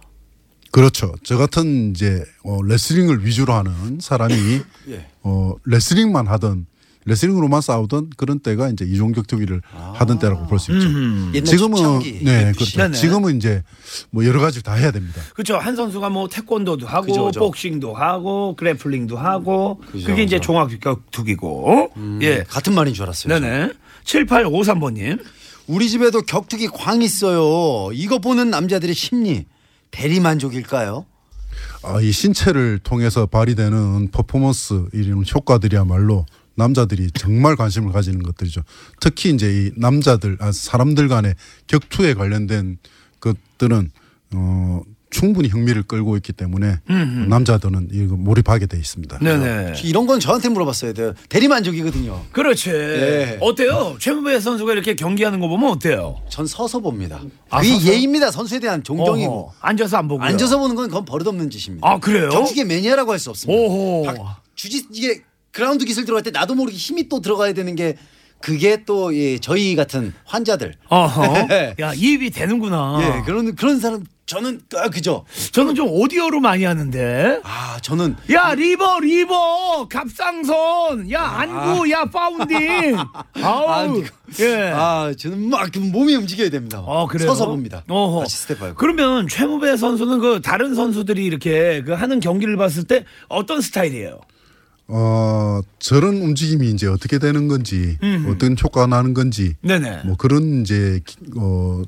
그렇죠. 0.72 1.14
저 1.22 1.38
같은 1.38 1.92
이제 1.92 2.22
어, 2.44 2.60
레슬링을 2.62 3.24
위주로 3.24 3.52
하는 3.54 3.98
사람이 4.00 4.34
예. 4.90 5.06
어, 5.22 5.54
레슬링만 5.64 6.26
하던 6.26 6.66
레슬링으로만 7.06 7.60
싸우던 7.60 8.10
그런 8.16 8.40
때가 8.40 8.68
이제 8.68 8.84
이종격 8.84 9.26
투기를 9.26 9.62
하던 9.94 10.18
때라고 10.18 10.46
볼 10.46 10.58
수 10.58 10.72
있죠. 10.72 10.88
옛날 10.88 11.44
지금은 11.44 11.76
초창기 11.76 12.24
네. 12.24 12.52
그렇죠. 12.52 12.76
네네. 12.78 12.92
지금은 12.94 13.36
이제 13.36 13.62
뭐 14.10 14.26
여러 14.26 14.40
가지 14.40 14.62
다 14.62 14.74
해야 14.74 14.90
됩니다. 14.90 15.20
그렇죠. 15.34 15.56
한 15.56 15.76
선수가 15.76 16.10
뭐 16.10 16.28
태권도도 16.28 16.86
하고 16.86 17.06
그죠, 17.06 17.24
그죠. 17.26 17.40
복싱도 17.40 17.94
하고 17.94 18.54
그래플링도 18.56 19.16
하고 19.16 19.80
그죠, 19.90 20.06
그게 20.08 20.24
이제. 20.24 20.40
종합격 20.40 21.10
투기고. 21.10 21.92
예. 22.22 22.42
같은 22.48 22.74
말인 22.74 22.92
줄 22.92 23.04
알았어요. 23.04 23.38
네네. 23.38 23.72
7853번 24.04 24.92
님. 24.94 25.18
우리 25.68 25.88
집에도 25.88 26.22
격투기 26.22 26.68
광 26.68 27.02
있어요. 27.02 27.92
이거 27.92 28.18
보는 28.18 28.50
남자들의 28.50 28.94
심리 28.94 29.46
대리만족일까요? 29.90 31.06
아, 31.82 32.00
이 32.00 32.12
신체를 32.12 32.78
통해서 32.82 33.26
발휘되는 33.26 34.10
퍼포먼스 34.10 34.86
이런 34.92 35.24
효과들이야말로 35.32 36.26
남자들이 36.56 37.10
정말 37.12 37.54
관심을 37.56 37.92
가지는 37.92 38.22
것들이죠. 38.22 38.62
특히 39.00 39.30
이제 39.30 39.50
이 39.50 39.70
남자들, 39.76 40.36
아, 40.40 40.50
사람들 40.52 41.08
간의 41.08 41.34
격투에 41.68 42.14
관련된 42.14 42.78
것들은 43.20 43.90
어, 44.34 44.80
충분히 45.08 45.48
흥미를 45.48 45.82
끌고 45.84 46.16
있기 46.16 46.32
때문에 46.32 46.80
남자들은 47.28 47.88
이거 47.92 48.16
몰입하게 48.16 48.66
돼 48.66 48.76
있습니다. 48.76 49.18
네네. 49.20 49.74
이런 49.84 50.06
건 50.06 50.18
저한테 50.20 50.48
물어봤어야 50.48 50.92
돼요. 50.92 51.14
대리만족이거든요. 51.28 52.24
그렇지. 52.32 52.70
예. 52.70 53.38
어때요? 53.40 53.96
최무배 54.00 54.40
선수가 54.40 54.72
이렇게 54.72 54.94
경기하는 54.96 55.40
거 55.40 55.48
보면 55.48 55.70
어때요? 55.70 56.20
전 56.28 56.46
서서 56.46 56.80
봅니다. 56.80 57.22
아, 57.48 57.60
그게 57.62 57.72
서서? 57.74 57.92
예입니다. 57.92 58.30
선수에 58.30 58.58
대한 58.58 58.82
존경이고. 58.82 59.32
어허. 59.32 59.54
앉아서 59.60 59.96
안 59.96 60.08
보고요. 60.08 60.26
앉아서 60.26 60.58
보는 60.58 60.74
건 60.74 60.88
그건 60.88 61.04
버릇없는 61.04 61.48
짓입니다. 61.50 61.88
아, 61.88 61.98
그래요? 61.98 62.28
격투기 62.28 62.64
매니아라고 62.64 63.12
할 63.12 63.18
수 63.18 63.30
없습니다. 63.30 63.58
오호. 63.58 64.02
박- 64.06 64.42
주짓 64.54 64.86
이게 64.92 65.22
그라운드 65.56 65.86
기술 65.86 66.04
들어갈 66.04 66.22
때 66.22 66.30
나도 66.30 66.54
모르게 66.54 66.76
힘이 66.76 67.08
또 67.08 67.22
들어가야 67.22 67.54
되는 67.54 67.74
게 67.76 67.96
그게 68.42 68.84
또 68.84 69.16
예, 69.16 69.38
저희 69.38 69.74
같은 69.74 70.12
환자들. 70.26 70.74
어허. 70.90 71.48
야, 71.80 71.94
이입이 71.94 72.28
되는구나. 72.28 72.98
예, 73.00 73.22
그런 73.24 73.56
그런 73.56 73.80
사람 73.80 74.04
저는 74.26 74.60
아, 74.74 74.90
그죠. 74.90 75.24
저는 75.52 75.74
좀 75.74 75.88
오디오로 75.90 76.40
많이 76.40 76.64
하는데. 76.64 77.40
아, 77.42 77.78
저는 77.80 78.16
야, 78.32 78.54
liver, 78.54 79.00
liver, 79.00 79.88
갑상선, 79.88 81.10
야, 81.10 81.22
안구, 81.22 81.90
야, 81.90 82.04
pounding. 82.04 82.98
아우, 83.42 84.02
예. 84.38 84.72
아, 84.74 85.14
저는 85.18 85.48
막 85.48 85.70
몸이 85.74 86.16
움직여야 86.16 86.50
됩니다. 86.50 86.80
어, 86.80 87.06
그래요? 87.06 87.28
서서 87.28 87.46
봅니다. 87.46 87.82
어허. 87.88 88.18
같이 88.18 88.36
스텝 88.36 88.58
밟고. 88.58 88.74
그러면 88.74 89.26
최무배 89.26 89.78
선수는 89.78 90.18
그 90.18 90.42
다른 90.42 90.74
선수들이 90.74 91.24
이렇게 91.24 91.82
그 91.82 91.92
하는 91.94 92.20
경기를 92.20 92.58
봤을 92.58 92.84
때 92.84 93.06
어떤 93.30 93.62
스타일이에요? 93.62 94.20
어, 94.88 95.60
저런 95.78 96.16
움직임이 96.16 96.70
이제 96.70 96.86
어떻게 96.86 97.18
되는 97.18 97.48
건지, 97.48 97.98
음흠. 98.02 98.30
어떤 98.30 98.56
효과가 98.62 98.86
나는 98.86 99.14
건지, 99.14 99.56
네네. 99.62 100.02
뭐 100.04 100.16
그런 100.16 100.62
이제 100.62 101.00
기- 101.04 101.16
어, 101.36 101.82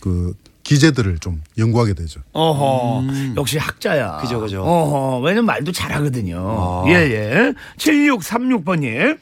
그 0.00 0.34
기재들을 0.64 1.18
좀 1.18 1.42
연구하게 1.58 1.94
되죠. 1.94 2.20
어허, 2.32 3.04
역시 3.36 3.58
학자야. 3.58 4.16
음. 4.16 4.20
그죠, 4.22 4.40
그죠. 4.40 4.62
어허, 4.62 5.20
왜냐면 5.20 5.46
말도 5.46 5.72
잘하거든요. 5.72 6.38
아. 6.38 6.84
예, 6.88 6.92
예. 6.94 7.54
7636번님. 7.78 9.18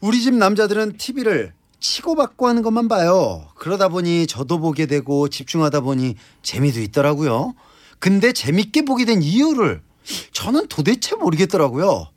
우리 0.00 0.20
집 0.20 0.34
남자들은 0.34 0.96
TV를 0.98 1.52
치고받고 1.80 2.46
하는 2.48 2.62
것만 2.62 2.88
봐요. 2.88 3.46
그러다 3.56 3.88
보니 3.88 4.26
저도 4.26 4.58
보게 4.60 4.86
되고 4.86 5.28
집중하다 5.28 5.80
보니 5.80 6.16
재미도 6.42 6.80
있더라고요. 6.80 7.54
근데 7.98 8.32
재밌게 8.32 8.84
보게 8.84 9.04
된 9.04 9.22
이유를 9.22 9.82
저는 10.32 10.68
도대체 10.68 11.16
모르겠더라고요. 11.16 12.08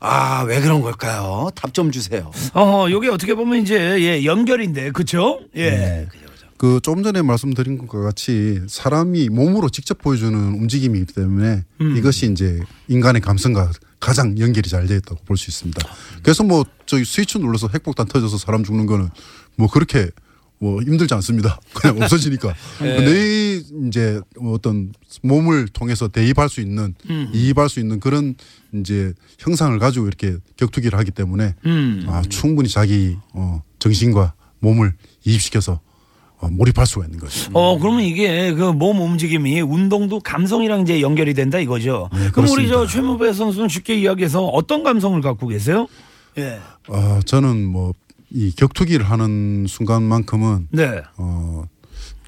아, 0.00 0.42
왜 0.46 0.60
그런 0.60 0.80
걸까요? 0.80 1.50
답 1.54 1.72
좀 1.74 1.90
주세요. 1.92 2.30
어허, 2.54 2.90
요게 2.90 3.08
어떻게 3.08 3.34
보면 3.34 3.62
이제, 3.62 3.76
예, 4.00 4.24
연결인데, 4.24 4.90
그쵸? 4.92 5.40
예. 5.54 5.70
네. 5.70 6.08
그 6.56 6.78
좀 6.82 7.02
전에 7.02 7.22
말씀드린 7.22 7.78
것과 7.78 8.00
같이 8.02 8.60
사람이 8.66 9.30
몸으로 9.30 9.70
직접 9.70 9.96
보여주는 9.98 10.36
움직임이기 10.38 11.14
때문에 11.14 11.64
음. 11.80 11.96
이것이 11.96 12.30
이제 12.30 12.60
인간의 12.88 13.22
감성과 13.22 13.70
가장 13.98 14.36
연결이 14.38 14.68
잘 14.68 14.86
되어 14.86 14.98
있다고 14.98 15.22
볼 15.24 15.38
수 15.38 15.48
있습니다. 15.50 15.80
그래서 16.22 16.42
뭐 16.44 16.64
저기 16.84 17.04
스위치 17.06 17.38
눌러서 17.38 17.68
핵폭탄 17.72 18.08
터져서 18.08 18.36
사람 18.36 18.62
죽는 18.62 18.84
거는 18.84 19.08
뭐 19.56 19.68
그렇게 19.68 20.10
뭐 20.60 20.80
힘들지 20.82 21.12
않습니다. 21.14 21.58
그냥 21.74 22.02
없어지니까. 22.02 22.54
네. 22.82 23.00
내 23.04 23.62
이제 23.88 24.20
어떤 24.38 24.92
몸을 25.22 25.68
통해서 25.68 26.06
대입할 26.06 26.48
수 26.48 26.60
있는 26.60 26.94
음. 27.08 27.30
이입할 27.32 27.68
수 27.70 27.80
있는 27.80 27.98
그런 27.98 28.34
이제 28.74 29.12
형상을 29.38 29.76
가지고 29.78 30.06
이렇게 30.06 30.36
격투기를 30.56 30.98
하기 30.98 31.10
때문에 31.12 31.54
음. 31.64 32.04
아, 32.08 32.22
충분히 32.28 32.68
자기 32.68 33.16
어, 33.32 33.62
정신과 33.78 34.34
몸을 34.60 34.92
이입시켜서 35.24 35.80
어, 36.38 36.48
몰입할 36.48 36.86
수가 36.86 37.06
있는 37.06 37.18
거죠. 37.18 37.50
어, 37.54 37.78
그러면 37.78 38.02
이게 38.02 38.52
그 38.52 38.72
몸 38.72 39.00
움직임이 39.00 39.60
운동도 39.62 40.20
감성이랑 40.20 40.82
이제 40.82 41.00
연결이 41.00 41.32
된다 41.34 41.58
이거죠. 41.58 42.08
그럼 42.32 42.48
우리 42.50 42.68
저 42.68 42.76
그렇습니다. 42.76 42.86
최무배 42.86 43.32
선수는 43.32 43.68
쉽게 43.68 43.98
이야기해서 44.00 44.44
어떤 44.46 44.82
감성을 44.82 45.20
갖고 45.22 45.48
계세요? 45.48 45.86
예. 46.38 46.58
어, 46.88 47.20
저는 47.24 47.66
뭐 47.66 47.92
이 48.32 48.52
격투기를 48.56 49.08
하는 49.08 49.66
순간만큼은 49.68 50.68
네. 50.70 51.02
어, 51.16 51.64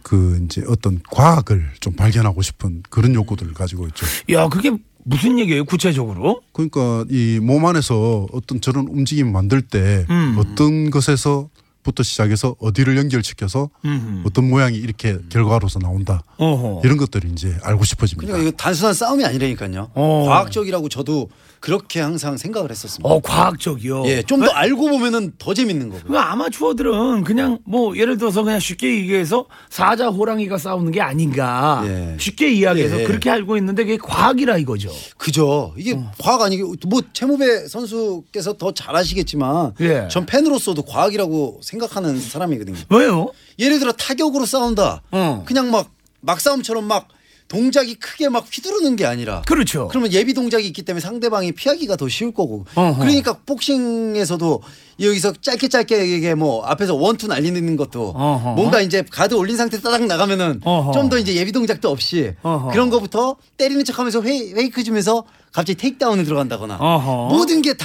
그 0.02 0.40
이제 0.44 0.62
어떤 0.68 1.00
과학을 1.10 1.70
좀 1.80 1.94
발견하고 1.94 2.42
싶은 2.42 2.82
그런 2.90 3.14
욕구들을 3.14 3.54
가지고 3.54 3.86
있죠. 3.88 4.04
야, 4.30 4.48
그게 4.48 4.76
무슨 5.04 5.38
얘기예요, 5.38 5.64
구체적으로? 5.64 6.42
그러니까 6.52 7.04
이 7.10 7.38
몸 7.42 7.64
안에서 7.66 8.26
어떤 8.32 8.60
저런 8.60 8.86
움직임을 8.88 9.32
만들 9.32 9.62
때 9.62 10.06
음. 10.10 10.36
어떤 10.38 10.90
것에서 10.90 11.48
부터 11.82 12.04
시작해서 12.04 12.54
어디를 12.60 12.96
연결시켜서 12.96 13.68
음. 13.84 14.22
어떤 14.24 14.48
모양이 14.48 14.76
이렇게 14.78 15.18
결과로서 15.28 15.80
나온다. 15.80 16.22
어허. 16.36 16.82
이런 16.84 16.96
것들이 16.96 17.28
이제 17.32 17.56
알고 17.62 17.84
싶어집니다. 17.84 18.26
그러니까 18.28 18.48
이거 18.48 18.56
단순한 18.56 18.94
싸움이 18.94 19.24
아니라니까요. 19.24 19.90
어. 19.94 20.24
과학적이라고 20.28 20.88
저도 20.88 21.28
그렇게 21.62 22.00
항상 22.00 22.36
생각을 22.36 22.70
했었습니다. 22.70 23.08
어, 23.08 23.20
과학적이요. 23.20 24.04
예, 24.06 24.22
좀 24.22 24.42
더 24.42 24.50
알고 24.50 24.88
보면은 24.88 25.32
더 25.38 25.54
재밌는 25.54 25.88
거고요. 25.90 26.10
그 26.10 26.18
아마추어들은 26.18 27.22
그냥 27.22 27.60
뭐 27.64 27.96
예를 27.96 28.18
들어서 28.18 28.42
그냥 28.42 28.58
쉽게 28.58 28.96
얘기해서 28.96 29.46
사자 29.70 30.08
호랑이가 30.08 30.58
싸우는 30.58 30.90
게 30.90 31.00
아닌가 31.00 31.84
예. 31.86 32.16
쉽게 32.18 32.50
이야기해서 32.52 33.00
예. 33.02 33.04
그렇게 33.04 33.30
알고 33.30 33.56
있는데 33.58 33.84
그게 33.84 33.96
과학이라 33.96 34.58
이거죠. 34.58 34.90
그죠. 35.16 35.72
이게 35.78 35.94
어. 35.94 36.10
과학 36.18 36.42
아니고 36.42 36.74
뭐 36.88 37.00
최무배 37.12 37.68
선수께서 37.68 38.54
더 38.54 38.72
잘하시겠지만 38.74 39.74
예. 39.80 40.08
전 40.10 40.26
팬으로서도 40.26 40.82
과학이라고 40.82 41.60
생각하는 41.62 42.20
사람이거든요. 42.20 42.78
왜요? 42.90 43.30
예를 43.60 43.78
들어 43.78 43.92
타격으로 43.92 44.44
싸운다. 44.44 45.02
어. 45.12 45.44
그냥 45.46 45.70
막 45.70 46.02
막 46.24 46.40
싸움처럼 46.40 46.84
막 46.86 47.08
동작이 47.52 47.96
크게 47.96 48.30
막 48.30 48.46
휘두르는 48.50 48.96
게 48.96 49.04
아니라 49.04 49.42
그렇죠. 49.46 49.86
그러면 49.88 50.10
예비 50.10 50.32
동작이 50.32 50.66
있기 50.68 50.80
때문에 50.82 51.02
상대방이 51.02 51.52
피하기가 51.52 51.96
더 51.96 52.08
쉬울 52.08 52.32
거고. 52.32 52.64
어허. 52.74 52.98
그러니까 52.98 53.34
복싱에서도 53.44 54.62
여기서 55.00 55.34
짧게 55.38 55.68
짧게 55.68 56.16
이게 56.16 56.34
뭐 56.34 56.64
앞에서 56.64 56.94
one-two 56.94 57.26
날리는 57.26 57.76
것도 57.76 58.14
어허. 58.16 58.54
뭔가 58.54 58.80
이제 58.80 59.04
가드 59.10 59.34
올린 59.34 59.58
상태 59.58 59.78
따닥 59.80 60.06
나가면은. 60.06 60.62
좀 60.94 61.10
더 61.10 61.18
이제 61.18 61.34
예비 61.36 61.52
동작도 61.52 61.90
없이 61.90 62.32
어허. 62.40 62.70
그런 62.70 62.88
거부터 62.88 63.36
때리는 63.58 63.84
척하면서 63.84 64.22
fa, 64.22 64.54
fake 64.54 64.82
주면서 64.82 65.24
갑자기 65.52 65.74
takedown을 65.76 66.24
들어간다거나 66.24 66.76
어허. 66.78 67.28
모든 67.34 67.60
게 67.62 67.84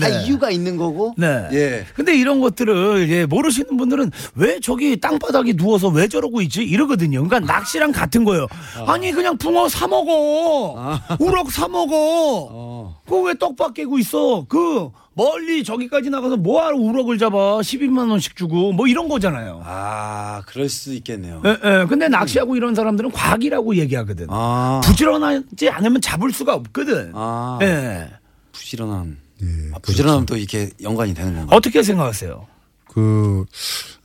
다 0.00 0.04
다 0.04 0.08
네. 0.08 0.24
이유가 0.24 0.50
있는 0.52 0.76
거고. 0.76 1.12
네. 1.18 1.48
예. 1.52 1.84
근데 1.96 2.16
이런 2.16 2.40
것들을 2.40 3.08
예, 3.10 3.26
모르시는 3.26 3.76
분들은 3.76 4.12
왜 4.36 4.60
저기 4.60 5.00
땅바닥에 5.00 5.54
누워서 5.54 5.88
왜 5.88 6.06
저러고 6.06 6.40
있지 6.42 6.62
이러거든요. 6.62 7.24
그러니까 7.26 7.52
낚시랑 7.52 7.90
같은 7.90 8.22
거예요. 8.22 8.46
아 8.86 8.96
니 8.98 9.10
그냥 9.10 9.36
붕어 9.36 9.68
사 9.68 9.88
먹어, 9.88 11.00
우럭 11.18 11.50
사 11.50 11.66
먹어. 11.66 12.94
그거 13.04 13.20
왜 13.22 13.34
떡밥 13.36 13.74
깨고 13.74 13.98
있어? 13.98 14.44
그 14.48 14.90
멀리 15.20 15.62
저기까지 15.62 16.08
나가서 16.08 16.38
뭐하러 16.38 16.78
우럭을 16.78 17.18
잡아? 17.18 17.58
12만 17.58 18.10
원씩 18.10 18.36
주고 18.36 18.72
뭐 18.72 18.86
이런 18.86 19.06
거잖아요. 19.06 19.60
아, 19.66 20.40
그럴 20.46 20.70
수 20.70 20.94
있겠네요. 20.94 21.42
예, 21.44 21.50
예. 21.50 21.86
근데 21.86 22.08
낚시하고 22.08 22.56
이런 22.56 22.74
사람들은 22.74 23.10
과학이라고 23.12 23.76
얘기하거든. 23.76 24.28
아. 24.30 24.80
부지런하지 24.82 25.68
않으면 25.68 26.00
잡을 26.00 26.32
수가 26.32 26.54
없거든. 26.54 27.12
아. 27.14 27.58
예. 27.60 28.08
부지런함. 28.52 29.18
예, 29.42 29.46
아, 29.74 29.78
부지런함도 29.80 30.38
이렇게 30.38 30.70
연관이 30.82 31.12
되는 31.12 31.34
건가요? 31.34 31.54
어떻게 31.54 31.82
생각하세요? 31.82 32.46
그 32.88 33.44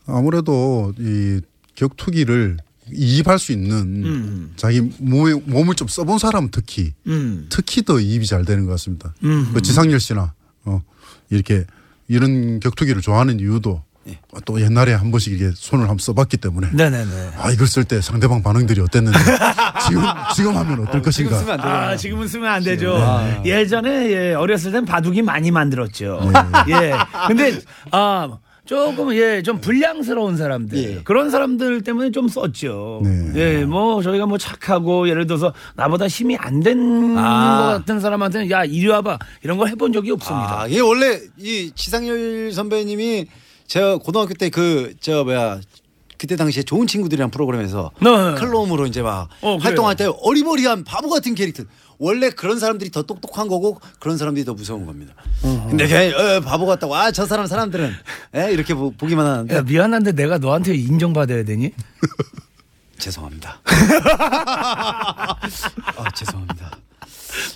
아무래도 0.07 0.93
이 0.99 1.39
격투기를 1.75 2.57
이입할 2.91 3.39
수 3.39 3.53
있는 3.53 4.05
음. 4.05 4.53
자기 4.57 4.81
몸에, 4.99 5.33
몸을 5.33 5.75
좀 5.75 5.87
써본 5.87 6.19
사람은 6.19 6.49
특히 6.51 6.93
음. 7.07 7.47
특히 7.49 7.83
더 7.83 8.01
이입이 8.01 8.25
잘 8.25 8.43
되는 8.43 8.65
것 8.65 8.71
같습니다. 8.71 9.13
음. 9.23 9.51
그 9.53 9.61
지상열 9.61 9.99
씨나 9.99 10.33
어, 10.65 10.81
이렇게 11.29 11.65
이런 12.07 12.59
격투기를 12.59 13.01
좋아하는 13.01 13.39
이유도 13.39 13.81
예. 14.07 14.19
또 14.45 14.61
옛날에 14.61 14.93
한 14.93 15.09
번씩 15.09 15.33
이게 15.33 15.51
손을 15.55 15.85
한번 15.85 15.97
써봤기 15.97 16.37
때문에 16.37 16.69
네네네. 16.73 17.31
아 17.37 17.51
이걸 17.51 17.65
쓸 17.65 17.83
때 17.83 18.01
상대방 18.01 18.43
반응들이 18.43 18.79
어땠는지 18.81 19.17
지금 19.87 20.03
지금 20.35 20.55
하면 20.57 20.87
어떨 20.87 21.01
것인가 21.01 21.37
아, 21.59 21.95
지금은 21.95 22.27
쓰면 22.27 22.47
안 22.47 22.63
되죠. 22.63 22.95
아. 22.97 23.41
예전에 23.43 24.11
예, 24.11 24.33
어렸을 24.33 24.71
땐 24.71 24.85
바둑이 24.85 25.23
많이 25.23 25.49
만들었죠. 25.49 26.31
네. 26.67 26.73
예. 26.73 26.93
근데 27.27 27.59
아 27.91 28.37
조금 28.65 29.13
예 29.15 29.41
좀 29.43 29.59
불량스러운 29.61 30.37
사람들 30.37 31.03
그런 31.03 31.29
사람들 31.29 31.81
때문에 31.83 32.11
좀 32.11 32.27
썼죠. 32.27 33.01
네. 33.03 33.31
예, 33.35 33.65
뭐 33.65 34.01
저희가 34.01 34.25
뭐 34.25 34.37
착하고 34.37 35.07
예를 35.07 35.27
들어서 35.27 35.53
나보다 35.75 36.07
힘이 36.07 36.35
안 36.37 36.61
된것 36.61 37.17
아. 37.23 37.77
같은 37.79 37.99
사람한테는 37.99 38.49
야 38.49 38.65
이리 38.65 38.87
와봐 38.87 39.19
이런 39.43 39.57
걸 39.57 39.69
해본 39.69 39.93
적이 39.93 40.11
없습니다. 40.11 40.61
아, 40.61 40.67
이게 40.67 40.79
원래 40.79 41.19
이 41.37 41.71
지상렬 41.75 42.51
선배님이 42.51 43.27
제가 43.67 43.97
고등학교 43.97 44.33
때 44.33 44.49
그 44.49 44.93
저 44.99 45.23
뭐야 45.23 45.59
그때 46.17 46.35
당시에 46.35 46.63
좋은 46.63 46.87
친구들이란 46.87 47.31
프로그램에서 47.31 47.91
네. 48.01 48.35
클로음으로 48.39 48.85
이제 48.87 49.01
막 49.01 49.29
어. 49.41 49.57
활동할 49.57 49.95
때 49.95 50.07
어리버리한 50.21 50.83
바보 50.83 51.09
같은 51.09 51.35
캐릭터. 51.35 51.63
원래 51.97 52.29
그런 52.29 52.59
사람들이 52.59 52.91
더 52.91 53.03
똑똑한 53.03 53.47
거고 53.47 53.79
그런 54.01 54.17
사람들이 54.17 54.43
더 54.43 54.53
무서운 54.53 54.85
겁니다. 54.85 55.13
근데 55.41 55.87
걔 55.87 56.11
어, 56.13 56.41
바보 56.41 56.65
같다고 56.65 56.93
아 56.93 57.09
저 57.11 57.25
사람 57.25 57.47
사람들은 57.47 57.93
에? 58.35 58.51
이렇게 58.51 58.73
보, 58.73 58.91
보기만 58.91 59.25
하는데 59.25 59.55
야, 59.55 59.61
미안한데 59.61 60.11
내가 60.11 60.37
너한테 60.37 60.75
인정받아야 60.75 61.45
되니? 61.45 61.71
죄송합니다. 62.99 63.61
아 64.67 66.09
죄송합니다. 66.13 66.77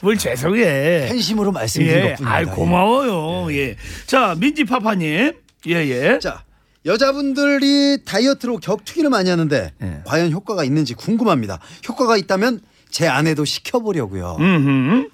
뭘 0.01 0.18
죄송해. 0.18 1.07
팬심으로 1.10 1.51
말씀드린 1.51 1.95
예, 1.95 2.01
것뿐입니다. 2.12 2.32
아이 2.32 2.45
고마워요. 2.45 3.53
예. 3.55 3.76
자 4.05 4.36
민지 4.38 4.64
파파님. 4.64 5.34
예 5.68 5.74
예. 5.74 6.20
자 6.20 6.43
여자분들이 6.86 7.99
다이어트로 8.05 8.57
격투기를 8.59 9.09
많이 9.09 9.30
하는데 9.30 9.71
예. 9.82 10.01
과연 10.05 10.32
효과가 10.32 10.63
있는지 10.63 10.93
궁금합니다. 10.93 11.59
효과가 11.88 12.17
있다면 12.17 12.61
제 12.89 13.07
아내도 13.07 13.45
시켜보려고요. 13.45 14.38
음. 14.39 15.09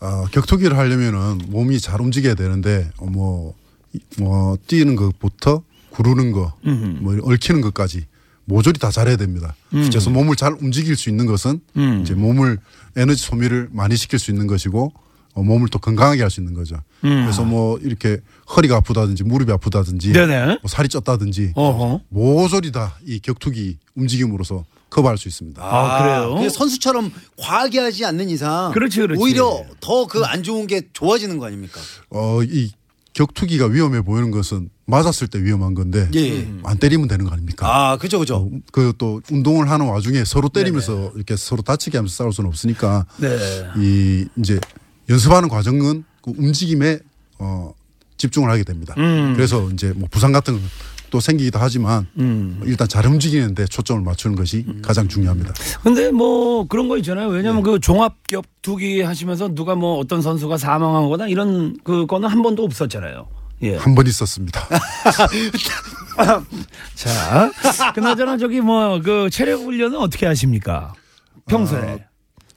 어, 0.00 0.24
격투기를 0.30 0.76
하려면은 0.76 1.38
몸이 1.48 1.80
잘 1.80 2.00
움직여야 2.00 2.34
되는데 2.34 2.90
어, 2.98 3.06
뭐, 3.06 3.54
이- 3.92 4.00
뭐 4.20 4.56
뛰는 4.66 4.96
것부터 4.96 5.62
구르는 5.90 6.32
거, 6.32 6.54
음흠. 6.66 6.98
뭐 7.02 7.16
얽히는 7.32 7.60
것까지 7.60 8.06
모조리 8.44 8.78
다 8.78 8.90
잘해야 8.90 9.16
됩니다. 9.16 9.54
음. 9.74 9.86
그래서 9.88 10.08
몸을 10.10 10.36
잘 10.36 10.54
움직일 10.60 10.96
수 10.96 11.10
있는 11.10 11.26
것은 11.26 11.60
음. 11.76 12.00
이제 12.02 12.14
몸을 12.14 12.58
에너지 12.96 13.22
소비를 13.22 13.68
많이 13.72 13.96
시킬 13.96 14.18
수 14.18 14.30
있는 14.30 14.46
것이고 14.46 14.92
어, 14.94 15.00
몸을 15.42 15.68
또 15.68 15.78
건강하게 15.78 16.22
할 16.22 16.30
수 16.30 16.40
있는 16.40 16.54
거죠. 16.54 16.76
음. 17.04 17.22
그래서 17.24 17.44
뭐 17.44 17.78
이렇게 17.78 18.18
허리가 18.56 18.76
아프다든지 18.76 19.24
무릎이 19.24 19.50
아프다든지 19.52 20.12
네네. 20.12 20.46
뭐 20.46 20.68
살이 20.68 20.88
쪘다든지 20.88 21.52
어허. 21.54 22.00
모조리 22.08 22.72
다 22.72 22.92
이 23.06 23.18
격투기 23.20 23.78
움직임으로서 23.94 24.64
커버할 24.90 25.18
수 25.18 25.28
있습니다. 25.28 25.62
아, 25.62 25.98
그래요? 26.02 26.34
그게 26.36 26.48
선수처럼 26.48 27.12
과하게 27.38 27.78
하지 27.80 28.04
않는 28.06 28.28
이상 28.30 28.72
그렇지, 28.72 29.00
그렇지. 29.00 29.22
오히려 29.22 29.62
더 29.80 30.06
그 30.06 30.24
안 30.24 30.42
좋은 30.42 30.66
게 30.66 30.82
좋아지는 30.92 31.38
거 31.38 31.46
아닙니까? 31.46 31.78
어, 32.10 32.40
이 32.42 32.72
격투기가 33.14 33.66
위험해 33.66 34.00
보이는 34.02 34.30
것은 34.30 34.70
맞았을 34.86 35.26
때 35.28 35.42
위험한 35.42 35.74
건데 35.74 36.08
예. 36.14 36.48
안 36.62 36.78
때리면 36.78 37.08
되는 37.08 37.24
거 37.26 37.32
아닙니까? 37.32 37.66
아, 37.90 37.96
그죠, 37.98 38.18
그죠. 38.20 38.48
그또 38.72 39.20
운동을 39.30 39.68
하는 39.70 39.86
와중에 39.88 40.24
서로 40.24 40.48
때리면서 40.48 41.12
이렇게 41.16 41.36
서로 41.36 41.60
다치게 41.62 41.98
하면서 41.98 42.14
싸울 42.14 42.32
수는 42.32 42.48
없으니까 42.48 43.04
네. 43.18 43.36
이 43.76 44.26
이제 44.36 44.58
연습하는 45.08 45.48
과정은 45.48 46.04
그 46.22 46.32
움직임에 46.36 46.98
어 47.38 47.72
집중을 48.16 48.50
하게 48.50 48.64
됩니다. 48.64 48.94
음. 48.98 49.34
그래서 49.34 49.68
이제 49.70 49.92
뭐 49.94 50.08
부상 50.10 50.32
같은 50.32 50.60
또 51.10 51.20
생기기도 51.20 51.58
하지만 51.58 52.06
음. 52.18 52.60
일단 52.64 52.86
잘 52.86 53.06
움직이는데 53.06 53.64
초점을 53.66 54.02
맞추는 54.02 54.36
것이 54.36 54.66
가장 54.82 55.08
중요합니다. 55.08 55.54
근데 55.82 56.10
뭐 56.10 56.66
그런 56.66 56.88
거 56.88 56.98
있잖아요. 56.98 57.28
왜냐면 57.28 57.62
그 57.62 57.80
종합 57.80 58.16
격투기 58.28 59.00
하시면서 59.02 59.54
누가 59.54 59.74
뭐 59.74 59.98
어떤 59.98 60.20
선수가 60.20 60.58
사망한 60.58 61.08
거나 61.08 61.28
이런 61.28 61.76
그 61.82 62.06
거는 62.06 62.28
한 62.28 62.42
번도 62.42 62.64
없었잖아요. 62.64 63.26
예. 63.62 63.76
한 63.76 63.94
번 63.94 64.06
있었습니다. 64.06 64.68
자, 66.94 67.50
그나저나 67.94 68.36
저기 68.36 68.60
뭐 68.60 69.00
그 69.02 69.30
체력 69.30 69.60
훈련은 69.62 69.98
어떻게 69.98 70.26
하십니까? 70.26 70.92
평소에. 71.46 71.80
아, 71.80 71.98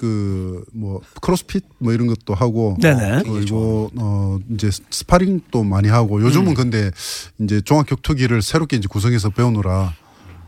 그 0.02 0.64
뭐 0.74 1.02
크로스핏 1.22 1.64
뭐 1.78 1.94
이런 1.94 2.08
것도 2.08 2.34
하고 2.34 2.76
네네. 2.82 3.22
그리고 3.24 3.92
어 3.98 4.40
이제 4.54 4.70
스파링도 4.90 5.64
많이 5.64 5.90
하고 5.90 6.22
요즘은 6.22 6.48
음. 6.50 6.54
근데 6.56 6.90
이제 7.40 7.62
종합 7.62 7.86
격투기를 7.86 8.42
새롭게 8.42 8.78
이제 8.78 8.88
구성해서 8.90 9.30
배우느라 9.30 9.94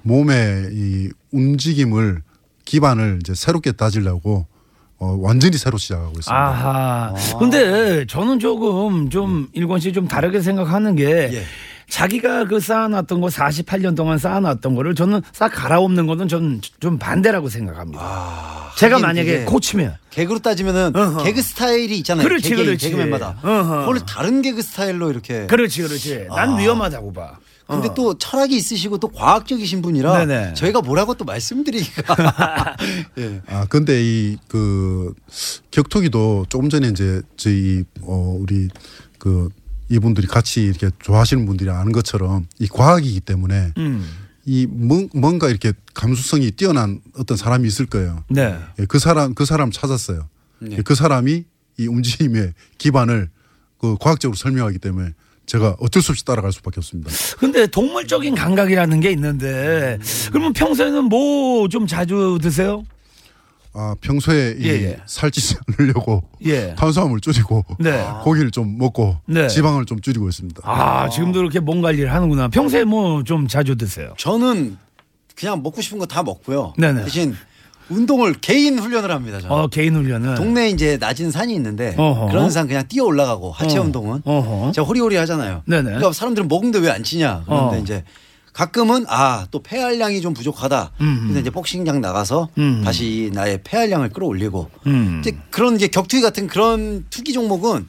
몸의 0.01 0.69
이 0.71 1.09
움직임을 1.31 2.23
기반을 2.65 3.19
이제 3.21 3.33
새롭게 3.35 3.73
다지려고 3.73 4.47
어 4.97 5.17
완전히 5.21 5.57
새로 5.57 5.77
시작하고 5.77 6.11
있습니다. 6.11 6.33
아하. 6.35 7.13
근데 7.37 8.05
저는 8.07 8.39
조금 8.39 9.09
좀 9.09 9.49
일권 9.53 9.79
씨 9.79 9.91
좀 9.93 10.07
다르게 10.07 10.41
생각하는 10.41 10.95
게 10.95 11.43
자기가 11.93 12.45
그 12.45 12.59
쌓아놨던 12.59 13.21
거 13.21 13.27
48년 13.27 13.95
동안 13.95 14.17
쌓아놨던 14.17 14.73
거를 14.73 14.95
저는 14.95 15.21
싹 15.31 15.49
갈아엎는 15.49 16.07
거는 16.07 16.27
저는 16.27 16.61
좀 16.79 16.97
반대라고 16.97 17.49
생각합니다. 17.49 18.71
제가 18.77 18.95
하긴 18.95 19.05
만약에 19.05 19.45
코치면 19.45 19.97
개그로 20.09 20.39
따지면은 20.39 20.95
어허. 20.95 21.23
개그 21.23 21.43
스타일이 21.43 21.95
있잖아요. 21.99 22.27
그렇지, 22.27 22.49
개개인, 22.49 22.65
그렇지. 22.65 22.89
개그맨마다. 22.89 23.35
그걸 23.41 23.99
다른 24.07 24.41
개그 24.41 24.63
스타일로 24.63 25.11
이렇게. 25.11 25.45
그렇지, 25.45 25.83
그렇지. 25.83 26.25
난 26.29 26.53
아. 26.53 26.57
위험하다고 26.57 27.13
봐. 27.13 27.37
근데 27.67 27.89
어. 27.89 27.93
또 27.93 28.17
철학이 28.17 28.55
있으시고 28.55 28.97
또 28.97 29.07
과학적이신 29.09 29.83
분이라 29.83 30.25
네네. 30.25 30.53
저희가 30.55 30.81
뭐라고 30.81 31.13
또 31.13 31.25
말씀드리기가 31.25 32.75
예. 33.19 33.41
아 33.47 33.65
근데 33.69 34.01
이 34.01 34.37
그 34.47 35.13
격투기도 35.69 36.47
조금 36.49 36.69
전에 36.69 36.87
이제 36.87 37.21
저희 37.37 37.83
어 38.01 38.35
우리 38.39 38.67
그 39.19 39.49
이분들이 39.93 40.27
같이 40.27 40.63
이렇게 40.63 40.89
좋아하시는 40.99 41.45
분들이 41.45 41.69
아는 41.69 41.91
것처럼 41.91 42.47
이 42.59 42.67
과학이기 42.67 43.19
때문에 43.21 43.71
음. 43.77 44.07
이 44.45 44.65
뭔- 44.69 45.09
뭔가 45.13 45.49
이렇게 45.49 45.71
감수성이 45.93 46.51
뛰어난 46.51 46.99
어떤 47.17 47.37
사람이 47.37 47.67
있을 47.67 47.85
거예요. 47.85 48.23
네. 48.29 48.57
예, 48.79 48.85
그 48.85 48.97
사람 48.99 49.33
그 49.35 49.45
사람 49.45 49.71
찾았어요. 49.71 50.27
네. 50.59 50.77
예, 50.77 50.81
그 50.81 50.95
사람이 50.95 51.43
이 51.79 51.87
움직임의 51.87 52.53
기반을 52.77 53.29
그 53.79 53.95
과학적으로 53.99 54.35
설명하기 54.35 54.79
때문에 54.79 55.11
제가 55.45 55.75
어쩔 55.79 56.01
수 56.01 56.11
없이 56.11 56.23
따라갈 56.25 56.51
수밖에 56.53 56.79
없습니다. 56.79 57.11
근데 57.37 57.67
동물적인 57.67 58.33
감각이라는 58.35 58.99
게 59.01 59.11
있는데 59.11 59.99
그러면 60.31 60.53
평소에는 60.53 61.03
뭐 61.05 61.67
좀 61.69 61.85
자주 61.87 62.39
드세요? 62.41 62.83
아 63.75 63.95
평소에 64.01 64.55
이 64.59 64.65
예, 64.65 64.69
예. 64.83 64.97
살찌지 65.07 65.55
않으려고 65.79 66.21
예. 66.45 66.75
탄수화물 66.75 67.19
줄이고 67.21 67.65
네. 67.79 68.05
고기를 68.23 68.51
좀 68.51 68.77
먹고 68.77 69.17
네. 69.25 69.47
지방을 69.47 69.85
좀 69.85 69.99
줄이고 69.99 70.29
있습니다. 70.29 70.61
아, 70.63 71.09
지금도 71.09 71.39
이렇게 71.41 71.59
몸 71.59 71.81
관리를 71.81 72.13
하는구나. 72.13 72.49
평소에 72.49 72.83
뭐 72.83 73.23
좀 73.23 73.47
자주 73.47 73.75
드세요? 73.75 74.13
저는 74.17 74.77
그냥 75.35 75.63
먹고 75.63 75.81
싶은 75.81 75.97
거 75.97 76.05
다 76.05 76.21
먹고요. 76.21 76.73
네네. 76.77 77.03
대신 77.05 77.35
운동을 77.89 78.33
개인 78.41 78.77
훈련을 78.77 79.09
합니다. 79.11 79.39
저는. 79.41 79.55
어, 79.55 79.67
개인 79.67 79.95
훈련은. 79.95 80.35
동네에 80.35 80.69
이제 80.69 80.97
낮은 80.97 81.31
산이 81.31 81.53
있는데 81.55 81.95
어허. 81.97 82.27
그런 82.27 82.49
산 82.51 82.67
그냥 82.67 82.87
뛰어 82.87 83.05
올라가고 83.05 83.51
하체 83.51 83.79
어. 83.79 83.81
운동은 83.81 84.21
어허. 84.23 84.71
제가 84.73 84.85
호리호리 84.87 85.15
하잖아요. 85.15 85.63
네네. 85.65 85.83
그러니까 85.83 86.11
사람들은 86.13 86.47
먹는데 86.47 86.79
왜 86.79 86.89
안 86.91 87.03
치냐 87.03 87.43
그런데 87.45 87.77
어. 87.77 87.79
이제 87.79 88.03
가끔은 88.53 89.05
아 89.07 89.47
또 89.51 89.61
폐활량이 89.61 90.21
좀 90.21 90.33
부족하다. 90.33 90.91
음. 91.01 91.19
그래서 91.23 91.39
이제 91.41 91.49
복싱장 91.49 92.01
나가서 92.01 92.49
음. 92.59 92.81
다시 92.83 93.31
나의 93.33 93.61
폐활량을 93.63 94.09
끌어올리고 94.09 94.69
음. 94.87 95.19
이제 95.21 95.37
그런 95.49 95.75
이제 95.75 95.87
격투기 95.87 96.21
같은 96.21 96.47
그런 96.47 97.05
투기 97.09 97.33
종목은 97.33 97.87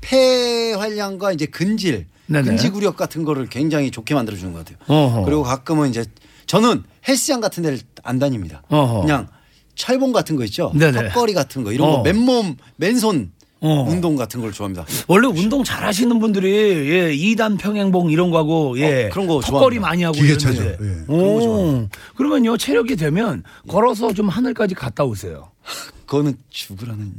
폐활량과 0.00 1.32
이제 1.32 1.46
근질, 1.46 2.06
네네. 2.26 2.46
근지구력 2.48 2.96
같은 2.96 3.24
거를 3.24 3.48
굉장히 3.48 3.90
좋게 3.90 4.14
만들어 4.14 4.36
주는 4.36 4.52
것 4.52 4.60
같아요. 4.64 4.78
어허. 4.86 5.24
그리고 5.24 5.42
가끔은 5.42 5.90
이제 5.90 6.04
저는 6.46 6.84
헬스장 7.08 7.40
같은 7.40 7.62
데를 7.62 7.80
안 8.02 8.18
다닙니다. 8.18 8.62
어허. 8.68 9.00
그냥 9.02 9.28
철봉 9.74 10.12
같은 10.12 10.36
거 10.36 10.44
있죠. 10.44 10.72
네네. 10.74 11.08
턱걸이 11.10 11.34
같은 11.34 11.64
거 11.64 11.72
이런 11.72 11.88
어. 11.88 11.96
거 11.96 12.02
맨몸 12.02 12.56
맨손 12.76 13.32
어. 13.60 13.86
운동 13.88 14.14
같은 14.16 14.40
걸 14.40 14.52
좋아합니다. 14.52 14.84
원래 15.08 15.26
운동 15.26 15.64
잘 15.64 15.84
하시는 15.84 16.18
분들이 16.18 16.50
예, 16.90 17.16
2단 17.16 17.58
평행봉 17.58 18.10
이런 18.10 18.30
거 18.30 18.38
하고 18.38 18.78
예. 18.78 19.06
어, 19.06 19.08
그런 19.10 19.26
거 19.26 19.40
턱걸이 19.40 19.76
좋아합니다. 19.76 19.80
많이 19.80 20.02
하고 20.02 20.14
기계차죠. 20.14 20.64
예. 20.64 20.76
오. 21.08 21.88
그러면요, 22.16 22.56
체력이 22.56 22.96
되면 22.96 23.42
걸어서 23.68 24.12
좀 24.12 24.28
하늘까지 24.28 24.74
갔다 24.74 25.04
오세요. 25.04 25.50
그거는 26.06 26.36
죽으라는 26.50 27.12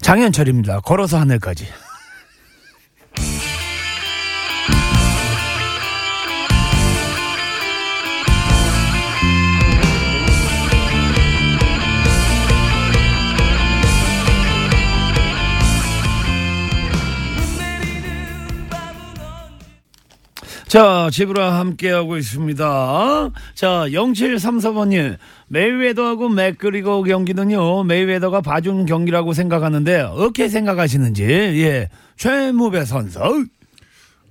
장현철입니다. 0.00 0.80
걸어서 0.80 1.18
하늘까지. 1.18 1.66
자, 20.68 21.08
집으라 21.10 21.58
함께하고 21.60 22.18
있습니다. 22.18 23.30
자, 23.54 23.66
0734번님. 23.88 25.16
메이웨더하고 25.48 26.28
맥그리거 26.28 27.02
경기는요, 27.04 27.84
메이웨더가 27.84 28.42
봐준 28.42 28.84
경기라고 28.84 29.32
생각하는데, 29.32 30.00
어떻게 30.00 30.48
생각하시는지, 30.50 31.22
예. 31.24 31.88
최무배 32.18 32.84
선수. 32.84 33.18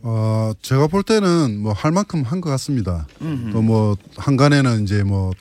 어, 0.04 0.52
제가 0.62 0.86
볼 0.88 1.02
때는 1.02 1.60
뭐 1.60 1.74
할 1.74 1.92
만큼 1.92 2.22
한 2.22 2.40
것 2.40 2.50
같습니다. 2.52 3.08
또 3.52 3.62
뭐 3.62 3.98
항간에는 4.18 4.84
이제 4.84 5.04
뭐 5.04 5.32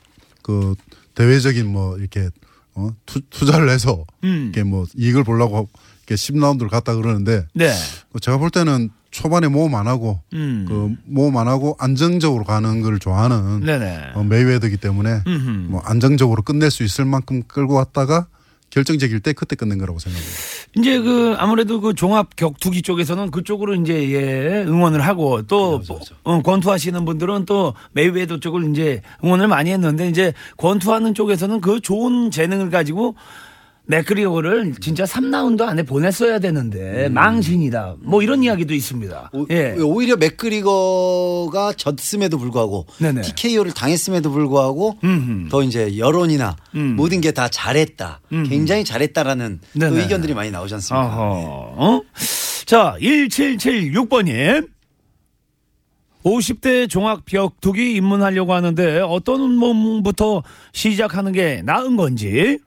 그 0.41 0.73
대외적인 1.13 1.67
뭐 1.67 1.97
이렇게 1.97 2.29
어 2.73 2.89
투, 3.05 3.19
투자를 3.29 3.69
해서 3.69 4.05
음. 4.23 4.43
이렇게 4.53 4.63
뭐 4.63 4.85
이익을 4.95 5.23
보려고 5.25 5.67
이렇게 5.99 6.15
10라운드를 6.15 6.69
갔다 6.69 6.95
그러는데 6.95 7.45
네. 7.53 7.69
그 8.13 8.19
제가 8.21 8.37
볼 8.37 8.49
때는 8.49 8.89
초반에 9.17 9.47
모험 9.47 9.73
안 9.73 9.87
하고 9.87 10.19
음. 10.33 10.65
그 10.67 10.93
모험 11.05 11.37
안 11.37 11.47
하고 11.47 11.75
안정적으로 11.79 12.43
가는 12.43 12.83
걸 12.83 12.99
좋아하는. 12.99 13.65
어, 14.13 14.23
메이웨더기 14.23 14.77
때문에 14.77 15.23
음흠. 15.25 15.49
뭐 15.71 15.81
안정적으로 15.85 16.43
끝낼 16.43 16.69
수 16.69 16.83
있을 16.83 17.03
만큼 17.05 17.41
끌고 17.47 17.73
왔다가 17.73 18.27
결정적일 18.69 19.21
때 19.21 19.33
그때 19.33 19.55
끝낸 19.55 19.79
거라고 19.79 19.97
생각합니다. 19.97 20.37
이제 20.75 20.99
그 20.99 21.35
아무래도 21.39 21.81
그 21.81 21.95
종합 21.95 22.35
격투기 22.35 22.83
쪽에서는 22.83 23.31
그쪽으로 23.31 23.73
이제 23.73 24.11
예 24.11 24.63
응원을 24.67 25.01
하고 25.01 25.41
또 25.41 25.81
어, 26.23 26.41
권투하시는 26.43 27.03
분들은 27.03 27.45
또 27.45 27.73
메이웨더 27.93 28.39
쪽을 28.39 28.69
이제 28.69 29.01
응원을 29.23 29.47
많이 29.47 29.71
했는데 29.71 30.09
이제 30.09 30.33
권투하는 30.57 31.15
쪽에서는 31.15 31.59
그 31.61 31.79
좋은 31.79 32.29
재능을 32.29 32.69
가지고 32.69 33.15
맥그리거를 33.89 34.75
진짜 34.81 35.05
3라운드 35.05 35.61
안에 35.61 35.83
보냈어야 35.83 36.39
되는데 36.39 37.07
망신이다. 37.09 37.95
뭐 38.01 38.21
이런 38.21 38.43
이야기도 38.43 38.73
있습니다. 38.73 39.31
예. 39.49 39.75
오히려 39.81 40.17
맥그리거가 40.17 41.73
졌음에도 41.73 42.37
불구하고 42.37 42.85
네네. 42.99 43.21
TKO를 43.21 43.71
당했음에도 43.73 44.29
불구하고 44.31 44.97
더 45.49 45.63
이제 45.63 45.97
여론이나 45.97 46.55
모든 46.95 47.21
게 47.21 47.31
다 47.31 47.47
잘했다. 47.49 48.19
굉장히 48.49 48.83
잘했다라는 48.83 49.59
또. 49.79 49.85
의견들이 49.97 50.33
많이 50.33 50.49
나오지 50.51 50.73
않습니까? 50.75 51.05
어허. 51.05 51.73
어? 51.77 52.01
자, 52.65 52.95
1776번님. 52.99 54.69
50대 56.23 56.89
종합 56.89 57.25
격투기 57.25 57.93
입문하려고 57.95 58.53
하는데 58.53 58.99
어떤 58.99 59.55
몸부터 59.55 60.43
시작하는 60.73 61.31
게 61.31 61.61
나은 61.63 61.95
건지. 61.95 62.59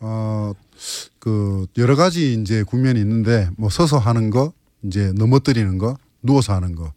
어, 0.00 0.52
그 1.18 1.66
여러 1.78 1.96
가지 1.96 2.34
이제 2.34 2.62
국면이 2.62 3.00
있는데 3.00 3.48
뭐 3.56 3.70
서서 3.70 3.98
하는 3.98 4.30
거, 4.30 4.52
이제 4.82 5.12
넘어뜨리는 5.14 5.78
거, 5.78 5.96
누워서 6.22 6.54
하는 6.54 6.74
거. 6.74 6.92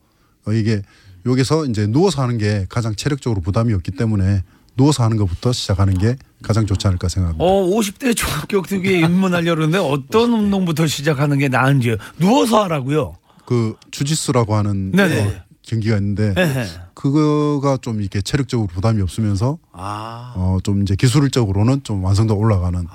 어, 0.46 0.54
이게 0.54 0.82
여기서 1.26 1.66
이제 1.66 1.88
누워서 1.88 2.22
하는 2.22 2.38
게 2.38 2.66
가장 2.70 2.96
체력적으로 2.96 3.42
부담이 3.42 3.74
없기 3.74 3.92
때문에 3.92 4.44
누워서 4.78 5.04
하는 5.04 5.18
것부터 5.18 5.52
시작하는 5.52 5.98
게 5.98 6.16
가장 6.42 6.66
좋지 6.66 6.88
않을까 6.88 7.10
생각합니다. 7.10 7.44
어, 7.44 7.66
50대 7.66 8.16
종합 8.16 8.48
격투기에 8.48 9.00
입문하려고 9.00 9.62
하는데 9.62 9.78
어떤 9.80 10.32
운동부터 10.34 10.88
시작하는 10.88 11.38
게 11.40 11.50
나은지 11.50 11.98
누워서 12.20 12.64
하라고요. 12.64 13.16
그 13.46 13.76
주짓수라고 13.92 14.56
하는 14.56 14.92
네네. 14.92 15.22
어, 15.26 15.32
경기가 15.64 15.98
있는데 15.98 16.34
에헤. 16.38 16.68
그거가 16.94 17.78
좀 17.82 18.02
이렇게 18.02 18.22
체력적으로 18.22 18.68
부담이 18.68 19.02
없으면서 19.02 19.58
아. 19.72 20.34
어, 20.36 20.58
좀 20.64 20.82
이제 20.82 20.96
기술적으로는 20.96 21.84
좀 21.84 22.04
완성도 22.04 22.36
올라가는 22.36 22.86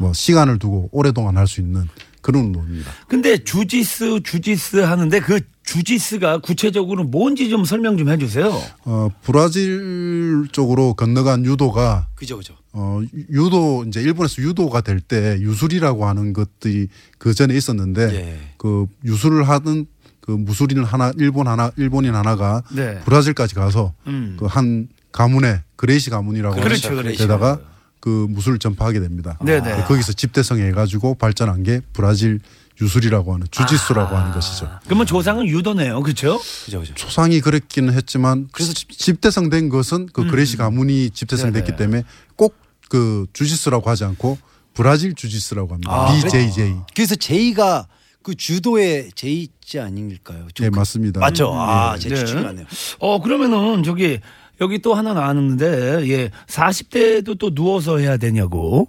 뭐 0.00 0.12
시간을 0.12 0.58
두고 0.58 0.88
오랫동안 0.92 1.36
할 1.36 1.46
수 1.46 1.60
있는 1.60 1.86
그런 2.20 2.44
운동입니다. 2.46 2.90
근데 3.08 3.36
주짓수 3.42 4.20
주짓수 4.22 4.84
하는데 4.84 5.18
그 5.20 5.40
주짓수가 5.64 6.38
구체적으로 6.38 7.04
뭔지 7.04 7.48
좀 7.50 7.64
설명 7.64 7.96
좀 7.98 8.08
해주세요. 8.08 8.52
어, 8.84 9.08
브라질 9.22 10.46
쪽으로 10.52 10.94
건너간 10.94 11.44
유도가 11.44 12.06
그죠, 12.14 12.36
그죠. 12.36 12.54
어, 12.72 13.00
유- 13.14 13.44
유도 13.44 13.84
이제 13.86 14.00
일본에서 14.00 14.42
유도가 14.42 14.80
될 14.80 15.00
때 15.00 15.36
유술이라고 15.40 16.06
하는 16.06 16.32
것들이 16.32 16.88
그 17.18 17.34
전에 17.34 17.54
있었는데 17.56 18.02
예. 18.14 18.40
그 18.56 18.86
유술을 19.04 19.48
하던 19.48 19.86
그 20.20 20.30
무술인 20.30 20.84
하나 20.84 21.12
일본 21.18 21.48
하나 21.48 21.70
일본인 21.76 22.14
하나가 22.14 22.62
네. 22.74 23.00
브라질까지 23.00 23.54
가서 23.56 23.92
음. 24.06 24.36
그 24.38 24.63
한 24.63 24.88
가문에 25.10 25.62
그레이시 25.76 26.10
가문이라고 26.10 26.60
그렇죠, 26.60 26.90
그렇죠. 26.90 27.18
데다가 27.18 27.60
그 28.02 28.26
무술을 28.28 28.58
전파하게 28.58 28.98
됩니다. 29.00 29.38
네네. 29.44 29.84
거기서 29.84 30.12
집대성해 30.12 30.72
가지고 30.72 31.14
발전한 31.14 31.62
게 31.62 31.80
브라질 31.92 32.40
유술이라고 32.80 33.32
하는 33.34 33.46
주짓수라고 33.50 34.16
하는 34.16 34.32
것이죠. 34.32 34.68
그러면 34.86 35.06
조상은 35.06 35.46
유도네요, 35.46 36.02
그렇죠? 36.02 36.40
그죠, 36.64 36.80
그죠. 36.80 36.94
조상이 36.94 37.40
그랬기는 37.40 37.92
했지만 37.94 38.48
그래서 38.50 38.72
집대성된 38.74 39.68
것은 39.68 40.08
그 40.12 40.26
그레이시 40.26 40.56
가문이 40.56 41.10
집대성됐기 41.10 41.66
네네. 41.72 41.76
때문에 41.78 42.02
꼭 42.36 42.60
그 42.88 43.24
주짓수라고 43.32 43.88
하지 43.88 44.04
않고 44.04 44.36
브라질 44.74 45.14
주짓수라고 45.14 45.72
합니다. 45.72 45.90
아, 45.90 46.12
BJJ. 46.12 46.74
그래서 46.94 47.14
제이가 47.14 47.86
그 48.22 48.34
주도의 48.34 49.12
제이지 49.14 49.80
아닐까요? 49.80 50.46
좀네 50.52 50.68
그- 50.68 50.76
맞습니다. 50.76 51.18
맞죠. 51.20 51.50
아, 51.54 51.94
네. 51.94 52.00
제 52.10 52.14
추측이 52.14 52.42
맞네요. 52.42 52.66
어, 52.98 53.22
그러면은 53.22 53.82
저기 53.82 54.20
여기 54.62 54.80
또 54.80 54.94
하나 54.94 55.12
나왔는데 55.12 56.08
예. 56.08 56.30
40대도 56.46 57.36
또 57.38 57.52
누워서 57.52 57.98
해야 57.98 58.16
되냐고. 58.16 58.88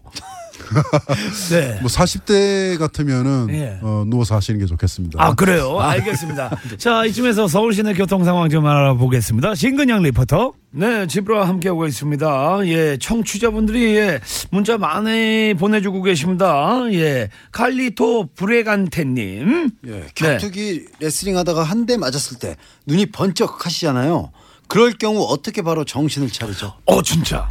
네. 1.52 1.78
뭐 1.82 1.90
40대 1.90 2.78
같으면은 2.78 3.48
예. 3.52 3.80
어, 3.82 4.06
누워서 4.08 4.36
하시는 4.36 4.60
게 4.60 4.66
좋겠습니다. 4.68 5.22
아, 5.22 5.34
그래요? 5.34 5.80
알겠습니다. 5.80 6.56
자, 6.78 7.06
이쯤에서 7.06 7.48
서울 7.48 7.74
시내 7.74 7.94
교통 7.94 8.24
상황 8.24 8.50
좀 8.50 8.66
알아보겠습니다. 8.66 9.56
신근양 9.56 10.04
리포터. 10.04 10.54
네, 10.72 11.06
집으로 11.08 11.44
함께하고 11.44 11.86
있습니다. 11.88 12.60
예, 12.66 12.98
청취자분들이 13.00 13.96
예, 13.96 14.20
문자 14.52 14.78
많이 14.78 15.54
보내주고 15.58 16.02
계십니다. 16.02 16.82
예, 16.94 17.30
칼리토 17.52 18.30
브레간테님. 18.36 19.70
예, 19.88 20.06
격투기 20.16 20.86
레슬링 21.00 21.38
하다가 21.38 21.64
한 21.64 21.84
대 21.86 21.98
맞았을 21.98 22.40
때 22.40 22.56
눈이 22.88 23.08
번쩍 23.08 23.66
하시잖아요. 23.66 24.32
그럴 24.74 24.92
경우 24.94 25.22
어떻게 25.30 25.62
바로 25.62 25.86
정신을 25.86 26.32
차리죠? 26.32 26.74
어, 26.86 27.02
진짜. 27.04 27.48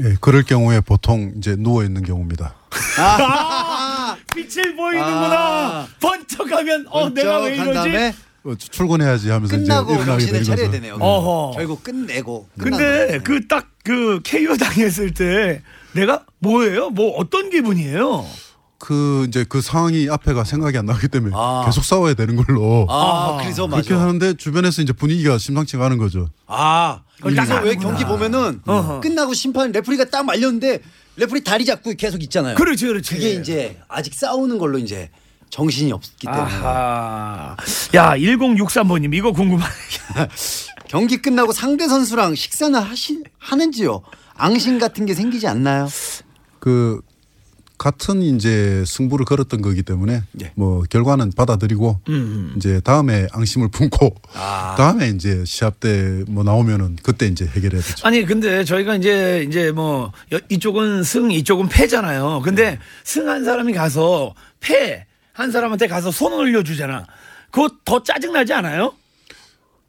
예, 0.00 0.14
그럴 0.20 0.44
경우에 0.44 0.78
보통 0.78 1.32
이제 1.36 1.56
누워 1.56 1.82
있는 1.82 2.00
경우입니다. 2.04 2.54
아, 2.96 4.16
빛을 4.32 4.76
보이는구나. 4.76 5.88
번쩍하면, 6.00 6.86
어, 6.90 7.08
내가 7.08 7.40
왜 7.40 7.56
이러지? 7.56 7.74
다음에 7.74 8.14
어, 8.44 8.54
출근해야지 8.54 9.30
하면서 9.30 9.56
끝나고 9.56 9.94
이제 9.94 10.02
일어나게 10.02 10.06
정신을 10.26 10.32
되는 10.32 10.44
차려야 10.44 10.66
거죠. 10.68 10.80
되네요. 10.80 10.94
어허. 11.00 11.56
결국 11.56 11.82
끝내고. 11.82 12.48
근데 12.56 12.78
거예요. 12.78 13.22
그딱그 13.24 14.20
KO 14.22 14.56
당했을 14.56 15.12
때 15.12 15.62
내가 15.92 16.24
뭐예요? 16.38 16.90
뭐 16.90 17.16
어떤 17.16 17.50
기분이에요? 17.50 18.24
그 18.80 19.26
이제 19.28 19.44
그 19.46 19.60
상황이 19.60 20.08
앞에가 20.10 20.42
생각이 20.42 20.76
안 20.78 20.86
나기 20.86 21.06
때문에 21.06 21.34
아. 21.36 21.62
계속 21.66 21.84
싸워야 21.84 22.14
되는 22.14 22.34
걸로 22.34 22.86
아, 22.88 23.36
그래서 23.40 23.66
그렇게 23.66 23.92
맞아. 23.92 24.02
하는데 24.02 24.34
주변에서 24.34 24.80
이제 24.80 24.94
분위기가 24.94 25.36
심상치가 25.36 25.84
않은 25.86 25.98
거죠. 25.98 26.30
아, 26.46 27.02
그래서 27.20 27.44
딱 27.44 27.62
왜. 27.62 27.74
경기 27.74 28.04
보면은 28.06 28.62
어허. 28.66 29.00
끝나고 29.00 29.34
심판 29.34 29.70
레프리가 29.70 30.06
딱 30.06 30.24
말렸는데 30.24 30.80
레프리 31.16 31.44
다리 31.44 31.66
잡고 31.66 31.92
계속 31.98 32.22
있잖아요. 32.22 32.54
그렇지, 32.54 32.86
그렇지. 32.86 33.14
그게 33.14 33.34
이제 33.34 33.78
아직 33.86 34.14
싸우는 34.14 34.56
걸로 34.58 34.78
이제 34.78 35.10
정신이 35.50 35.92
없기 35.92 36.26
때문에 36.26 36.42
아하. 36.42 37.56
야, 37.94 38.14
1063번님, 38.16 39.14
이거 39.14 39.32
궁금하네. 39.32 39.70
경기 40.88 41.18
끝나고 41.20 41.52
상대 41.52 41.86
선수랑 41.86 42.34
식사는 42.34 42.78
하시 42.80 43.22
하는지요? 43.38 44.02
앙심 44.36 44.78
같은 44.78 45.04
게 45.04 45.12
생기지 45.14 45.46
않나요? 45.48 45.86
그 46.60 47.00
같은 47.80 48.20
이제 48.20 48.84
승부를 48.86 49.24
걸었던 49.24 49.62
거기 49.62 49.82
때문에 49.82 50.22
예. 50.42 50.52
뭐 50.54 50.82
결과는 50.90 51.32
받아들이고 51.34 52.00
음. 52.10 52.52
이제 52.58 52.78
다음에 52.80 53.26
앙심을 53.32 53.68
품고 53.70 54.16
다음에 54.76 55.08
이제 55.08 55.42
시합 55.46 55.80
때 55.80 56.24
뭐 56.28 56.44
나오면은 56.44 56.96
그때 57.02 57.26
이제 57.26 57.46
해결해야 57.46 57.80
되죠. 57.80 58.06
아니, 58.06 58.24
근데 58.26 58.64
저희가 58.64 58.96
이제, 58.96 59.44
이제 59.48 59.72
뭐, 59.72 60.12
여- 60.32 60.40
이쪽은 60.50 61.02
승, 61.04 61.30
이쪽은 61.30 61.68
패잖아요. 61.70 62.42
근데 62.44 62.78
승한 63.04 63.44
사람이 63.46 63.72
가서 63.72 64.34
패, 64.60 65.06
한 65.32 65.50
사람한테 65.50 65.86
가서 65.86 66.10
손 66.10 66.34
올려주잖아. 66.34 67.06
그거 67.50 67.70
더 67.86 68.02
짜증나지 68.02 68.52
않아요? 68.52 68.92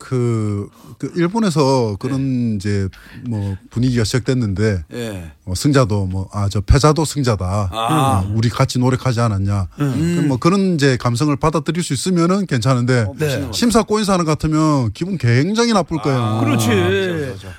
그, 0.03 0.67
그 0.97 1.11
일본에서 1.15 1.95
그런 1.99 2.55
이제 2.55 2.87
뭐 3.27 3.55
분위기가 3.69 4.03
시작됐는데 4.03 4.83
예. 4.93 5.31
어, 5.45 5.53
승자도 5.55 6.05
뭐 6.07 6.27
아 6.33 6.47
저 6.49 6.59
패자도 6.61 7.05
승자다. 7.05 7.69
아. 7.71 8.23
어, 8.25 8.33
우리 8.35 8.49
같이 8.49 8.77
노력하지 8.79 9.19
않았냐. 9.21 9.67
그뭐 9.77 10.37
그런 10.37 10.73
이제 10.75 10.97
감성을 10.97 11.33
받아들일 11.37 11.83
수 11.83 11.93
있으면은 11.93 12.45
괜찮은데 12.45 13.05
네. 13.17 13.49
심사 13.53 13.83
꼬인 13.83 14.03
사람 14.05 14.25
같으면 14.25 14.91
기분 14.93 15.17
굉장히 15.17 15.71
나쁠 15.73 15.97
거예요. 15.99 16.41
그렇지. 16.43 16.67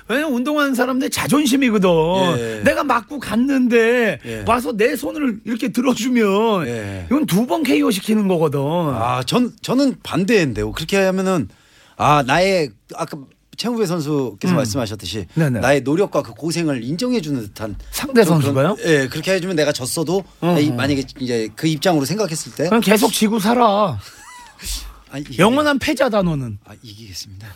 왜냐면 0.09 0.33
운동하는 0.33 0.75
사람들 0.75 1.09
자존심이거든. 1.09 1.89
예. 2.37 2.61
내가 2.63 2.83
맞고 2.83 3.19
갔는데 3.19 4.19
예. 4.25 4.43
와서 4.47 4.73
내 4.75 4.95
손을 4.95 5.39
이렇게 5.45 5.69
들어주면 5.71 6.67
예. 6.67 7.05
이건 7.09 7.25
두 7.25 7.43
번 7.47 7.63
KO 7.63 7.91
시키는 7.91 8.27
거거든. 8.27 8.59
아, 8.61 9.21
전 9.25 9.51
저는 9.61 9.95
반대인데요. 10.01 10.71
그렇게 10.71 10.97
하면은 10.97 11.49
아 11.97 12.23
나의 12.23 12.71
아까 12.95 13.17
최무배 13.55 13.85
선수께서 13.85 14.53
음. 14.53 14.57
말씀하셨듯이 14.57 15.27
네네. 15.35 15.59
나의 15.59 15.81
노력과 15.81 16.23
그 16.23 16.33
고생을 16.33 16.83
인정해 16.83 17.21
주는 17.21 17.39
듯한 17.41 17.75
상대 17.91 18.23
좀 18.23 18.41
선수가요? 18.41 18.77
예 18.85 19.07
그렇게 19.07 19.33
해주면 19.33 19.55
내가 19.55 19.71
졌어도. 19.71 20.23
이- 20.59 20.71
만약에 20.71 21.03
이제 21.19 21.49
그 21.55 21.67
입장으로 21.67 22.05
생각했을 22.05 22.53
때 22.55 22.63
그냥 22.69 22.81
계속 22.81 23.11
지고 23.13 23.39
살아. 23.39 23.99
아니, 25.11 25.21
이게- 25.23 25.37
영원한 25.37 25.77
패자다 25.77 26.23
너는. 26.23 26.57
아, 26.65 26.73
이기겠습니다. 26.81 27.47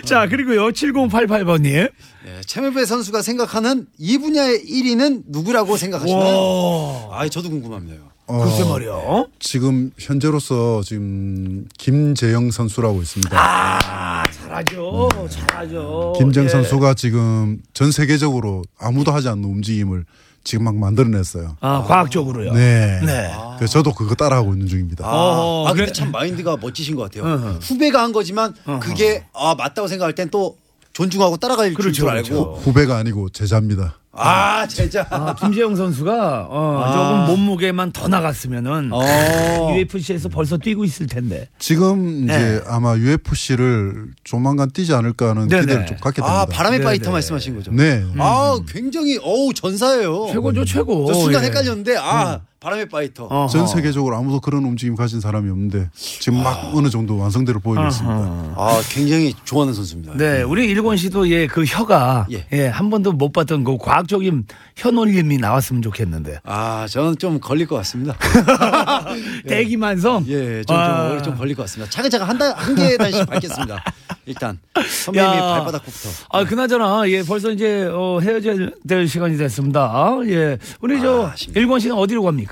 자 0.06 0.28
그리고요 0.28 0.70
7088번님. 0.70 1.92
예, 2.28 2.42
최무배 2.46 2.86
선수가 2.86 3.22
생각하는 3.22 3.88
이 3.98 4.18
분야의 4.18 4.64
1위는 4.66 5.24
누구라고 5.28 5.78
생각하시나요? 5.78 7.08
와. 7.10 7.20
아 7.20 7.30
저도 7.30 7.50
궁금합니다. 7.50 8.04
어, 8.30 8.44
글쎄 8.44 8.64
말이야. 8.64 8.92
어? 8.92 9.26
지금 9.40 9.92
현재로서 9.98 10.82
지금 10.84 11.66
김재영 11.80 12.52
선수라고 12.52 13.02
있습니다. 13.02 13.36
아 13.36 14.24
잘하죠, 14.32 15.10
잘하죠. 15.30 16.14
김재영 16.18 16.46
예. 16.46 16.50
선수가 16.50 16.94
지금 16.94 17.60
전 17.74 17.92
세계적으로 17.92 18.62
아무도 18.80 19.12
하지 19.12 19.30
않는 19.30 19.44
움직임을 19.44 20.06
지금 20.44 20.66
막 20.66 20.76
만들어냈어요. 20.76 21.58
아 21.60 21.84
과학적으로요. 21.88 22.54
네. 22.54 23.02
네. 23.04 23.32
그래서 23.58 23.74
저도 23.74 23.94
그거 23.96 24.14
따라하고 24.14 24.54
있는 24.54 24.68
중입니다. 24.68 25.06
아, 25.08 25.66
아 25.68 25.74
근데. 25.74 25.92
참 25.92 26.12
마인드가 26.12 26.56
멋지신 26.58 26.96
것 26.96 27.12
같아요. 27.12 27.34
어허. 27.34 27.50
후배가 27.64 28.04
한 28.04 28.12
거지만 28.14 28.54
그게 28.80 29.26
아 29.34 29.56
맞다고 29.56 29.88
생각할 29.88 30.14
땐 30.14 30.30
또 30.30 30.56
존중하고 30.94 31.38
따라갈 31.38 31.74
그렇죠, 31.74 31.94
줄 31.94 32.10
알고 32.10 32.30
그렇죠. 32.30 32.52
후배가 32.62 32.96
아니고 32.98 33.30
제자입니다. 33.30 33.96
아 34.20 34.68
제자 34.68 35.08
아, 35.10 35.34
김재영 35.36 35.76
선수가 35.76 36.48
어, 36.50 36.84
아. 36.84 36.94
조금 36.94 37.36
몸무게만 37.36 37.92
더 37.92 38.08
나갔으면은 38.08 38.90
어. 38.92 39.02
UFC에서 39.76 40.30
벌써 40.30 40.58
뛰고 40.58 40.84
있을 40.84 41.08
텐데. 41.08 41.48
지금 41.58 42.26
이제 42.26 42.38
네. 42.38 42.62
아마 42.68 42.96
UFC를 42.98 44.08
조만간 44.24 44.70
뛰지 44.72 44.94
않을까 44.94 45.30
하는 45.30 45.48
네네. 45.48 45.62
기대를 45.62 45.86
좀 45.86 45.98
갖게 45.98 46.22
됩니다. 46.22 46.42
아 46.42 46.46
바람의 46.46 46.80
네, 46.80 46.86
파이터 46.86 47.06
네. 47.06 47.12
말씀하신 47.12 47.56
거죠? 47.56 47.72
네. 47.72 48.04
아 48.18 48.60
굉장히 48.68 49.18
어우 49.22 49.54
전사예요. 49.54 50.28
최고죠, 50.32 50.66
최고. 50.66 51.06
저 51.08 51.14
순간 51.14 51.44
예. 51.44 51.48
헷갈렸는데 51.48 51.98
아 51.98 52.42
바람의 52.60 52.90
파이터. 52.90 53.26
어허. 53.26 53.48
전 53.48 53.68
세계적으로 53.68 54.18
아무도 54.18 54.42
그런 54.42 54.66
움직임 54.66 54.96
가진 54.96 55.22
사람이 55.22 55.50
없는데 55.50 55.90
지금 55.94 56.44
막 56.44 56.72
어느 56.76 56.90
정도 56.90 57.18
완성도를 57.18 57.60
보이고 57.62 57.86
있습니다. 57.88 58.16
아 58.58 58.82
굉장히 58.90 59.34
좋아하는 59.46 59.74
선수입니다. 59.74 60.16
네, 60.18 60.42
우리 60.42 60.66
일권 60.66 60.98
씨도 60.98 61.30
예, 61.30 61.48
그 61.48 61.64
혀가 61.64 62.28
예. 62.34 62.46
예, 62.52 62.68
한 62.68 62.90
번도 62.90 63.14
못 63.14 63.32
봤던 63.32 63.64
그 63.64 63.78
과학적인 63.78 64.46
혀놀림이 64.76 65.38
나왔으면 65.38 65.82
좋겠는데. 65.82 66.40
아 66.44 66.86
저는 66.90 67.18
좀 67.18 67.40
걸릴 67.40 67.66
것 67.66 67.78
같습니다. 67.78 68.18
대기만성. 69.48 70.26
예, 70.28 70.64
좀, 70.64 70.76
아. 70.76 71.10
좀, 71.14 71.24
좀 71.24 71.38
걸릴 71.38 71.56
것 71.56 71.64
같습니다. 71.64 71.90
차근차근 71.90 72.28
한한 72.28 72.76
개 72.76 72.98
단씩 72.98 73.26
밟겠습니다. 73.26 73.84
일단 74.26 74.60
선배님이 75.04 75.38
야. 75.38 75.42
발바닥부터. 75.56 76.10
아, 76.30 76.44
그나저나, 76.44 77.10
예, 77.10 77.24
벌써 77.24 77.50
이제, 77.50 77.90
어, 77.92 78.20
헤어져야 78.22 78.70
될 78.88 79.08
시간이 79.08 79.38
됐습니다. 79.38 80.18
예. 80.28 80.58
우리 80.82 81.00
저, 81.02 81.26
아, 81.26 81.32
아쉽네. 81.32 81.60
일권 81.60 81.80
씨는 81.80 81.96
어디로 81.96 82.22
갑니까? 82.22 82.49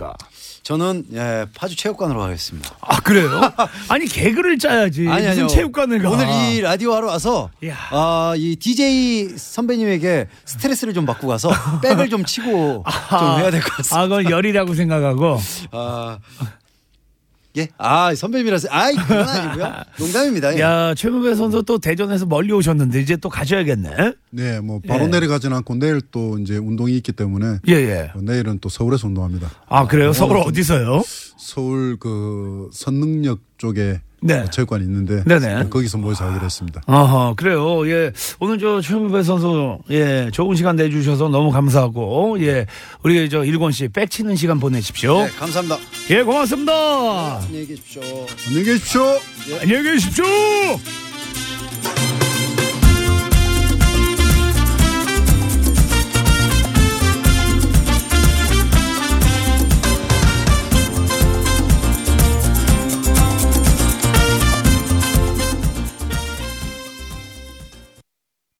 저는 0.64 1.06
예, 1.14 1.45
파주 1.56 1.78
체육관으로 1.78 2.20
가겠습니다. 2.20 2.72
아, 2.82 3.00
그래요? 3.00 3.30
아니, 3.88 4.06
개그를 4.06 4.58
짜야지. 4.60 5.08
아니 5.08 5.20
무슨 5.26 5.30
아니요. 5.43 5.48
체육관을 5.48 6.02
가. 6.02 6.10
오늘 6.10 6.28
이 6.28 6.60
라디오 6.60 6.93
하러 6.93 7.08
와서 7.08 7.50
야. 7.66 7.76
아, 7.91 8.34
이 8.36 8.58
DJ 8.58 9.30
선배님에게 9.38 10.28
스트레스를 10.43 10.93
좀 10.93 11.06
받고 11.06 11.28
가서 11.28 11.50
백을 11.82 12.10
좀 12.10 12.26
치고 12.26 12.84
좀 13.10 13.39
해야 13.39 13.50
될 13.50 13.62
것 13.62 13.78
같습니다. 13.78 13.98
아, 14.00 14.08
그건 14.08 14.30
열이라고 14.30 14.74
생각하고. 14.74 15.39
아, 15.72 16.20
예? 17.58 17.68
아, 17.78 18.14
선배님이라서 18.14 18.68
아이 18.72 18.95
그건 18.95 19.28
아니고요. 19.28 19.74
농담입니다. 19.99 20.55
예. 20.55 20.62
야, 20.62 20.93
최무배 20.95 21.36
선수 21.36 21.64
또 21.64 21.80
대전에서 21.80 22.26
멀리 22.26 22.53
오셨는데, 22.53 23.01
이제 23.01 23.18
또 23.18 23.30
가셔야겠네. 23.30 24.14
네, 24.30 24.60
뭐 24.60 24.80
바로 24.88 25.05
예. 25.05 25.08
내려가진 25.08 25.53
않고 25.53 25.76
내일 25.76 26.01
또 26.12 26.38
이제 26.39 26.58
운동이 26.58 26.95
있기 26.97 27.12
때문에 27.12 27.60
예, 27.68 27.74
예. 27.74 28.12
어, 28.14 28.22
내일은 28.22 28.60
또 28.60 28.70
서울에서 28.70 29.08
운동합니다. 29.08 29.49
아, 29.68 29.88
그래요? 29.88 30.14
서울 30.14 30.38
어디서요? 30.38 31.01
서울 31.38 31.97
그 31.99 32.70
선능력 32.74 33.39
쪽에 33.58 34.01
네. 34.22 34.39
어, 34.39 34.49
체육관이 34.49 34.84
있는데 34.84 35.24
네네. 35.26 35.70
거기서 35.70 35.97
모여서 35.99 36.26
하기로 36.26 36.45
했습니다. 36.45 36.82
어허, 36.88 37.36
그래요. 37.36 37.88
예. 37.89 38.11
오늘 38.39 38.57
저 38.59 38.82
최무배 38.82 39.24
선수, 39.24 39.78
예, 39.91 40.30
좋은 40.34 40.55
시간 40.55 40.76
내 40.76 40.89
주셔서 40.89 41.30
너무 41.30 41.51
감사하고, 41.51 42.38
예, 42.41 42.65
우리 43.03 43.30
저 43.30 43.43
일권 43.45 43.72
씨, 43.72 43.88
백치는 43.88 44.36
시간 44.36 44.59
보내십시오. 44.59 45.20
네, 45.20 45.30
감사합니다. 45.38 45.78
예, 46.09 46.24
고맙습니다. 46.24 47.41
안녕히 47.41 47.68
계십시오. 47.68 48.01
안녕히 48.47 48.65
계십시오. 48.65 49.01
안녕히 49.61 49.84
계십시오. 49.84 50.26